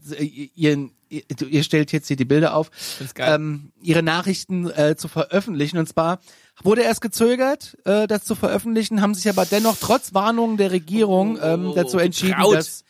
[1.08, 2.70] ihren, ihr, stellt jetzt hier die Bilder auf,
[3.16, 5.78] ähm, ihre Nachrichten äh, zu veröffentlichen.
[5.78, 6.20] Und zwar
[6.62, 11.38] wurde erst gezögert, äh, das zu veröffentlichen, haben sich aber dennoch trotz Warnungen der Regierung
[11.42, 12.54] ähm, Oh, dazu entschieden, getraut.
[12.56, 12.84] dass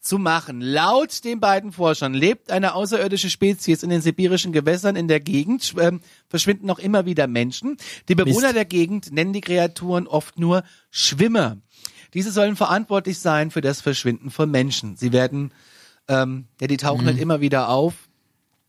[0.00, 0.60] zu machen.
[0.62, 5.74] Laut den beiden Forschern lebt eine außerirdische Spezies in den sibirischen Gewässern in der Gegend,
[5.78, 7.76] ähm, verschwinden noch immer wieder Menschen.
[8.08, 8.56] Die Bewohner Mist.
[8.56, 11.58] der Gegend nennen die Kreaturen oft nur Schwimmer.
[12.14, 14.96] Diese sollen verantwortlich sein für das Verschwinden von Menschen.
[14.96, 15.52] Sie werden,
[16.10, 17.94] ähm, ja, die tauchen halt immer wieder auf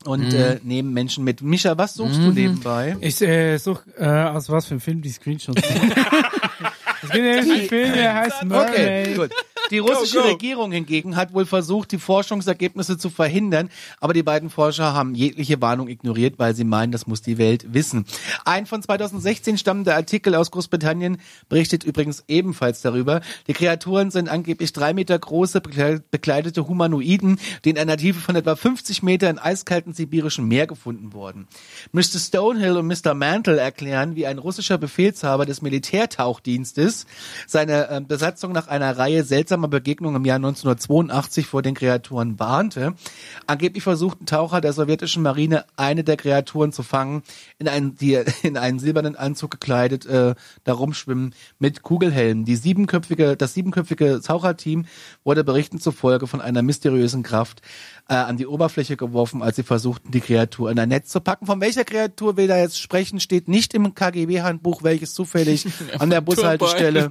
[0.05, 1.41] und äh, nehmen Menschen mit.
[1.41, 2.95] Micha, was suchst du nebenbei?
[3.01, 5.61] Ich äh, such äh, aus was für einem Film die Screenshots.
[7.03, 8.69] es gibt nämlich einen Film, der heißt Mermaid.
[8.69, 9.31] Okay, gut.
[9.71, 10.29] Die russische Go, go.
[10.29, 13.69] Regierung hingegen hat wohl versucht, die Forschungsergebnisse zu verhindern,
[13.99, 17.73] aber die beiden Forscher haben jegliche Warnung ignoriert, weil sie meinen, das muss die Welt
[17.73, 18.05] wissen.
[18.45, 21.17] Ein von 2016 stammender Artikel aus Großbritannien
[21.49, 23.21] berichtet übrigens ebenfalls darüber.
[23.47, 28.35] Die Kreaturen sind angeblich drei Meter große, bekle- bekleidete Humanoiden, die in einer Tiefe von
[28.35, 31.47] etwa 50 Meter in eiskalten sibirischen Meer gefunden wurden.
[31.93, 32.19] Mr.
[32.19, 33.13] Stonehill und Mr.
[33.13, 37.05] Mantle erklären, wie ein russischer Befehlshaber des Militärtauchdienstes
[37.47, 42.93] seine äh, Besatzung nach einer Reihe seltsamer Begegnungen im Jahr 1982 vor den Kreaturen warnte.
[43.47, 47.23] Angeblich versuchten Taucher der sowjetischen Marine eine der Kreaturen zu fangen,
[47.59, 52.45] in einen, die in einen silbernen Anzug gekleidet äh, da rumschwimmen mit Kugelhelmen.
[52.45, 54.85] Die siebenköpfige, das siebenköpfige Taucherteam
[55.23, 57.61] wurde Berichten zufolge von einer mysteriösen Kraft
[58.11, 61.45] äh, an die Oberfläche geworfen, als sie versuchten, die Kreatur in ein Netz zu packen.
[61.45, 65.65] Von welcher Kreatur wir da jetzt sprechen, steht nicht im KGB-Handbuch, welches zufällig
[65.99, 67.09] an der Bushaltestelle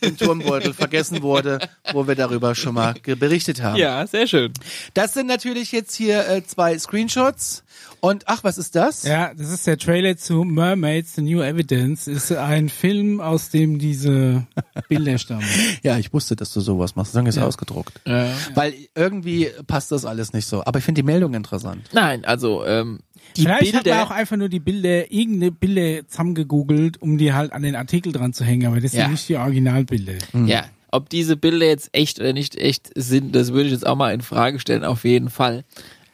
[0.00, 1.58] im Turmbeutel vergessen wurde,
[1.92, 3.76] wo wir darüber schon mal berichtet haben.
[3.76, 4.52] Ja, sehr schön.
[4.94, 7.64] Das sind natürlich jetzt hier äh, zwei Screenshots.
[8.06, 9.02] Und ach, was ist das?
[9.02, 12.06] Ja, das ist der Trailer zu Mermaids, The New Evidence.
[12.06, 14.46] Ist ein Film, aus dem diese
[14.88, 15.44] Bilder stammen.
[15.82, 17.14] Ja, ich wusste, dass du sowas machst.
[17.16, 18.00] Dann ist ausgedruckt.
[18.04, 20.62] Weil irgendwie passt das alles nicht so.
[20.64, 21.82] Aber ich finde die Meldung interessant.
[21.92, 23.00] Nein, also ähm,
[23.36, 24.02] die Vielleicht hat man Bilder.
[24.04, 28.32] auch einfach nur die Bilder, irgendeine Bilder zusammengegoogelt, um die halt an den Artikel dran
[28.32, 29.02] zu hängen, aber das Ja.
[29.02, 30.14] sind nicht die Originalbilder.
[30.46, 33.96] Ja, ob diese Bilder jetzt echt oder nicht echt sind, das würde ich jetzt auch
[33.96, 35.64] mal in Frage stellen, auf jeden Fall.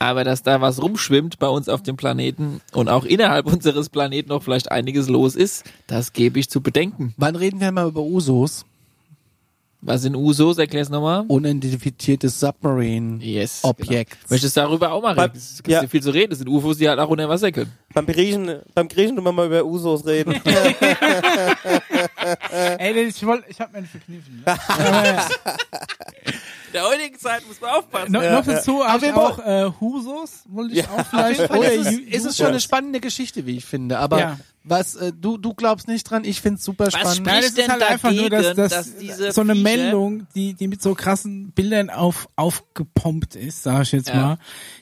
[0.03, 4.31] Aber dass da was rumschwimmt bei uns auf dem Planeten und auch innerhalb unseres Planeten
[4.31, 7.15] noch vielleicht einiges los ist, das gebe ich zu bedenken.
[7.19, 8.65] Wann reden wir mal über Usos?
[9.81, 10.59] Was sind Usos?
[10.59, 11.25] Erklär's nochmal.
[11.29, 13.23] Unidentifiziertes Submarine.
[13.23, 13.61] Yes.
[13.63, 14.13] Objekt.
[14.13, 14.27] Genau.
[14.31, 15.37] Möchtest du darüber auch mal reden?
[15.37, 15.87] Es gibt ja.
[15.87, 16.31] viel zu reden.
[16.31, 17.73] Das sind UFOs, die halt auch unter Wasser können.
[17.95, 20.33] Beim Griechen, beim Griechen tun wir mal über Usos reden.
[22.79, 24.43] Ey, ich wollte, ich hab mir nicht verkniffen.
[24.47, 24.57] Ne?
[26.67, 28.13] In der heutigen Zeit muss man aufpassen.
[28.13, 31.51] No, noch dazu habe wir ich auch äh, Husos, wollte ich auch vielleicht.
[31.51, 33.99] Oder ist, es, ist es schon eine spannende Geschichte, wie ich finde.
[33.99, 34.39] Aber Ja.
[34.65, 36.25] was äh, du du glaubst nicht dran?
[36.25, 37.09] Ich finde es super spannend.
[37.17, 39.63] spricht- Nein, das ist denn halt einfach nur, dass, dass, dass diese so eine Viecher-
[39.65, 44.15] Meldung, die, die mit so krassen Bildern auf, aufgepumpt ist, sag ich jetzt Ja.
[44.17, 44.39] mal,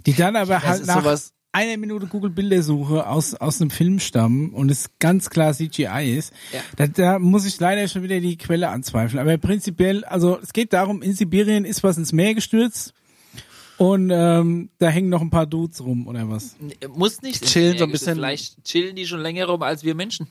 [0.07, 3.99] die dann aber halt ist nach sowas- einer Minute Google Bildersuche aus, aus einem Film
[3.99, 6.61] stammen und es ganz klar CGI ist, Ja.
[6.77, 9.19] da, da muss ich leider schon wieder die Quelle anzweifeln.
[9.21, 12.95] Aber prinzipiell, also es geht darum, in Sibirien ist was ins Meer gestürzt
[13.79, 16.55] und ähm, da hängen noch ein paar Dudes rum oder was.
[16.95, 17.45] Muss nicht.
[17.45, 20.29] Chillen so ein bisschen- Vielleicht chillen die schon länger rum als wir Menschen.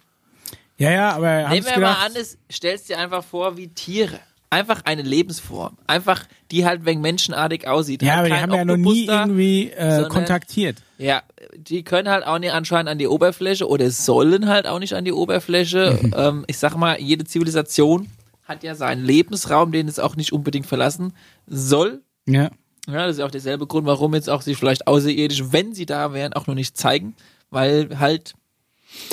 [0.78, 4.20] Ja, ja, aber Nehmen wir mal gedacht, an, es stellst dir einfach vor wie Tiere.
[4.52, 5.78] Einfach eine Lebensform.
[5.86, 8.02] Einfach, die halt wegen menschenartig aussieht.
[8.02, 10.78] ja, halt aber die haben ja noch nie irgendwie äh, sondern- kontaktiert.
[10.98, 11.22] Ja,
[11.56, 15.06] die können halt auch nicht anscheinend an die Oberfläche oder sollen halt auch nicht an
[15.06, 16.00] die Oberfläche.
[16.02, 16.14] Mhm.
[16.18, 18.10] Ähm, ich sag mal, jede Zivilisation
[18.44, 21.14] hat ja seinen Lebensraum, den es auch nicht unbedingt verlassen
[21.46, 22.02] soll.
[22.26, 22.50] Ja.
[22.88, 25.86] Ja, das ist ja auch derselbe Grund, warum jetzt auch sich vielleicht außerirdisch, wenn sie
[25.86, 27.16] da wären, auch noch nicht zeigen,
[27.52, 28.34] weil halt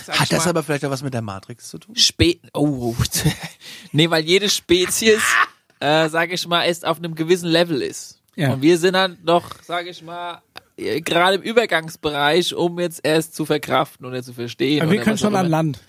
[0.08, 1.96] Hat das mal, aber vielleicht auch was mit der Matrix zu tun?
[1.96, 2.94] Spe oh,
[3.92, 5.22] nee, weil jede Spezies,
[5.80, 8.20] äh, sage ich mal, erst auf einem gewissen Level ist.
[8.36, 8.52] Ja.
[8.52, 10.42] Und wir sind halt noch, sage ich mal,
[10.76, 14.82] äh, gerade im Übergangsbereich, um jetzt erst zu verkraften oder zu verstehen.
[14.82, 15.48] Aber wir können schon an.
[15.48, 15.80] Land.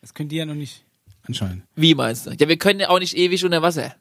[0.00, 0.84] Das können die ja noch nicht
[1.22, 1.64] anscheinend.
[1.76, 2.30] Wie meinst du?
[2.30, 3.94] Ja, wir können ja auch nicht ewig unter Wasser.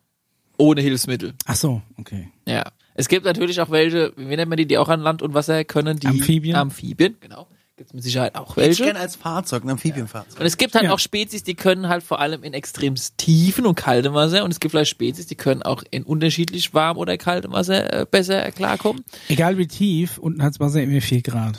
[0.57, 1.33] Ohne Hilfsmittel.
[1.45, 2.29] Ach so, okay.
[2.45, 2.63] Ja.
[2.95, 5.63] Es gibt natürlich auch welche, wie nennt man die, die auch an Land und Wasser
[5.63, 6.55] können, die Amphibien?
[6.55, 7.47] Amphibien, genau.
[7.79, 8.83] Gibt es mit Sicherheit auch Ich welche.
[8.83, 10.37] kenne als Fahrzeug, ein Amphibienfahrzeug.
[10.41, 10.91] Und es gibt halt Ja.
[10.91, 14.59] auch Spezies, die können halt vor allem in extrem tiefen und kaltem Wasser und es
[14.59, 19.05] gibt vielleicht Spezies, die können auch in unterschiedlich warm oder kaltem Wasser äh, besser klarkommen.
[19.29, 21.57] Egal wie tief, unten hat's Wasser immer 4 Grad.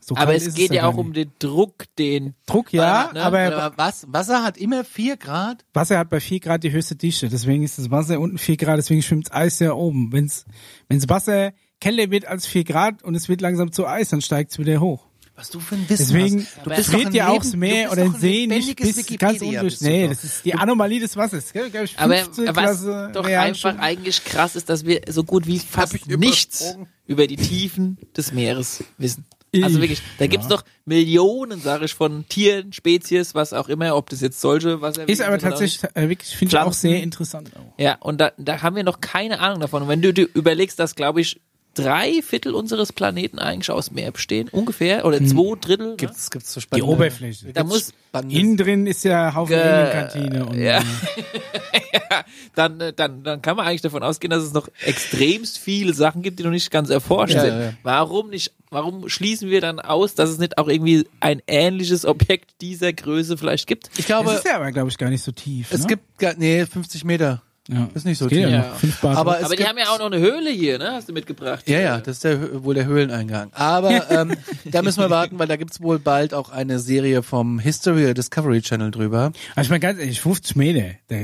[0.00, 3.22] So Aber es geht ja gar auch um den Druck, den Druck, ja, Äh, ne?
[3.24, 4.06] aber Aber was?
[4.08, 5.64] Wasser hat immer vier Grad?
[5.74, 7.28] Wasser hat bei 4 Grad die höchste Dichte.
[7.28, 10.12] Deswegen ist das Wasser unten 4 Grad, deswegen schwimmt Eis ja oben.
[10.12, 10.44] Wenn's,
[10.88, 14.58] wenn's Wasser kälter wird als 4 Grad und es wird langsam zu Eis, dann steigt's
[14.60, 15.04] wieder hoch.
[15.36, 16.66] Was du für ein Wissen Deswegen hast.
[16.66, 19.68] Du bist friert ja auch das Meer oder ein See nicht bis ganz Wikipedia du
[19.80, 21.52] Nee, das ist die Anomalie des Wassers.
[21.52, 21.70] Gell?
[21.96, 22.16] Aber,
[22.56, 26.76] was doch einfach eigentlich krass ist, dass wir so gut wie fast ich nichts
[27.06, 29.26] über die Tiefen des Meeres wissen.
[29.62, 34.10] Also wirklich, da gibt's doch Millionen, sage ich, von Tieren, Spezies, was auch immer, ob
[34.10, 37.50] das jetzt solche, was Ist aber tatsächlich äh, wirklich, finde ich auch sehr interessant.
[37.56, 37.78] Auch.
[37.78, 39.82] Ja, und da, da haben wir noch keine Ahnung davon.
[39.82, 41.40] Und wenn du dir überlegst, dass, glaube ich,
[41.76, 45.90] drei Viertel unseres Planeten eigentlich aus Meer bestehen, ungefähr, oder zwei Drittel.
[45.90, 45.96] ne?
[45.96, 47.52] Gibt's, gibt's so Die spannende, Oberfläche.
[47.52, 47.92] Da gibt's muss-
[48.30, 50.78] Innen drin ist ja Haufen Ge- Alienkantine und ja.
[50.78, 50.82] äh,
[52.54, 56.22] dann, äh, dann, dann kann man eigentlich davon ausgehen, dass es noch extremst viele Sachen
[56.22, 57.50] gibt, die noch nicht ganz erforscht Ja, sind.
[57.54, 57.72] ja, ja.
[57.82, 62.52] Warum nicht, warum schließen wir dann aus, dass es nicht auch irgendwie ein ähnliches Objekt
[62.62, 63.90] dieser Größe vielleicht gibt?
[63.98, 65.68] Ich glaube, es ist ja aber, glaube ich, gar nicht so tief.
[65.70, 65.86] es ne?
[65.88, 67.42] gibt, gar, nee, 50 Meter.
[67.68, 67.88] Ja.
[67.94, 68.48] ist nicht so tief.
[68.48, 70.92] Ja Aber Aber die haben ja auch noch eine Höhle hier, ne?
[70.92, 71.68] Hast du mitgebracht?
[71.68, 73.50] Ja, ja, das ist der, wohl der Höhleneingang.
[73.52, 74.32] Aber ähm,
[74.64, 78.62] da müssen wir warten, weil da gibt's wohl bald auch eine Serie vom History Discovery
[78.62, 79.32] Channel drüber.
[79.54, 81.16] Also ich meine ganz ehrlich, 50 Meter, da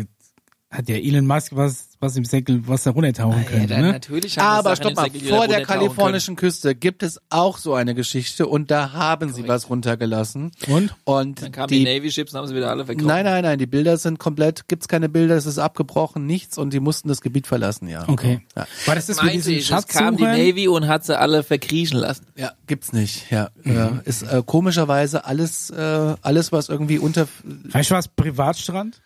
[0.72, 4.00] hat der Elon Musk was, was im Säckel, was da runtertauchen Ja, könnte, dann ne?
[4.38, 8.92] Aber stopp mal, vor der kalifornischen Küste gibt es auch so eine Geschichte und da
[8.92, 10.50] haben sie was runtergelassen.
[10.68, 10.94] Und?
[11.04, 13.06] Und Dann kamen die, die, Navy Ships und haben sie wieder alle verkauft.
[13.06, 16.72] nein, nein, nein, die Bilder sind komplett, gibt's keine Bilder, es ist abgebrochen, nichts und
[16.72, 18.08] die mussten das Gebiet verlassen, ja.
[18.08, 18.40] Okay.
[18.56, 20.24] Ja, War das das mit Meinte diesen ich, es kam die?
[20.24, 22.26] Navy und hat sie alle verkriechen lassen.
[22.34, 23.50] ja gibt's nicht, ja.
[23.64, 27.28] ja ist äh, komischerweise alles, äh, alles, was irgendwie unter,
[27.68, 29.02] Vielleicht war es Privatstrand?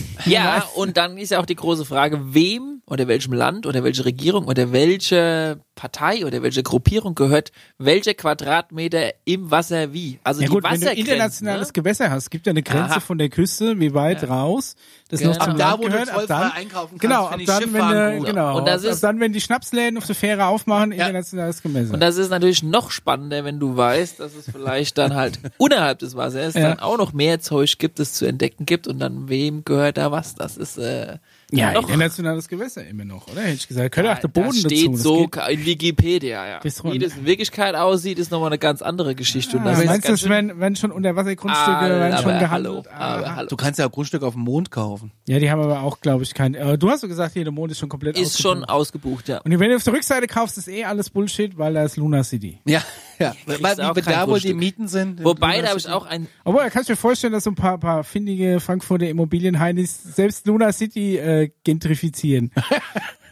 [0.26, 4.04] Ja, und dann ist ja auch die große Frage, wem oder welchem Land oder welche
[4.04, 10.18] Regierung oder welche Partei oder welche Gruppierung gehört welcher Quadratmeter im Wasser wie.
[10.24, 11.12] Also Ja die gut, wenn du Wassergrenzen.
[11.12, 11.72] internationales ne?
[11.74, 13.00] Gewässer hast, gibt ja eine Grenze Aha.
[13.00, 14.74] von der Küste, wie weit raus
[15.08, 15.32] das Genau.
[15.32, 16.08] noch zum Ab da, Land wo du gehört.
[16.10, 18.26] Ab zollfrei dann, einkaufen kannst, genau, ab ich dann, wenn du, gut.
[18.26, 21.04] genau, Und das ab ist- dann, wenn die Schnapsläden auf der Fähre aufmachen, Ja.
[21.06, 21.94] internationales Gewässer.
[21.94, 26.00] Und das ist natürlich noch spannender, wenn du weißt, dass es vielleicht dann halt unterhalb
[26.00, 26.70] des Wassers Ja.
[26.70, 30.10] dann auch noch mehr Zeug gibt, das zu entdecken gibt und dann wem gehört da
[30.10, 30.34] was.
[30.34, 31.18] Das ist äh,
[31.52, 33.42] ja, noch internationales Gewässer immer noch, oder?
[33.42, 33.94] Hätte ich gesagt.
[33.94, 34.74] Könnte auch der Boden das dazu.
[34.74, 36.58] steht das so in Wikipedia, ja.
[36.60, 39.56] Bis Wie das in Wirklichkeit aussieht, ist nochmal eine ganz andere Geschichte.
[39.58, 42.50] Und Ah, das ist meinst du, werden, werden schon Unterwassergrundstücke Ah, werden schon aber gehandelt?
[42.50, 43.36] hallo, aber Ah.
[43.36, 43.48] hallo.
[43.48, 45.12] du kannst ja auch Grundstücke auf dem Mond kaufen.
[45.28, 46.54] Ja, die haben aber auch, glaube ich, kein.
[46.54, 48.70] Äh, du hast so gesagt, hier der Mond ist schon komplett Ist schon ausgebucht.
[49.22, 49.38] ausgebucht, ja.
[49.42, 52.24] Und wenn du auf der Rückseite kaufst, ist eh alles Bullshit, weil da ist Luna
[52.24, 52.58] City.
[52.66, 52.82] Ja,
[53.18, 53.34] ja.
[53.46, 54.54] kriegst Weil, wie da wohl die.
[54.54, 55.24] Mieten sind.
[55.24, 57.54] Wobei, da habe ich auch ein Obwohl, da kannst du dir vorstellen, dass so ein
[57.54, 62.52] paar, paar findige Frankfurter Immobilienheinis selbst Luna City äh, gentrifizieren.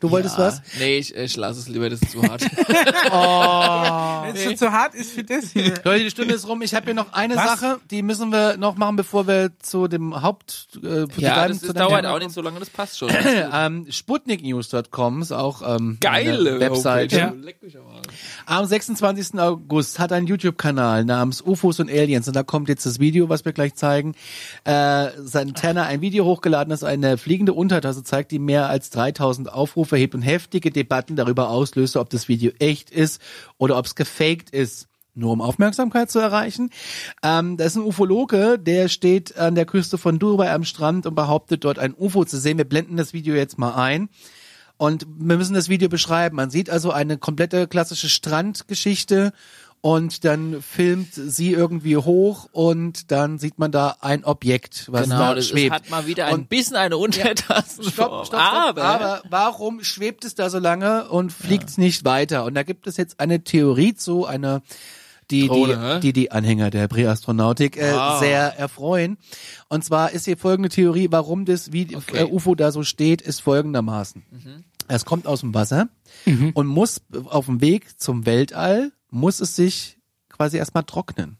[0.00, 0.62] Du wolltest was?
[0.78, 2.42] Nee, ich, ich lasse es lieber, das ist zu hart.
[4.24, 5.74] Wenn es schon zu hart ist für das hier.
[5.84, 6.62] Leute, die Stunde ist rum.
[6.62, 7.60] Ich habe hier noch eine Was?
[7.60, 10.68] Sache, die müssen wir noch machen, bevor wir zu dem Haupt...
[10.76, 13.10] Äh, zu ja, das zu ist, dauert Thema auch nicht so lange, das passt schon.
[13.52, 17.16] Ähm, SputnikNews.com ist auch ähm, Geile eine Webseite.
[17.16, 17.34] Ja.
[18.46, 19.38] Am 26.
[19.38, 23.44] August hat ein YouTube-Kanal namens UFOs und Aliens und da kommt jetzt das Video, was
[23.44, 24.14] wir gleich zeigen.
[24.64, 29.89] Äh, Santana ein Video hochgeladen, das eine fliegende Untertasse zeigt, die mehr als 3000 Aufrufe
[29.96, 33.20] hebt und heftige Debatten darüber auslöste, ob das Video echt ist
[33.58, 34.88] oder ob es gefaked ist.
[35.14, 36.70] Nur um Aufmerksamkeit zu erreichen.
[37.22, 41.16] Ähm, da ist ein Ufologe, der steht an der Küste von Dubai am Strand und
[41.16, 42.58] behauptet dort ein UFO zu sehen.
[42.58, 44.08] Wir blenden das Video jetzt mal ein.
[44.76, 46.36] Und wir müssen das Video beschreiben.
[46.36, 49.32] Man sieht also eine komplette klassische Strandgeschichte
[49.82, 55.18] und dann filmt sie irgendwie hoch und dann sieht man da ein Objekt, was Genau,
[55.18, 55.74] da das schwebt.
[55.74, 57.92] hat mal wieder ein Und- bisschen eine Untertassenform.
[57.92, 58.40] Stopp, stopp, stopp.
[58.40, 62.44] Aber, Aber, warum schwebt es da so lange und fliegt nicht weiter?
[62.44, 64.62] Und da gibt es jetzt eine Theorie zu, eine
[65.30, 68.18] die Drohne, die, die die Anhänger der Präastronautik äh, Ah.
[68.18, 69.16] sehr erfreuen.
[69.68, 72.24] Und zwar ist hier folgende Theorie, warum das wie Okay.
[72.24, 72.30] Mhm.
[72.30, 74.24] äh, UFO da so steht, ist folgendermaßen.
[74.88, 75.88] Es kommt aus dem Wasser
[76.54, 79.98] und muss auf dem Weg zum Weltall, muss es sich
[80.28, 81.38] quasi erstmal trocknen.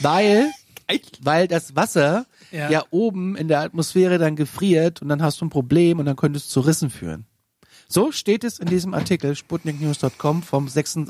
[0.00, 0.50] weil,
[1.20, 2.70] weil das Wasser Ja.
[2.70, 2.82] ja.
[2.90, 6.36] oben in der Atmosphäre dann gefriert und dann hast du ein Problem und dann könnte
[6.38, 7.26] es zu Rissen führen.
[7.90, 11.00] So steht es in diesem Artikel sputniknews.com vom 6, äh,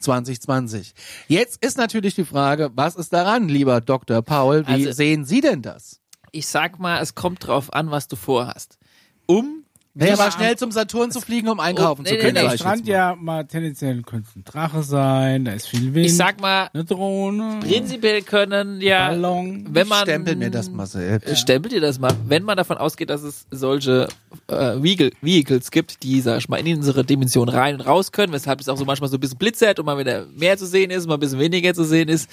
[0.00, 0.92] 28.08.2020.
[1.28, 4.22] Jetzt ist natürlich die Frage, was ist daran, lieber Dr.
[4.22, 4.66] Paul?
[4.66, 6.00] Wie Also- sehen Sie denn das?
[6.32, 8.78] ich sag mal, es kommt drauf an, was du vorhast.
[9.26, 9.59] Um
[9.92, 12.34] Naja, Ja, mal schnell zum Saturn zu fliegen, um einkaufen Oh, zu können.
[12.34, 16.06] nee, nee, Strand ja mal tendenziell könnte ein Drache sein, da ist viel Wind.
[16.06, 19.66] ich sag mal, eine Drohne, prinzipiell können ja, Ballon.
[19.70, 21.28] wenn man Stempel mir das mal selbst.
[21.28, 24.06] Äh, Stempelt ihr das mal, wenn man davon ausgeht, dass es solche
[24.46, 28.32] äh, Vehicle, Vehicles gibt, die, sag ich mal, in unsere Dimension rein und raus können,
[28.32, 30.90] weshalb es auch so manchmal so ein bisschen blitzert und mal wieder mehr zu sehen
[30.92, 32.30] ist, mal ein bisschen weniger zu sehen ist,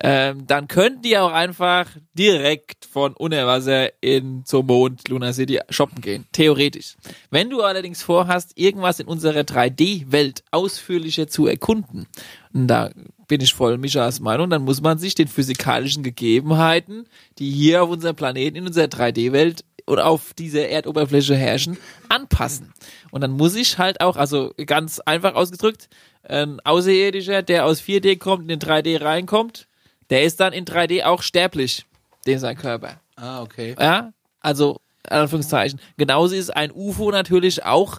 [0.00, 6.00] ähm, dann könnten die auch einfach direkt von Unterwasser in zum Mond, Lunar City shoppen
[6.00, 6.24] gehen.
[6.32, 6.96] Theoretisch.
[7.30, 12.06] Wenn du allerdings vorhast, irgendwas in unserer 3D-Welt ausführlicher zu erkunden,
[12.52, 12.90] und da
[13.28, 17.06] bin ich voll Mischas Meinung, dann muss man sich den physikalischen Gegebenheiten,
[17.38, 21.78] die hier auf unserem Planeten in unserer 3D-Welt und auf dieser Erdoberfläche herrschen,
[22.08, 22.72] anpassen.
[23.10, 25.88] Und dann muss ich halt auch, also ganz einfach ausgedrückt,
[26.24, 29.68] ein Außerirdischer, der aus 4D kommt, in den 3D reinkommt,
[30.10, 31.86] der ist dann in 3D auch sterblich,
[32.26, 33.00] dem sein Körper.
[33.16, 33.76] Ah, okay.
[33.78, 34.80] Ja, also
[35.12, 35.80] Anführungszeichen.
[35.96, 37.98] Genauso ist ein UFO natürlich auch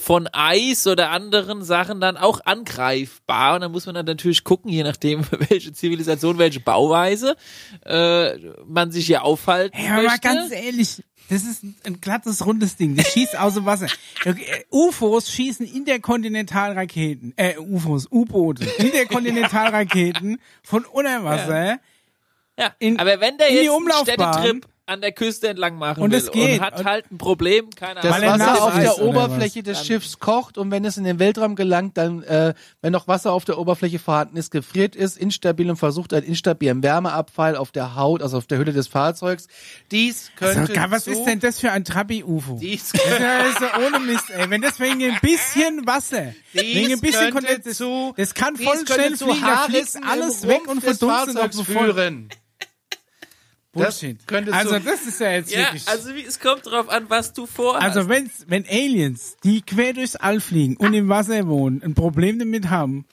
[0.00, 3.56] von Eis oder anderen Sachen dann auch angreifbar.
[3.56, 7.34] Und dann muss man dann natürlich gucken, je nachdem, welche Zivilisation, welche Bauweise
[7.84, 10.20] äh, man sich hier aufhalten Hey, aber möchte.
[10.20, 12.94] ganz ehrlich, das ist ein, glattes, rundes Ding.
[12.94, 13.86] Das schießt aus dem Wasser.
[14.24, 14.34] Äh,
[14.70, 21.80] UFOs schießen Interkontinentalraketen, äh, UFOs, U-Boote, Interkontinentalraketen von unter Wasser.
[22.56, 24.32] ja, in- aber wenn der in die jetzt Umlaufbahn.
[24.32, 26.58] Städtetrip an der Küste entlang machen Und will es geht.
[26.60, 28.38] und hat Und- halt ein Problem, keine Das Ahnung.
[28.38, 29.64] nass Wasser auf der Oberfläche was?
[29.78, 33.32] des Schiffs kocht und wenn es in den Weltraum gelangt, dann, äh, wenn noch Wasser
[33.32, 37.94] auf der Oberfläche vorhanden ist, gefriert ist, instabil und versucht einen instabilen Wärmeabfall auf der
[37.96, 39.46] Haut, also auf der Hülle des Fahrzeugs.
[39.90, 42.58] Dies könnte So, was zu, ist denn das für ein Trabi-UFO?
[42.60, 44.48] Dies, Das ist ja ohne Mist, ey.
[44.50, 48.34] Wenn das wegen ein bisschen Wasser, Dies wegen ein bisschen könnte Kondens, das, zu- das
[48.34, 52.28] kann voll könnte schnell zu fliegen, da fliegt alles weg und verdunstet auf führen.
[53.78, 54.26] Das Bullshit.
[54.26, 55.88] könnte also das ist ja jetzt Ja, wirklich...
[55.88, 57.82] also wie, es kommt drauf an, was du vorhast.
[57.84, 62.38] Also wenn's, wenn Aliens, die quer durchs All fliegen und im Wasser wohnen, ein Problem
[62.38, 63.06] damit haben,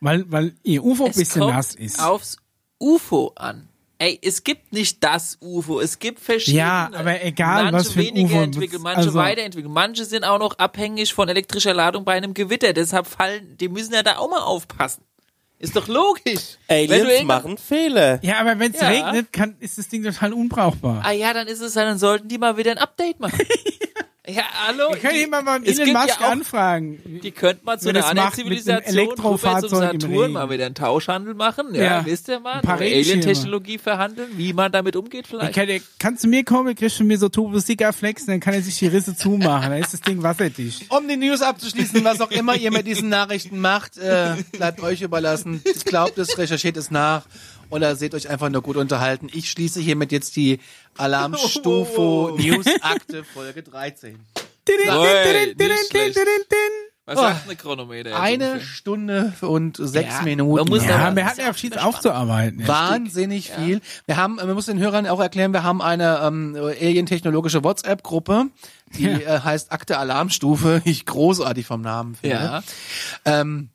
[0.00, 2.00] weil, weil ihr UFO ein es bisschen kommt nass ist.
[2.00, 2.36] aufs
[2.80, 3.68] UFO an.
[3.98, 6.58] Ey, es gibt nicht das UFO, es gibt verschiedene.
[6.58, 9.72] Ja, aber egal, manche was für ein weniger UFO, entwickelt, manche also- weiterentwickelt.
[9.72, 12.72] Manche sind auch noch abhängig von elektrischer Ladung bei einem Gewitter.
[12.72, 15.04] Deshalb fallen, die müssen ja da auch mal aufpassen.
[15.62, 16.58] Ist doch logisch.
[16.66, 18.18] Wenn du Aliens irgendwann- machen Fehler.
[18.24, 18.88] ja, aber wenn's Ja.
[18.88, 21.02] regnet, kann, ist das Ding total unbrauchbar.
[21.04, 23.38] Ah ja, dann ist es, dann sollten die mal wieder ein Update machen.
[24.28, 24.90] ja, hallo.
[24.92, 27.20] Wir können die- mal beim es Elon gibt Musk ja auch, anfragen.
[27.22, 31.34] Die könnten mal zu einer das anderen Zivilisation Elektrofahrzeug zum Saturn mal wieder einen Tauschhandel
[31.34, 31.74] machen.
[31.74, 32.06] Ja, Ja.
[32.06, 32.60] wisst ihr mal.
[32.64, 35.54] Alien-Technologie verhandeln, wie man damit umgeht vielleicht.
[35.54, 35.68] Kann,
[35.98, 38.78] kannst du mir kommen, kriegst du mir so Turbo Sticker flexen, dann kann er sich
[38.78, 40.84] die Risse zumachen, dann ist das Ding wasserdicht.
[40.90, 45.02] Um die News abzuschließen, was auch immer ihr mit diesen Nachrichten macht, äh, bleibt euch
[45.02, 45.62] überlassen.
[45.84, 47.24] Glaubt es, recherchiert es nach
[47.72, 49.28] oder seht euch einfach nur gut unterhalten.
[49.32, 50.60] Ich schließe hiermit jetzt die
[50.98, 54.16] Alarmstufo News-Akte Folge 13.
[54.68, 56.18] Oi, nicht schlecht.
[57.04, 57.20] Was Oh.
[57.22, 58.10] sagt eine Chronometer?
[58.10, 58.66] jetzt Eine ungefähr?
[58.68, 60.54] Stunde und sechs Ja, Minuten.
[60.64, 62.60] man muss Ja, wir hatten ja viel aufzuarbeiten.
[62.60, 62.68] Ja.
[62.68, 63.80] Wahnsinnig viel.
[64.06, 68.46] Wir haben, man muss den Hörern auch erklären, wir haben eine ähm, alien-technologische WhatsApp-Gruppe,
[68.96, 69.18] die Ja.
[69.18, 70.80] äh, heißt Akte Alarmstufe.
[70.84, 72.36] Ich großartig vom Namen finde.
[72.36, 72.62] Ja.
[73.24, 73.68] Ähm,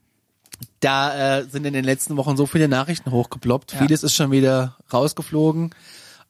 [0.80, 3.72] da äh, sind in den letzten Wochen so viele Nachrichten hochgeploppt.
[3.72, 5.74] Vieles ist schon wieder rausgeflogen.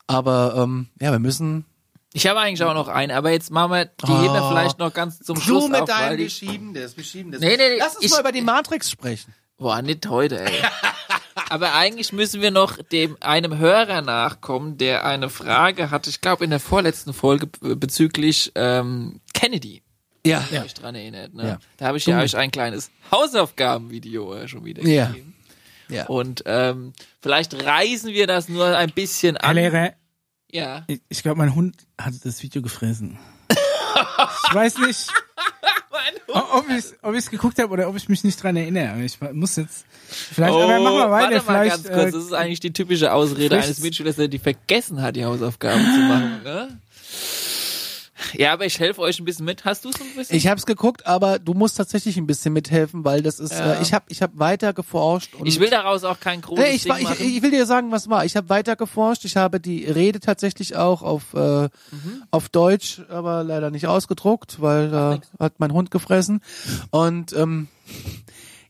[0.08, 1.66] Aber ähm, ja, wir müssen
[2.14, 4.22] Ich habe eigentlich auch noch eine, aber jetzt machen wir, die Oh.
[4.22, 7.04] heben wir vielleicht noch ganz zum Schluss du mit auf, deinem wir schieben das, wir
[7.04, 7.42] schieben das.
[7.42, 9.34] Nee, nee, nee, Lass uns ich- mal über die Matrix sprechen.
[9.58, 10.52] Boah, nicht heute, ey.
[11.50, 16.44] Aber eigentlich müssen wir noch dem einem Hörer nachkommen, der eine Frage hatte, ich glaube
[16.44, 19.82] in der vorletzten Folge b- bezüglich ähm, Kennedy.
[20.28, 20.44] Ja.
[20.52, 20.64] Ja.
[20.64, 21.34] Mich dran erinnert.
[21.34, 21.48] Ne?
[21.48, 21.60] Ja.
[21.78, 25.08] Da habe ich ja euch ein kleines Hausaufgabenvideo äh, schon wieder Ja.
[25.08, 25.34] gegeben.
[25.90, 26.06] Ja.
[26.08, 29.56] Und ähm, vielleicht reißen wir das nur ein bisschen Herr an.
[29.56, 29.94] Lehrer,
[30.52, 30.84] Ja.
[30.88, 33.18] ich, ich glaube, mein Hund hat das Video gefressen.
[33.50, 35.08] ich weiß nicht,
[36.28, 39.02] ob ich ob ich's geguckt habe oder ob ich mich nicht dran erinnere.
[39.04, 41.10] Ich muss jetzt vielleicht, aber machen wir weiter.
[41.10, 42.08] Oh, warte mal vielleicht, ganz kurz.
[42.08, 45.82] äh, Das ist eigentlich die typische Ausrede eines Mitschülers, der die vergessen hat, die Hausaufgaben
[45.84, 46.44] zu machen.
[46.44, 46.78] Ne?
[48.38, 49.66] Ja, aber ich helfe euch ein bisschen mit.
[49.66, 50.36] Hast du es ein bisschen?
[50.36, 53.74] Ich habe es geguckt, aber du musst tatsächlich ein bisschen mithelfen, weil das ist, Ja.
[53.74, 55.34] äh, ich habe ich hab weiter geforscht.
[55.36, 57.18] Und Ich will daraus auch kein großes Nee, ich, Ding ich, machen.
[57.20, 58.26] ich will dir sagen, was war.
[58.26, 59.26] Ich habe weiter geforscht.
[59.26, 62.24] Ich habe die Rede tatsächlich auch auf äh, Mhm.
[62.32, 66.42] auf Deutsch, aber leider nicht ausgedruckt, weil da hat mein Hund gefressen.
[66.92, 67.68] Und ähm,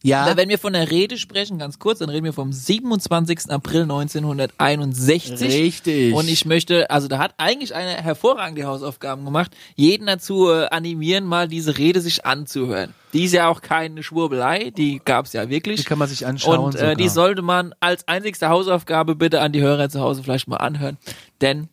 [0.08, 3.49] ja, Wenn wir von der Rede sprechen, ganz kurz, dann reden wir vom 27.
[3.49, 5.41] April 1961.
[5.41, 6.14] richtig.
[6.14, 11.26] Und ich möchte, also da hat eigentlich eine hervorragende Hausaufgaben gemacht, jeden dazu äh, animieren,
[11.26, 12.93] mal diese Rede sich anzuhören.
[13.14, 15.81] Die ist ja auch keine Schwurbelei, die gab's ja wirklich.
[15.81, 16.60] die kann man sich anschauen.
[16.60, 17.14] Und äh, die sogar.
[17.14, 20.98] sollte man als einzigste Hausaufgabe bitte an die Hörer zu Hause vielleicht mal anhören.
[21.41, 21.69] Denn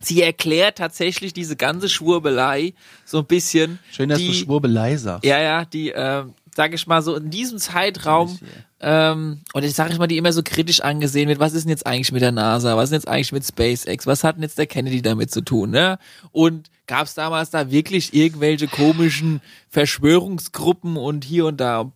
[0.00, 2.74] sie erklärt tatsächlich diese ganze Schwurbelei
[3.04, 3.78] so ein bisschen.
[3.90, 5.24] Schön, dass die, du Schwurbelei sagst.
[5.24, 6.24] Ja, ja, die, äh,
[6.58, 8.36] sag ich mal so, in diesem Zeitraum,
[8.80, 11.70] ähm, und ich sage ich mal, die immer so kritisch angesehen wird, was ist denn
[11.70, 14.42] jetzt eigentlich mit der NASA, was ist denn jetzt eigentlich mit SpaceX, was hat denn
[14.42, 15.98] jetzt der Kennedy damit zu tun, ne?
[16.32, 21.92] Und gab es damals da wirklich irgendwelche komischen Verschwörungsgruppen und hier und da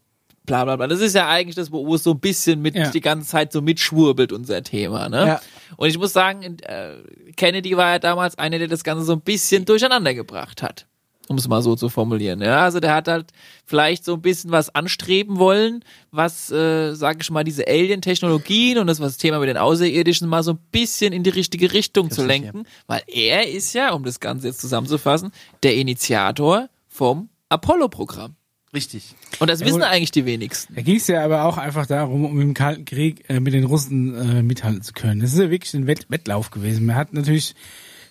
[0.46, 0.86] bla bla bla.
[0.86, 2.88] Das ist ja eigentlich das, wo es so ein bisschen mit Ja.
[2.90, 5.26] die ganze Zeit so mitschwurbelt, unser Thema, ne?
[5.26, 5.40] Ja.
[5.76, 6.94] Und ich muss sagen, äh,
[7.36, 10.86] Kennedy war ja damals einer, der das Ganze so ein bisschen durcheinander gebracht hat.
[11.28, 12.40] Um es mal so zu formulieren.
[12.42, 13.32] Ja, also der hat halt
[13.64, 18.86] vielleicht so ein bisschen was anstreben wollen, was, äh, sag ich mal, diese Alien-Technologien und
[18.86, 22.10] das was das Thema mit den Außerirdischen mal so ein bisschen in die richtige Richtung
[22.10, 25.32] zu Richtig, lenken, weil er ist ja, um das Ganze jetzt zusammenzufassen,
[25.62, 28.34] der Initiator vom Apollo-Programm.
[28.74, 29.14] Richtig.
[29.38, 29.88] Und das Ja, wissen gut.
[29.88, 30.74] eigentlich die wenigsten.
[30.74, 33.64] Da ging es ja aber auch einfach darum, um im Kalten Krieg äh, mit den
[33.64, 35.20] Russen äh, mithalten zu können.
[35.20, 36.86] Das ist ja wirklich ein Wett Wettlauf gewesen.
[36.86, 37.54] Man hat natürlich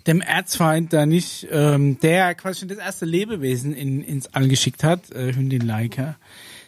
[0.08, 4.84] dem Erzfeind da nicht, ähm, der quasi schon das erste Lebewesen in, ins All geschickt
[4.84, 6.16] hat, äh, Hündin Laika.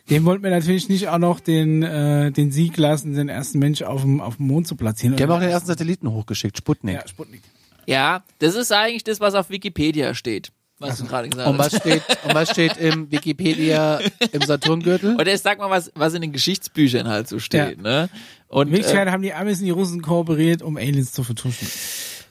[0.10, 3.82] Dem wollten wir natürlich nicht auch noch den, äh, den Sieg lassen, den ersten Mensch
[3.84, 5.16] auf dem, auf dem Mond zu platzieren.
[5.16, 6.96] Die haben auch den ersten Satelliten hochgeschickt, Sputnik.
[6.96, 7.42] ja, Sputnik.
[7.86, 11.74] Ja, das ist eigentlich das, was auf Wikipedia steht, was du gerade gesagt Und hast.
[11.74, 14.00] was steht, und was steht im Wikipedia
[14.32, 15.16] im Saturngürtel?
[15.16, 17.82] Oder jetzt sag mal, was, was in den Geschichtsbüchern halt so steht, Ja.
[17.82, 18.10] ne?
[18.50, 21.68] Und In äh, haben die Amis und die Russen kooperiert, um Aliens zu vertuschen.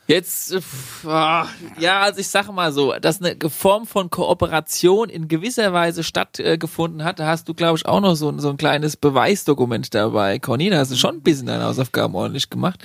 [0.08, 0.60] Jetzt, äh,
[1.06, 1.46] ah,
[1.78, 7.04] ja, also ich sage mal so, dass eine Form von Kooperation in gewisser Weise stattgefunden
[7.04, 10.38] hat, da hast du, glaube ich, auch noch so, ein- so ein kleines Beweisdokument dabei.
[10.40, 12.80] Conny, da hast du schon ein bisschen deine Hausaufgaben ordentlich gemacht.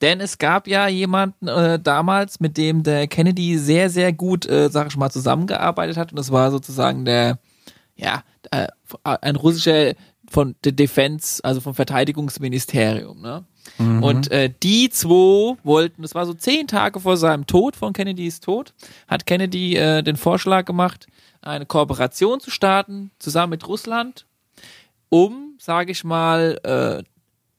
[0.00, 4.68] Denn es gab ja jemanden äh, damals, mit dem der Kennedy sehr, sehr gut, äh,
[4.70, 6.10] sag ich mal, zusammengearbeitet hat.
[6.10, 7.38] Und das war sozusagen der,
[7.94, 8.66] ja, äh,
[9.04, 9.92] ein russischer
[10.28, 13.44] von der Defense, also vom Verteidigungsministerium, ne?
[13.78, 18.40] Und äh, die zwei wollten, das war so zehn Tage vor seinem Tod, von Kennedys
[18.40, 18.74] Tod,
[19.08, 21.06] hat Kennedy äh, den Vorschlag gemacht,
[21.40, 24.26] eine Kooperation zu starten, zusammen mit Russland,
[25.08, 27.02] um, sage ich mal, äh,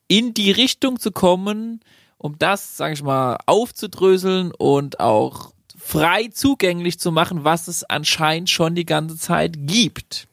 [0.07, 1.81] in die Richtung zu kommen,
[2.17, 8.49] um das, sage ich mal, aufzudröseln und auch frei zugänglich zu machen, was es anscheinend
[8.49, 10.27] schon die ganze Zeit gibt.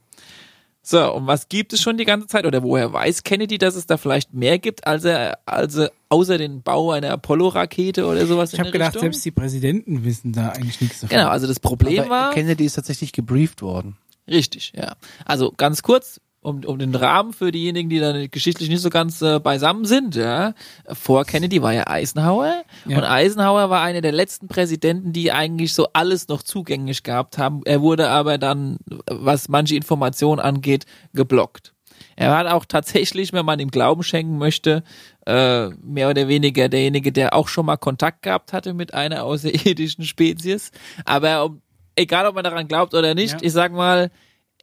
[0.82, 2.46] So, und was gibt es schon die ganze Zeit?
[2.46, 6.38] Oder woher weiß Kennedy, dass es da vielleicht mehr gibt, als er, als er außer
[6.38, 9.02] den Bau einer Apollo-Rakete oder sowas Ich habe gedacht, Richtung?
[9.02, 11.16] selbst die Präsidenten wissen da eigentlich nichts davon.
[11.16, 12.30] Genau, also das Problem Aber war.
[12.32, 13.96] Kennedy ist tatsächlich gebrieft worden.
[14.26, 14.94] Richtig, ja.
[15.26, 19.20] Also ganz kurz, um, um den Rahmen für diejenigen, die dann geschichtlich nicht so ganz
[19.20, 20.54] äh, beisammen sind, ja.
[20.90, 22.96] Vor Kennedy war ja Eisenhower Ja.
[22.98, 27.60] und Eisenhower war einer der letzten Präsidenten, die eigentlich so alles noch zugänglich gehabt haben.
[27.66, 31.74] Er wurde aber dann, was manche Informationen angeht, geblockt.
[32.16, 34.82] Er war auch tatsächlich, wenn man ihm Glauben schenken möchte,
[35.26, 40.04] äh, mehr oder weniger derjenige, der auch schon mal Kontakt gehabt hatte mit einer außerirdischen
[40.04, 40.70] Spezies.
[41.04, 41.60] Aber um,
[41.96, 43.38] egal, ob man daran glaubt oder nicht, Ja.
[43.42, 44.10] ich sag mal,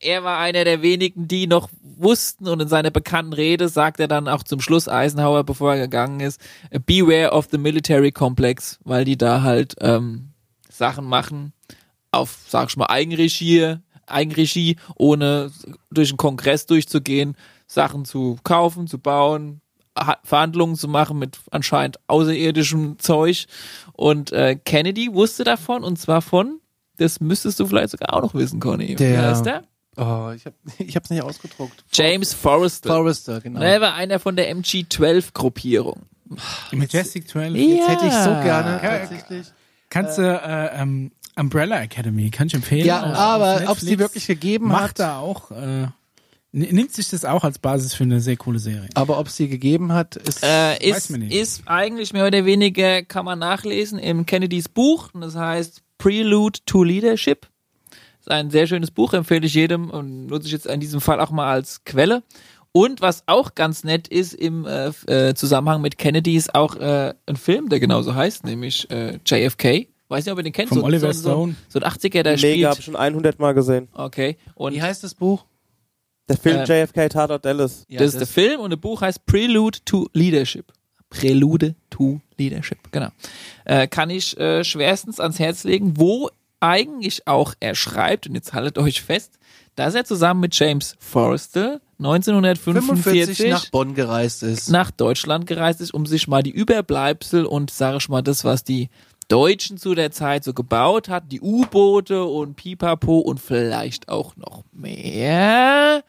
[0.01, 4.07] er war einer der wenigen, die noch wussten und in seiner bekannten Rede sagt er
[4.07, 6.39] dann auch zum Schluss Eisenhower, bevor er gegangen ist,
[6.85, 10.29] beware of the military complex, weil die da halt ähm,
[10.69, 11.53] Sachen machen
[12.11, 15.51] auf, sag ich mal, Eigenregie, Eigenregie, ohne
[15.91, 19.61] durch den Kongress durchzugehen, Sachen zu kaufen, zu bauen,
[19.99, 23.47] Ha- Verhandlungen zu machen mit anscheinend außerirdischem Zeug.
[23.93, 26.59] Und äh, Kennedy wusste davon und zwar von,
[26.97, 28.89] das müsstest du vielleicht sogar auch noch wissen, Conny.
[28.89, 29.63] Wie Der- heißt der?
[29.97, 31.83] Oh, ich hab, ich hab's nicht ausgedruckt.
[31.91, 32.89] James Forrester.
[32.89, 33.61] Forrester, genau.
[33.61, 36.03] Er war einer von der MG-12-Gruppierung.
[36.71, 37.55] Majestic 12.
[37.55, 38.99] Jetzt hätte ich so gerne Ja.
[38.99, 39.47] tatsächlich.
[39.89, 42.85] Kannst du äh, ähm, Umbrella Academy, kann ich empfehlen.
[42.85, 43.81] Ja, Auf- auf aber ob Netflix.
[43.81, 45.87] sie wirklich gegeben macht hat, da auch, äh,
[46.51, 48.89] nimmt sich das auch als Basis für eine sehr coole Serie.
[48.95, 51.33] aber ob sie gegeben hat, ist Äh, Weiß ist, man nicht.
[51.33, 55.09] ist eigentlich mehr oder weniger, kann man nachlesen, im Kennedys Buch.
[55.13, 57.47] Und das heißt Prelude to Leadership.
[58.27, 61.21] Ist ein sehr schönes Buch, empfehle ich jedem und nutze ich jetzt in diesem Fall
[61.21, 62.23] auch mal als Quelle.
[62.73, 67.13] Und was auch ganz nett ist im äh, äh, Zusammenhang mit Kennedy ist auch äh,
[67.25, 69.87] ein Film, der genauso heißt, nämlich äh, JFK.
[70.09, 70.67] Weiß nicht, ob ihr den kennt.
[70.67, 71.55] Vom so, Oliver so, so, Stone.
[71.69, 72.79] so ein 80er, der Mega, hab spielt.
[72.79, 73.87] ich schon 100 Mal gesehen.
[73.93, 74.35] Okay.
[74.55, 75.45] Und wie heißt das Buch?
[76.27, 77.85] Der Film Äh, JFK Tatort Dallas.
[77.87, 80.73] Ja, das ist der Film und das Buch heißt Prelude to Leadership.
[81.09, 83.07] Prelude to Leadership, genau.
[83.63, 86.29] Äh, kann ich äh, schwerstens ans Herz legen, wo
[86.59, 89.39] eigentlich auch er schreibt, und jetzt haltet euch fest,
[89.75, 94.69] dass er zusammen mit James Forrestal 1945 45 nach Bonn gereist ist.
[94.69, 98.63] nach Deutschland gereist ist, um sich mal die Überbleibsel und sage ich mal das, was
[98.63, 98.89] die
[99.27, 104.63] Deutschen zu der Zeit so gebaut hat, die U-Boote und Pipapo und vielleicht auch noch
[104.71, 106.03] mehr,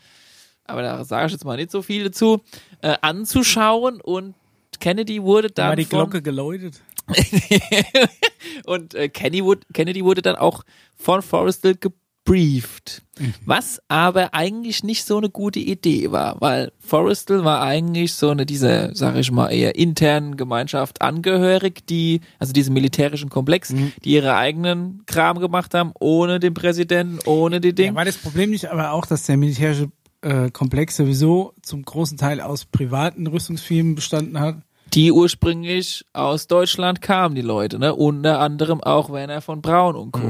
[0.65, 2.43] aber da sage ich jetzt mal nicht so viel dazu,
[2.81, 4.35] äh, anzuschauen und
[4.81, 6.81] Kennedy wurde Da dann war die Glocke geläutet.
[8.67, 10.65] und äh, Kenny wurde, Kennedy wurde dann auch
[10.97, 13.03] von Forrestal gebrieft.
[13.47, 18.45] Was aber eigentlich nicht so eine gute Idee war, weil Forrestal war eigentlich so eine
[18.47, 23.75] dieser, sag ich mal, eher internen Gemeinschaft angehörig, die, also diesem militärischen Komplex,
[24.05, 27.95] die ihre eigenen Kram gemacht haben, ohne den Präsidenten, ohne die Ja, Dinge.
[27.97, 29.91] war das Problem nicht aber auch, dass der militärische
[30.21, 34.57] äh, Komplex sowieso zum großen Teil aus privaten Rüstungsfirmen bestanden hat?
[34.95, 37.95] Die ursprünglich aus Deutschland kamen, die Leute, ne?
[37.95, 40.21] Unter anderem auch Werner von Braun und Co.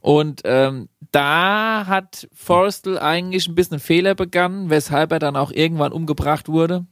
[0.00, 5.50] Und ähm, da hat Forrestal eigentlich ein bisschen einen Fehler begangen, weshalb er dann auch
[5.50, 6.86] irgendwann umgebracht wurde.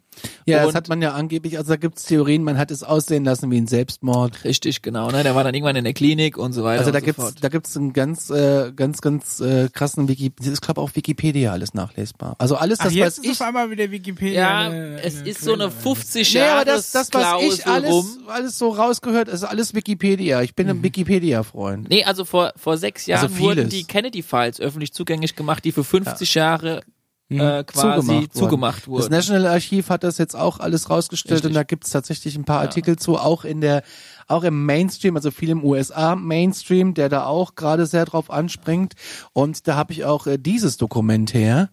[0.46, 3.24] Ja, das Und- hat man ja angeblich, also da gibt's Theorien, man hat es aussehen
[3.24, 4.44] lassen wie ein Selbstmord.
[4.44, 5.10] Richtig, genau.
[5.10, 5.22] Ne?
[5.22, 6.80] Der war dann irgendwann in der Klinik und so weiter.
[6.80, 7.34] Also da und so gibt's, fort.
[7.40, 11.52] da gibt's einen ganz, äh, ganz, ganz äh, krassen Wiki, das ist glaube auf Wikipedia
[11.52, 12.34] alles nachlesbar.
[12.38, 14.40] Also alles Ach, das, was jetzt ist ich, auf einmal wieder Wikipedia.
[14.40, 15.80] Ja, eine- es eine ist so eine Quelle.
[15.82, 18.06] 50 nee, aber Jahre das, das, was ich alles, rum.
[18.28, 20.42] alles so rausgehört, ist alles Wikipedia.
[20.42, 20.72] Ich bin Mhm.
[20.78, 21.88] ein Wikipedia-Freund.
[21.88, 25.84] Nee, also vor, vor sechs Jahren Also wurden die Kennedy-Files öffentlich zugänglich gemacht, die für
[25.84, 26.82] 50 Jahre
[27.30, 28.82] äh, quasi zugemacht.
[28.82, 29.10] Das wurden.
[29.10, 31.50] National Archiv hat das jetzt auch alles rausgestellt Richtig.
[31.50, 33.82] und da gibt's tatsächlich ein paar Artikel zu, auch in der,
[34.26, 38.94] auch im Mainstream, also viel im USA-Mainstream, der da auch gerade sehr drauf anspringt.
[39.32, 41.68] Und da habe ich auch äh, dieses Dokument her.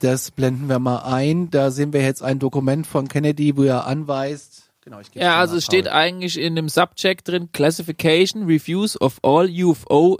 [0.00, 1.50] Das blenden wir mal ein.
[1.50, 4.70] Da sehen wir jetzt ein Dokument von Kennedy, wo er anweist.
[4.82, 9.46] Genau, ich Ja, also es steht eigentlich in dem Subject drin, Classification, Reviews of all
[9.50, 10.18] UFO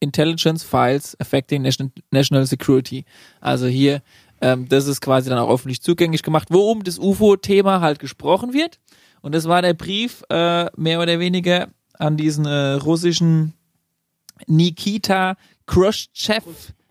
[0.00, 3.04] Intelligence Files affecting nation, National Security.
[3.40, 4.02] Also hier,
[4.40, 8.52] ähm, das ist quasi dann auch öffentlich zugänglich gemacht, wo um das UFO-Thema halt gesprochen
[8.52, 8.78] wird.
[9.22, 11.68] Und das war der Brief, äh, mehr oder weniger
[11.98, 13.54] an diesen äh, russischen
[14.46, 15.36] Nikita
[15.66, 16.44] Khrushchev,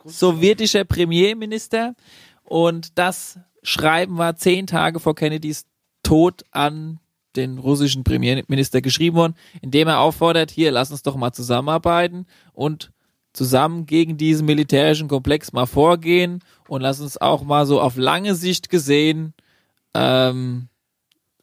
[0.04, 1.96] sowjetischer Premierminister.
[2.44, 5.66] Und das Schreiben war zehn Tage vor Kennedys
[6.04, 7.00] Tod an
[7.36, 12.92] den russischen Premierminister geschrieben worden, indem er auffordert, hier, lass uns doch mal zusammenarbeiten und
[13.36, 18.36] zusammen gegen diesen militärischen Komplex mal vorgehen und lass uns auch mal so auf lange
[18.36, 19.34] Sicht gesehen
[19.94, 20.68] ähm,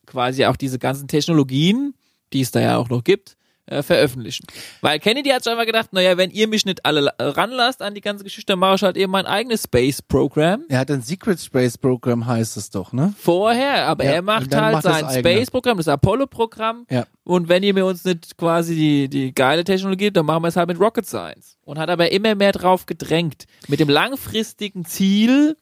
[0.06, 1.94] quasi auch diese ganzen Technologien,
[2.32, 3.36] die es da ja auch noch gibt,
[3.67, 4.47] äh, veröffentlichen.
[4.81, 8.01] Weil Kennedy hat schon einmal gedacht, naja, wenn ihr mich nicht alle ranlasst an die
[8.01, 10.65] ganze Geschichte, dann mache ich halt eben mein eigenes Space-Programm.
[10.69, 13.15] Er hat ein Secret Space Program, heißt es doch, ne?
[13.19, 15.21] Vorher, aber Ja, er macht halt macht sein eigene.
[15.21, 16.87] Space-Programm, das Apollo-Programm.
[16.91, 17.07] Ja.
[17.25, 20.49] Und wenn ihr mir uns nicht quasi die, die geile Technologie gibt, dann machen wir
[20.49, 21.57] es halt mit Rocket Science.
[21.65, 23.45] Und hat aber immer mehr drauf gedrängt.
[23.69, 25.57] Mit dem langfristigen Ziel,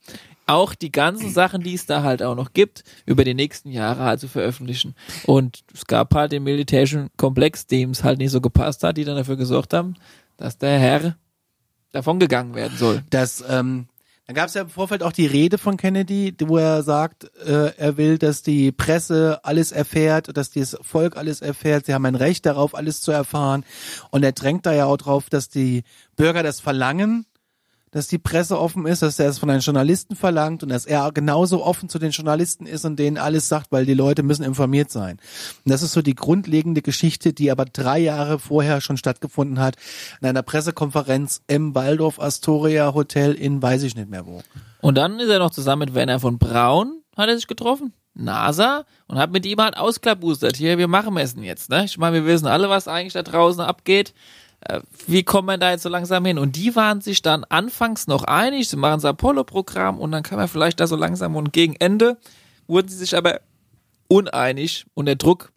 [0.51, 4.03] auch die ganzen Sachen, die es da halt auch noch gibt, über die nächsten Jahre
[4.05, 4.95] halt zu veröffentlichen.
[5.25, 9.05] Und es gab halt den militärischen Komplex, dem es halt nicht so gepasst hat, die
[9.05, 9.95] dann dafür gesorgt haben,
[10.37, 11.17] dass der Herr
[11.93, 13.03] davongegangen werden soll.
[13.11, 13.87] Das, ähm,
[14.27, 17.73] dann gab es ja im Vorfeld auch die Rede von Kennedy, wo er sagt, äh,
[17.77, 21.87] er will, dass die Presse alles erfährt, dass das Volk alles erfährt.
[21.87, 23.65] Sie haben ein Recht darauf, alles zu erfahren.
[24.11, 25.83] Und er drängt da ja auch drauf, dass die
[26.15, 27.27] Bürger das verlangen,
[27.91, 31.11] dass die Presse offen ist, dass er es von den Journalisten verlangt und dass er
[31.13, 34.91] genauso offen zu den Journalisten ist und denen alles sagt, weil die Leute müssen informiert
[34.91, 35.19] sein.
[35.65, 39.77] Und das ist so die grundlegende Geschichte, die aber drei Jahre vorher schon stattgefunden hat,
[40.21, 44.43] in einer Pressekonferenz im Waldorf Astoria Hotel in weiß ich nicht mehr wo.
[44.81, 48.85] Und dann ist er noch zusammen mit Werner von Braun, hat er sich getroffen, NASA,
[49.09, 50.57] und hat mit ihm halt ausklabustert.
[50.57, 51.85] Hier, wir machen es denn jetzt, ne?
[51.85, 54.15] Ich meine, wir wissen alle, was eigentlich da draußen abgeht.
[54.61, 56.39] Äh, Wie kommt man da jetzt so langsam hin?
[56.39, 60.39] Und die waren sich dann anfangs noch einig, sie machen das Apollo-Programm und dann kann
[60.39, 62.19] man vielleicht da so langsam und gegen Ende
[62.67, 63.41] wurden sie sich aber
[64.09, 65.53] uneinig und der Druck,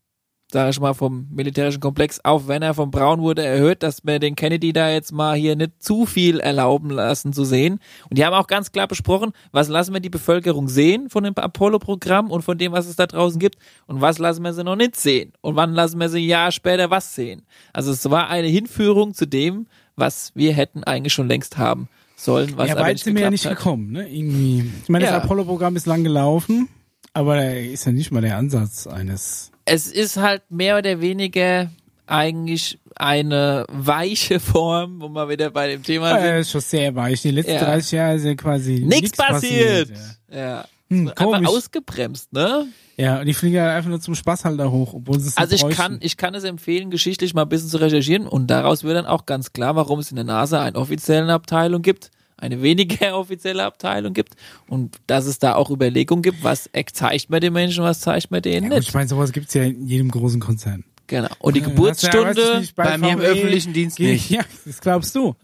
[0.54, 4.36] sage ich mal, vom militärischen Komplex auf Werner von Braun wurde erhöht, dass wir den
[4.36, 7.80] Kennedy da jetzt mal hier nicht zu viel erlauben lassen zu sehen.
[8.10, 11.34] Und die haben auch ganz klar besprochen, was lassen wir die Bevölkerung sehen von dem
[11.36, 13.58] Apollo-Programm und von dem, was es da draußen gibt
[13.88, 16.52] und was lassen wir sie noch nicht sehen und wann lassen wir sie ein Jahr
[16.52, 17.42] später was sehen.
[17.74, 19.66] Also es war eine Hinführung zu dem,
[19.96, 23.46] was wir hätten eigentlich schon längst haben sollen, was ja, weit sind wir ja nicht
[23.48, 23.58] hat.
[23.58, 24.08] gekommen, ne?
[24.08, 24.72] Irgendwie.
[24.84, 25.14] Ich meine, Ja.
[25.16, 26.70] das Apollo-Programm ist lang gelaufen,
[27.14, 29.50] aber da ist ja nicht mal der Ansatz eines.
[29.66, 31.70] Es ist halt mehr oder weniger
[32.06, 36.26] eigentlich eine weiche Form, wo wir wieder bei dem Thema sind.
[36.30, 37.22] Äh, ist schon sehr weich.
[37.22, 37.64] Die letzten Ja.
[37.66, 39.90] 30 Jahre ist ja quasi Nichts nichts passiert.
[40.32, 40.38] ja.
[40.38, 40.66] Ja.
[40.90, 42.68] Hm, Einfach ausgebremst, ne?
[42.98, 45.76] ja, und die fliegen ja einfach nur zum Spaßhalter hoch, obwohl sie es Also ich
[45.76, 49.06] kann, ich kann es empfehlen, geschichtlich mal ein bisschen zu recherchieren und daraus wird dann
[49.08, 53.64] auch ganz klar, warum es in der NASA eine offizielle Abteilung gibt, eine weniger offizielle
[53.64, 54.34] Abteilung gibt
[54.68, 58.42] und dass es da auch Überlegungen gibt, was zeigt man den Menschen, was zeigt man
[58.42, 58.90] denen Ja, nicht.
[58.90, 60.84] ich meine, sowas gibt's ja in jedem großen Konzern.
[61.08, 61.28] Genau.
[61.40, 64.30] Und die Ja, hast du ja, Geburtsstunde, nicht, Bei mir im öffentlichen Dienst nicht.
[64.30, 65.36] Ja, das glaubst du.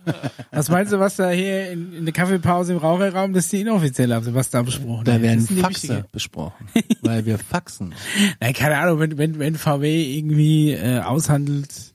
[0.52, 3.62] Was meinst du, was da hier in, in der Kaffeepause im Raucherraum, das ist die
[3.62, 5.24] inoffizielle, also was da besprochen Da wird?
[5.24, 6.66] werden sind die Faxe wichtige- besprochen,
[7.02, 7.94] weil wir faxen.
[8.40, 11.94] Nein, keine Ahnung, wenn, wenn, wenn VW irgendwie äh, aushandelt,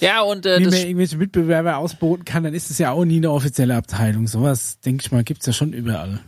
[0.00, 3.18] ja und äh, wie man irgendwelche Mitbewerber ausboten kann, dann ist es ja auch nie
[3.18, 4.26] eine offizielle Abteilung.
[4.26, 6.20] Sowas, denke ich mal, gibt's ja schon überall.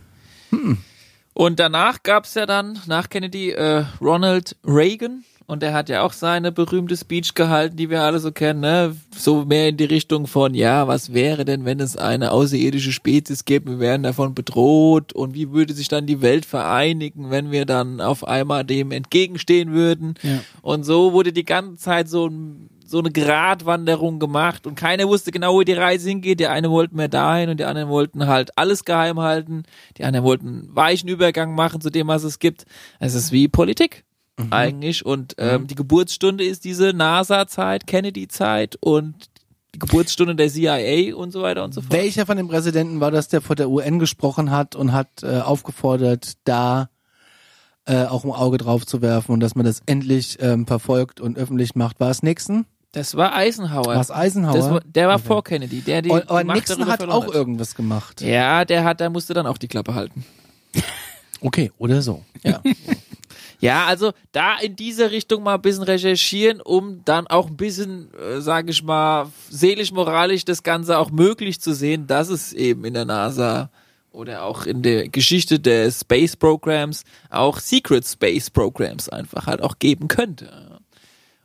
[1.33, 5.23] Und danach gab's ja dann, nach Kennedy, äh, Ronald Reagan.
[5.49, 8.97] Und der hat ja auch seine berühmte Speech gehalten, die wir alle so kennen, ne?
[9.15, 13.45] So mehr in die Richtung von, ja, was wäre denn, wenn es eine außerirdische Spezies
[13.45, 17.65] gibt, wir wären davon bedroht und wie würde sich dann die Welt vereinigen, wenn wir
[17.65, 20.15] dann auf einmal dem entgegenstehen würden.
[20.21, 20.41] Ja.
[20.61, 22.29] Und so wurde die ganze Zeit so,
[22.87, 26.39] so eine Gratwanderung gemacht und keiner wusste genau, wo die Reise hingeht.
[26.39, 29.63] Die einen wollten mehr dahin und die anderen wollten halt alles geheim halten.
[29.97, 32.65] Die anderen wollten einen weichen Übergang machen zu dem, was es gibt.
[32.99, 34.03] Es ist wie Politik
[34.51, 39.15] eigentlich und ähm, die Geburtsstunde ist diese NASA-Zeit, Kennedy-Zeit und
[39.73, 41.93] die Geburtsstunde der CIA und so weiter und so fort.
[41.93, 45.39] Welcher von den Präsidenten war das, der vor der UN gesprochen hat und hat äh,
[45.39, 46.89] aufgefordert, da
[47.85, 51.37] äh, auch ein Auge drauf zu werfen und dass man das endlich ähm, verfolgt und
[51.37, 51.99] öffentlich macht?
[51.99, 52.65] War es Nixon?
[52.91, 53.87] Das war Eisenhower.
[53.87, 54.71] War es Eisenhower?
[54.71, 55.81] War, der war vor Kennedy.
[55.81, 58.21] Der die, und, aber die Nixon hat auch irgendwas gemacht.
[58.21, 60.25] Ja, der hat, der musste dann auch die Klappe halten.
[61.39, 62.23] Okay, oder so.
[62.43, 62.61] Ja.
[63.59, 68.09] ja, also da in diese Richtung mal ein bisschen recherchieren, um dann auch ein bisschen,
[68.15, 72.95] äh, sage ich mal, seelisch-moralisch das Ganze auch möglich zu sehen, dass es eben in
[72.95, 73.69] der NASA
[74.11, 79.77] oder auch in der Geschichte der Space Programs auch Secret Space Programs einfach halt auch
[79.77, 80.76] geben könnte.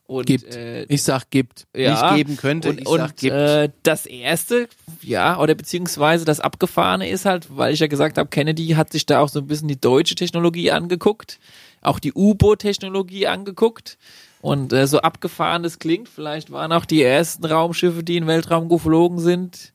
[0.06, 0.54] Und, Gibt.
[0.54, 1.66] Äh, Ich sag gibt.
[1.74, 3.34] ja, Nicht geben könnte, Und, ich und sag gibt.
[3.34, 4.68] Äh, das erste,
[5.00, 9.06] ja, oder beziehungsweise das Abgefahrene ist halt, weil ich ja gesagt habe, Kennedy hat sich
[9.06, 11.38] da auch so ein bisschen die deutsche Technologie angeguckt,
[11.80, 13.96] auch die U-Boot-Technologie angeguckt.
[14.42, 18.28] Und äh, so abgefahren das klingt, vielleicht waren auch die ersten Raumschiffe, die in den
[18.28, 19.72] Weltraum geflogen sind,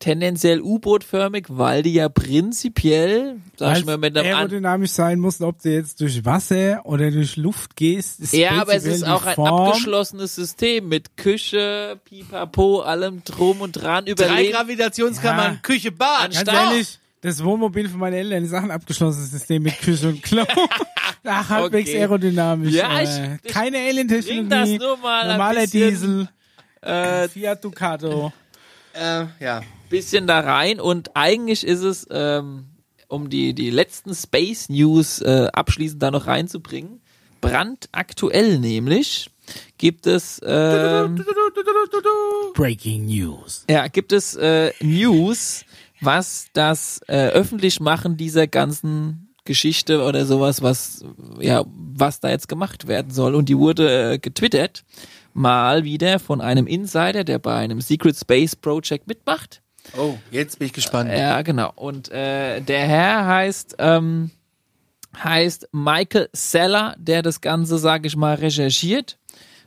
[0.00, 5.60] tendenziell U-Boot-förmig, weil die ja prinzipiell, sag ich mal, mit einem aerodynamisch sein mussten, ob
[5.62, 8.18] du jetzt durch Wasser oder durch Luft gehst.
[8.20, 9.68] Ist Ja, aber es ist auch ein Form.
[9.68, 14.52] abgeschlossenes System mit Küche, Pipapo, allem drum und dran Drei überleben.
[14.52, 15.58] Gravitationskammern, Ja.
[15.62, 16.32] Küche, Bad.
[16.32, 16.52] Ganz Stau.
[16.52, 20.44] ehrlich, das Wohnmobil von meinen Eltern ist auch ein abgeschlossenes System mit Küche und Klo.
[21.24, 21.98] Ach, halbwegs Okay.
[22.00, 22.72] aerodynamisch.
[22.74, 24.38] Ja, äh, ich- ich keine Alien-Technologie.
[24.40, 26.28] bring das nur mal ein Normaler bisschen, Diesel.
[26.80, 28.32] Äh, Fiat Ducato.
[28.94, 29.60] Äh, ja.
[29.90, 32.66] Bisschen da rein und eigentlich ist es, ähm,
[33.08, 37.00] um die, die letzten Space News äh, abschließend da noch reinzubringen,
[37.42, 39.30] brandaktuell nämlich
[39.78, 41.24] gibt es ähm,
[42.54, 43.64] Breaking News.
[43.68, 45.64] ja, gibt es äh, News,
[46.00, 51.04] was das äh, Öffentlichmachen dieser ganzen Geschichte oder sowas, was
[51.40, 53.34] ja, was da jetzt gemacht werden soll.
[53.34, 54.84] Und die wurde äh, getwittert,
[55.32, 59.62] mal wieder von einem Insider, der bei einem Secret Space Project mitmacht.
[59.96, 61.10] Oh, jetzt bin ich gespannt.
[61.10, 61.72] Ja, genau.
[61.74, 64.30] Und äh, der Herr heißt ähm,
[65.22, 69.18] heißt Michael Seller, der das Ganze, sage ich mal, recherchiert.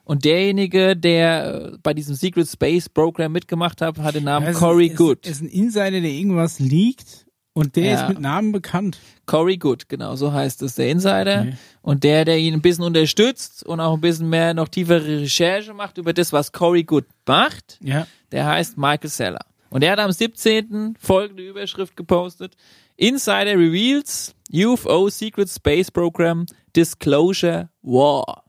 [0.06, 4.60] Und derjenige, der äh, bei diesem Secret Space Program mitgemacht hat, hat den Namen Also,
[4.60, 5.19] Corey Good.
[5.26, 8.02] Es ist ein Insider, der irgendwas liegt und der Ja.
[8.02, 8.98] ist mit Namen bekannt.
[9.26, 11.41] Corey Good, genau, so heißt es, der Insider.
[11.41, 11.53] Okay.
[11.81, 15.73] Und der, der ihn ein bisschen unterstützt und auch ein bisschen mehr noch tiefere Recherche
[15.73, 18.06] macht über das, was Corey Good macht, Ja.
[18.34, 19.45] der heißt Michael Seller.
[19.74, 20.95] Und der hat am 17.
[21.00, 22.56] folgende Überschrift gepostet.
[22.95, 26.45] Insider reveals UFO Secret Space Program
[26.76, 28.44] Disclosure War.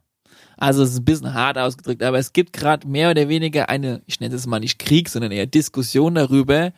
[0.59, 4.03] Also es ist ein bisschen hart ausgedrückt, aber es gibt gerade mehr oder weniger eine,
[4.05, 6.73] ich nenne es mal nicht Krieg, sondern eher Diskussion darüber,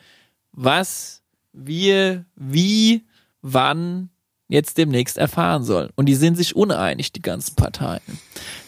[0.53, 3.05] was wir wie,
[3.41, 4.09] wann
[4.47, 5.89] jetzt demnächst erfahren sollen.
[5.95, 8.01] Und die sind sich uneinig, die ganzen Parteien.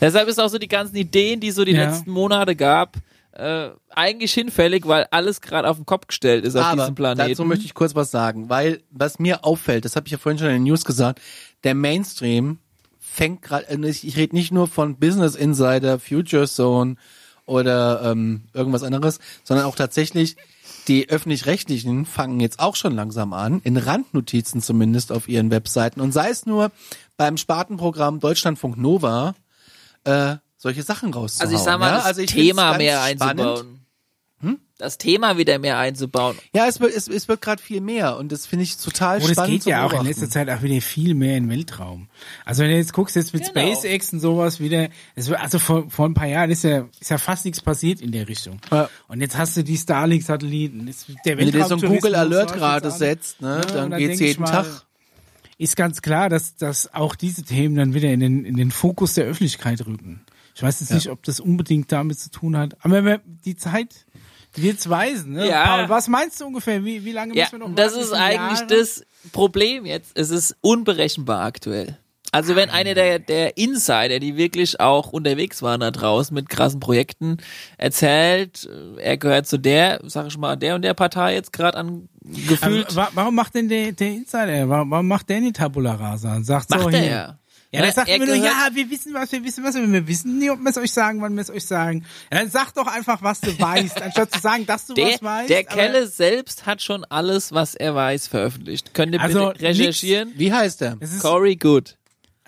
[0.02, 1.86] Deshalb ist auch so die ganzen Ideen, die so die Ja.
[1.86, 2.98] letzten Monate gab,
[3.40, 7.30] äh, eigentlich hinfällig, weil alles gerade auf den Kopf gestellt ist auf Aber diesem Planeten.
[7.30, 10.40] dazu möchte ich kurz was sagen, weil was mir auffällt, das habe ich ja vorhin
[10.40, 11.22] schon in den News gesagt,
[11.64, 12.60] der Mainstream
[13.00, 16.96] fängt gerade, ich, ich rede nicht nur von Business Insider, Future Zone
[17.46, 20.36] oder ähm, irgendwas anderes, sondern auch tatsächlich
[20.88, 26.12] die öffentlich-rechtlichen fangen jetzt auch schon langsam an, in Randnotizen zumindest auf ihren Webseiten und
[26.12, 26.72] sei es nur
[27.18, 29.36] beim Spartenprogramm Deutschlandfunk Nova
[30.04, 31.48] äh, solche Sachen rauszuhauen.
[31.50, 31.96] also ich sag mal, ja?
[31.96, 33.42] das also Thema mehr spannend.
[33.42, 33.76] einzubauen.
[34.78, 36.38] Das Thema wieder mehr einzubauen.
[36.54, 39.26] Ja, es wird, es, es wird gerade viel mehr und das finde ich total Und
[39.26, 41.50] es spannend geht zu ja auch in letzter Zeit auch wieder viel mehr in den
[41.50, 42.08] Weltraum.
[42.46, 43.74] Also wenn du jetzt guckst, jetzt mit Genau.
[43.74, 47.10] SpaceX und sowas wieder, es wird, also vor, vor ein paar Jahren ist ja, ist
[47.10, 48.62] ja fast nichts passiert in der Richtung.
[48.72, 48.90] Ja.
[49.10, 50.90] Und jetzt hast du die Starlink-Satelliten.
[51.26, 54.22] Wenn du dir so ein Weltraumtourismus Google Alert gerade setzt, ne, Ja, dann dann geht's
[54.22, 54.86] jeden mal, Tag.
[55.58, 59.16] Ist ganz klar, dass, dass auch diese Themen dann wieder in den, in den Fokus
[59.16, 60.22] der Öffentlichkeit rücken.
[60.56, 62.76] Ich weiß jetzt nicht, ob das unbedingt damit zu tun hat.
[62.82, 64.06] Aber die Zeit
[64.56, 65.34] wird's weisen.
[65.34, 65.48] Ne?
[65.48, 65.78] Ja.
[65.78, 66.84] Paul, was meinst du ungefähr?
[66.84, 68.78] Wie, wie lange Ja, müssen wir noch das ist eigentlich Jahre?
[68.80, 70.12] das Problem jetzt.
[70.16, 71.98] Es ist unberechenbar aktuell.
[72.32, 76.80] Also wenn einer der, der Insider, die wirklich auch unterwegs waren da draußen mit krassen
[76.80, 77.38] Projekten,
[77.80, 81.78] erzählt, äh, er gehört zu der, sag ich mal, der und der Partei jetzt gerade
[81.78, 85.96] an gefühlt, Also, wa- warum macht denn der, der Insider, warum, macht der die Tabula
[85.96, 87.40] Rasa und sagt macht so er hier, ja.
[87.72, 90.40] Ja, der sagt er nur, ja, wir wissen was, wir wissen was, aber wir wissen
[90.40, 92.04] nie, ob wir es euch sagen, wann wir es euch sagen.
[92.32, 95.22] Ja, dann sag doch einfach, was du weißt, anstatt zu sagen, dass du Der, was
[95.22, 95.50] weißt.
[95.52, 98.96] der Kelle selbst hat schon alles, was er weiß, veröffentlicht.
[98.96, 100.34] Könnt ihr Also bitte recherchieren?
[100.36, 101.96] Wie heißt ist, Corey Good.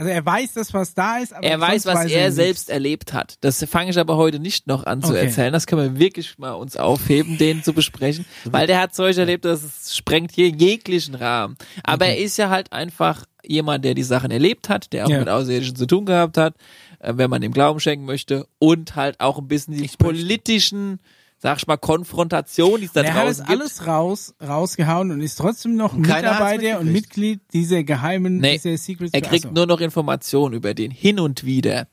[0.02, 2.36] Also er weiß das, was da ist, aber Er weiß, was er nichts.
[2.36, 3.36] selbst erlebt hat.
[3.41, 5.26] Das fange ich aber heute nicht noch an zu Okay.
[5.28, 5.53] erzählen.
[5.53, 8.26] Das können wir wirklich mal uns aufheben, den zu besprechen.
[8.45, 11.56] Weil der hat Zeug erlebt, das sprengt hier jeglichen Rahmen.
[11.84, 15.19] Aber er ist ja halt einfach jemand, der die Sachen erlebt hat, der auch Ja.
[15.19, 16.56] mit Außerirdischen zu tun gehabt hat,
[16.98, 18.48] äh, wenn man ihm Glauben schenken möchte.
[18.57, 20.99] Und halt auch ein bisschen die politischen,
[21.42, 23.62] sag ich mal, Konfrontationen, die es da Er hat das draußen gibt.
[23.62, 26.92] alles raus, rausgehauen und ist trotzdem noch Und Mitarbeiter und.
[26.92, 31.44] Mitglied dieser geheimen, Nee, dieser Secret Er kriegt nur noch Informationen über den hin und
[31.44, 31.88] wieder.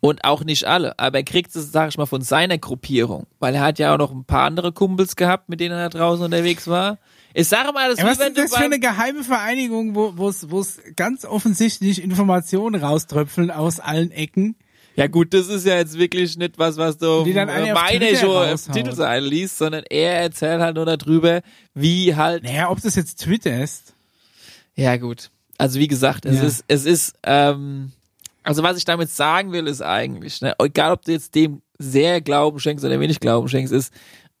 [0.00, 3.26] Und auch nicht alle, aber er kriegt es, sag ich mal, von seiner Gruppierung.
[3.40, 5.98] Weil er hat ja auch noch ein paar andere Kumpels gehabt, mit denen er da
[5.98, 6.98] draußen unterwegs war.
[7.34, 10.50] Ich sage mal, das Ja, ist was das für eine geheime Vereinigung, wo wo es
[10.50, 14.54] wo es ganz offensichtlich Informationen rauströpfeln aus allen Ecken?
[14.98, 18.16] Ja gut, das ist ja jetzt wirklich nicht was, was du Die dann auf meine
[18.16, 18.72] schon im raushauen.
[18.72, 21.40] Titel sein liest, sondern er erzählt halt nur darüber,
[21.74, 23.94] wie halt Naja, ob das jetzt Twitter ist.
[24.74, 25.30] Ja, gut.
[25.56, 26.42] Also wie gesagt, es Ja.
[26.44, 27.92] ist, es ist, ähm,
[28.42, 32.20] also was ich damit sagen will, ist eigentlich, ne, egal ob du jetzt dem sehr
[32.20, 33.92] Glauben schenkst oder wenig Glauben schenkst, ist,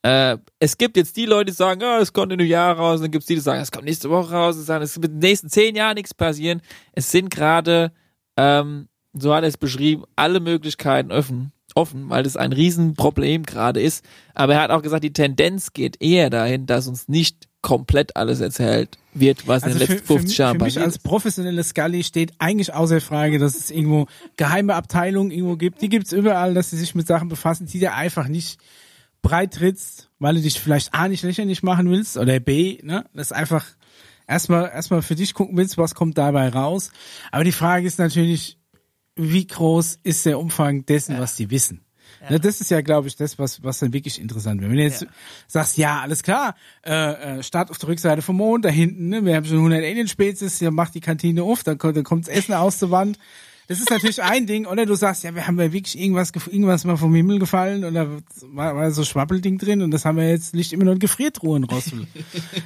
[0.02, 2.96] äh, es gibt jetzt die Leute, die sagen, ja, es kommt in einem Jahr raus,
[2.96, 4.96] und dann gibt es die, die sagen, es kommt nächste Woche raus, und sagen, es
[4.96, 6.62] wird in den nächsten zehn Jahren nichts passieren.
[6.92, 7.90] Es sind gerade,
[8.36, 13.80] ähm, so hat er es beschrieben, alle Möglichkeiten offen, offen, weil das ein Riesenproblem gerade
[13.80, 14.04] ist.
[14.34, 18.40] Aber er hat auch gesagt, die Tendenz geht eher dahin, dass uns nicht komplett alles
[18.40, 20.84] erzählt wird, was in Also den für, letzten für, 50 mich- Jahren für mich passiert
[20.86, 24.06] als professionelle Scully steht eigentlich außer Frage, dass es irgendwo
[24.36, 25.82] geheime Abteilungen irgendwo gibt.
[25.82, 28.60] Die gibt's überall, dass sie sich mit Sachen befassen, die dir einfach nicht
[29.22, 33.04] breit trittst, weil du dich vielleicht A nicht lächerlich machen willst oder B, ne?
[33.12, 33.66] Das ist einfach
[34.28, 36.92] erstmal erstmal für dich gucken willst, was kommt dabei raus.
[37.32, 38.57] Aber die Frage ist natürlich,
[39.18, 41.82] wie groß ist der Umfang dessen, was die wissen?
[42.30, 44.70] Ne, das ist ja, glaube ich, das, was, was dann wirklich interessant wird.
[44.70, 45.06] Wenn du jetzt
[45.46, 49.24] sagst, ja, alles klar, äh, äh, Start auf der Rückseite vom Mond, da hinten, ne,
[49.24, 52.54] wir haben schon 100 Alien-Spezies, ja, macht die Kantine auf, dann kommt, dann kommt's Essen
[52.54, 53.18] aus der Wand.
[53.68, 54.66] Das ist natürlich ein Ding.
[54.66, 58.08] Oder du sagst, ja, wir haben ja wirklich irgendwas, irgendwas mal vom Himmel gefallen oder
[58.52, 61.64] war, war so Schwappelding drin und das haben wir jetzt liegt immer noch in Gefriertruhen
[61.64, 61.92] raus.
[61.92, 62.00] ja,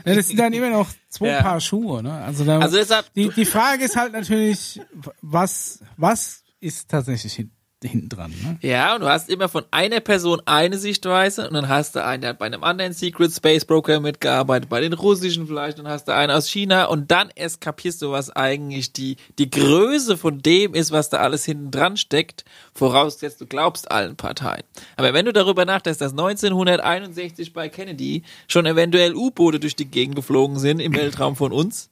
[0.14, 1.42] das sind dann immer noch zwei Ja.
[1.42, 2.12] Paar Schuhe, ne?
[2.12, 4.80] Also, da, Also deshalb- die, die Frage ist halt natürlich,
[5.20, 7.50] was, was ist tatsächlich hin,
[7.82, 8.58] hinten dran, ne?
[8.62, 12.20] Ja, und du hast immer von einer Person eine Sichtweise und dann hast du einen,
[12.20, 16.06] der hat bei einem anderen Secret Space Broker mitgearbeitet, bei den russischen vielleicht, dann hast
[16.06, 20.40] du einen aus China und dann erst kapierst du, was eigentlich die, die Größe von
[20.40, 22.44] dem ist, was da alles hinten dran steckt,
[22.74, 24.62] vorausgesetzt du glaubst allen Parteien.
[24.96, 30.14] Aber wenn du darüber nachdenkst, dass 1961 bei Kennedy schon eventuell U-Boote durch die Gegend
[30.14, 31.90] geflogen sind im Weltraum von uns,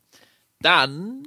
[0.62, 1.24] dann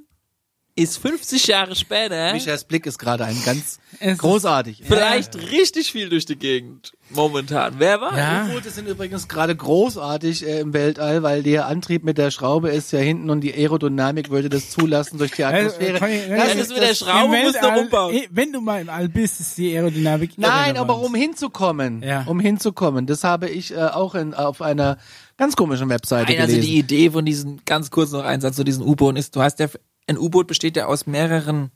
[0.76, 4.82] ist 50 Jahre später Michaels Blick ist gerade ein ganz Es- großartig.
[4.84, 7.76] vielleicht richtig viel durch die Gegend momentan.
[7.78, 8.18] Wer war?
[8.18, 8.48] Ja.
[8.50, 12.92] U-Boote sind übrigens gerade großartig äh, im Weltall, weil der Antrieb mit der Schraube ist
[12.92, 16.00] ja hinten und die Aerodynamik würde das zulassen durch die Atmosphäre.
[16.00, 18.16] Conny, wenn Das du- ist mit der Schraube, musst du Weltall, rumbauen.
[18.16, 22.24] eh, Wenn du mal im All bist, ist die Aerodynamik Nein, aber um hinzukommen, Ja.
[22.26, 24.98] um hinzukommen, das habe ich äh, auch in, auf einer
[25.38, 26.68] ganz komischen Webseite Nein, also gelesen.
[26.72, 29.60] die Idee von diesen, ganz kurz noch ein Satz zu diesen U-Booten ist, du hast
[29.60, 29.68] ja,
[30.08, 31.72] ein U-Boot besteht ja aus mehreren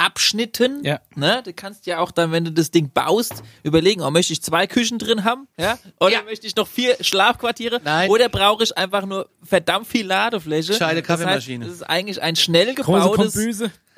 [0.00, 1.00] Abschnitten, Ja.
[1.16, 1.42] ne?
[1.44, 4.68] Du kannst ja auch dann, wenn du das Ding baust, überlegen, oh, möchte ich zwei
[4.68, 5.76] Küchen drin haben, ja?
[5.98, 6.22] Oder Ja.
[6.22, 7.80] möchte ich noch vier Schlafquartiere?
[7.82, 8.08] Nein.
[8.08, 10.68] Oder brauche ich einfach nur verdammt viel Ladefläche?
[10.72, 11.64] Gescheite Das heißt, Kaffeemaschine.
[11.66, 13.34] Das ist eigentlich ein schnell gebautes.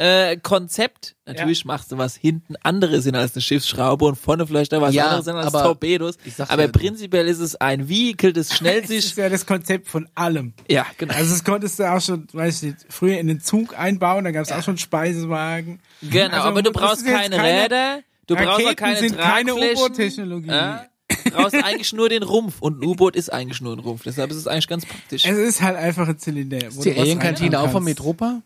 [0.00, 1.14] Äh, Konzept.
[1.26, 4.94] Natürlich machst du was hinten anderes hin als eine Schiffsschraube und vorne vielleicht noch was
[4.94, 6.16] Ja, anderes hin als aber Torpedos.
[6.48, 9.88] Aber ja prinzipiell ist es ein Vehikel, das schnell Das ist sich, ja das Konzept
[9.88, 10.54] von allem.
[10.68, 11.12] ja, genau.
[11.14, 14.30] Also das konntest du auch schon, weiß ich nicht, früher in den Zug einbauen, da
[14.30, 15.80] gab es auch schon Speisewagen.
[16.02, 19.50] Genau, Also, aber du brauchst keine, keine- Räder, du brauchst auch Raketen keine sind keine
[19.50, 19.76] Tragflächen.
[19.84, 20.48] U-Boot-Technologie.
[20.48, 20.86] Ja?
[21.24, 24.30] Du brauchst eigentlich nur den Rumpf und ein U-Boot ist eigentlich nur ein Rumpf, deshalb
[24.30, 25.24] ist es eigentlich ganz praktisch.
[25.26, 26.58] Es ist halt einfach ein Zylinder.
[26.68, 27.88] Ist die Alienkantine auch vom kannst.
[27.88, 28.42] Metropa?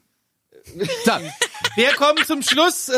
[0.67, 1.13] So,
[1.77, 2.95] wir kommen zum Schluss äh,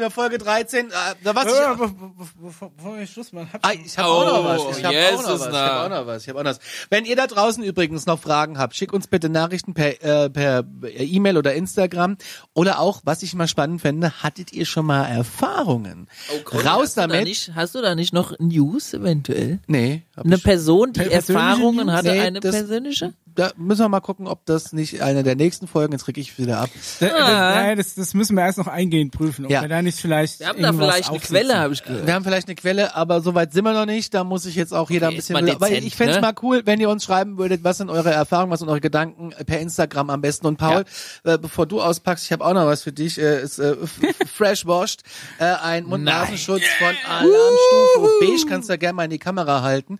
[0.00, 0.86] der Folge 13.
[0.88, 2.10] Äh, da was Ja, ich, be- be-
[2.42, 4.78] bevor bevor wir Schluss machen, hab Ah, ich habe auch noch was.
[4.78, 5.46] Ich habe yes, auch noch was.
[5.48, 6.22] Ich habe auch noch was.
[6.22, 6.58] Ich habe auch noch was.
[6.88, 10.64] Wenn ihr da draußen übrigens noch Fragen habt, schickt uns bitte Nachrichten per äh, per
[10.98, 12.16] E-Mail oder Instagram
[12.54, 16.08] oder auch, was ich mal spannend fände, hattet ihr schon mal Erfahrungen?
[16.50, 17.24] Raus hast Du da damit.
[17.24, 19.60] nicht, hast du da nicht noch News eventuell?
[19.66, 20.42] Nee, hab Eine ich.
[20.42, 21.94] Person, die Erfahrungen News?
[21.96, 23.12] hatte, Nee, eine persönliche?
[23.34, 26.38] Da müssen wir mal gucken, ob das nicht eine der nächsten Folgen, jetzt krieg ich
[26.38, 26.70] wieder ab.
[27.00, 29.62] Da, da, nein, das, das müssen wir erst noch eingehend prüfen, ob Ja.
[29.62, 31.36] wir da nicht vielleicht Wir haben da vielleicht eine aufsitzen.
[31.36, 32.06] Quelle, habe ich gehört.
[32.06, 34.12] Wir haben vielleicht eine Quelle, aber soweit sind wir noch nicht.
[34.14, 35.46] Da muss ich jetzt auch jeder Okay, ein ist bisschen.
[35.46, 36.22] dezent, ich fände es ne?
[36.22, 39.32] mal cool, wenn ihr uns schreiben würdet, was sind eure Erfahrungen, was sind eure Gedanken
[39.32, 40.46] äh, per Instagram am besten.
[40.46, 40.84] Und Paul,
[41.24, 43.18] äh, bevor du auspackst, ich habe auch noch was für dich.
[43.18, 43.76] Äh, ist äh,
[44.26, 45.02] fresh washed,
[45.38, 48.46] äh, ein Mund-Nasenschutz von Alarmstufe Beige.
[48.48, 49.98] Kannst du ja gerne mal in die Kamera halten.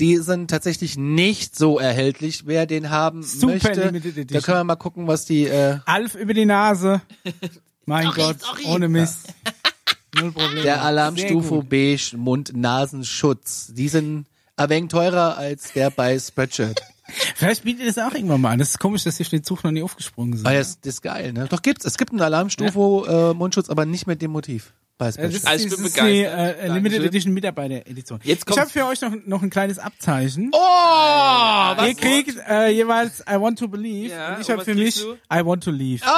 [0.00, 2.46] Die sind tatsächlich nicht so erhältlich.
[2.46, 5.44] Wer den haben Super möchte, Limited da können wir mal gucken, was die.
[5.46, 7.00] Äh, Alf über die Nase.
[7.86, 9.34] Mein Gott, ohne Mist.
[10.20, 10.62] Null Problem.
[10.62, 11.62] Der Alarmstufe.
[11.62, 13.72] Beige Mund-Nasenschutz.
[13.74, 14.26] Die sind
[14.56, 16.80] ein wenig teurer als der bei Spreadshirt.
[17.34, 18.58] Vielleicht bietet ihr das auch irgendwann mal an.
[18.58, 20.46] Das ist komisch, dass ihr auf den Zug noch nie aufgesprungen sind.
[20.46, 21.46] Ah, das, das ist geil, ne?
[21.50, 21.84] Doch gibt's.
[21.84, 24.72] Es gibt einen Alarmstufe äh, Mundschutz, aber nicht mit dem Motiv.
[24.96, 25.28] Bei Äh.
[25.28, 26.38] Das Also ist, ich bin ist die begeistert.
[26.38, 27.04] äh, Limited Dankeschön.
[27.04, 28.20] Edition Mitarbeiter-Edition.
[28.22, 28.60] Jetzt ich kommt's.
[28.60, 30.50] habe für euch noch, noch ein kleines Abzeichen.
[30.52, 34.74] oh, Ihr kriegt äh, jeweils I want to believe Ja, und ich habe was für
[34.74, 36.02] mich kriegst I want to leave.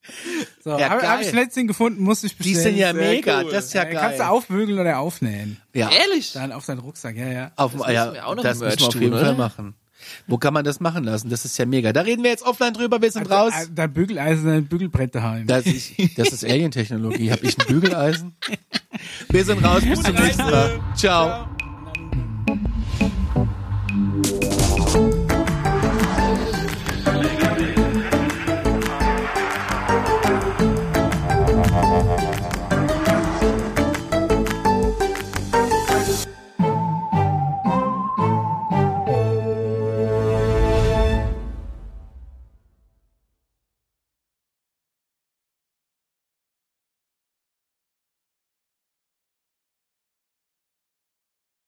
[0.63, 2.63] so, Ja, habe hab ich letztens gefunden, muss ich Die bestellen.
[2.63, 3.41] sind ja Sehr mega.
[3.41, 3.51] cool.
[3.51, 3.95] Das ist ja geil.
[3.99, 5.57] Kannst du aufbügeln oder aufnähen.
[5.73, 5.89] ja.
[5.89, 6.31] Ehrlich?
[6.33, 7.51] Dann auf deinen Rucksack, ja, ja.
[7.55, 9.37] Auf, Das ja, müssen wir auch noch das müssen wir auf jeden tun, Fall oder?
[9.37, 9.75] machen.
[10.27, 11.29] Wo kann man das machen lassen?
[11.31, 11.91] Das ist ja mega.
[11.91, 13.01] Da reden wir jetzt offline drüber.
[13.01, 13.53] Wir sind raus.
[13.59, 15.47] Äh, Dein Bügeleisen, dein Bügelbrett daheim.
[15.47, 17.31] Das ist, das ist Alien-Technologie.
[17.31, 18.35] Hab ich ein Bügeleisen?
[19.29, 19.81] Wir sind raus.
[19.83, 20.79] Bis zum nächsten Mal.
[20.95, 21.54] Ciao.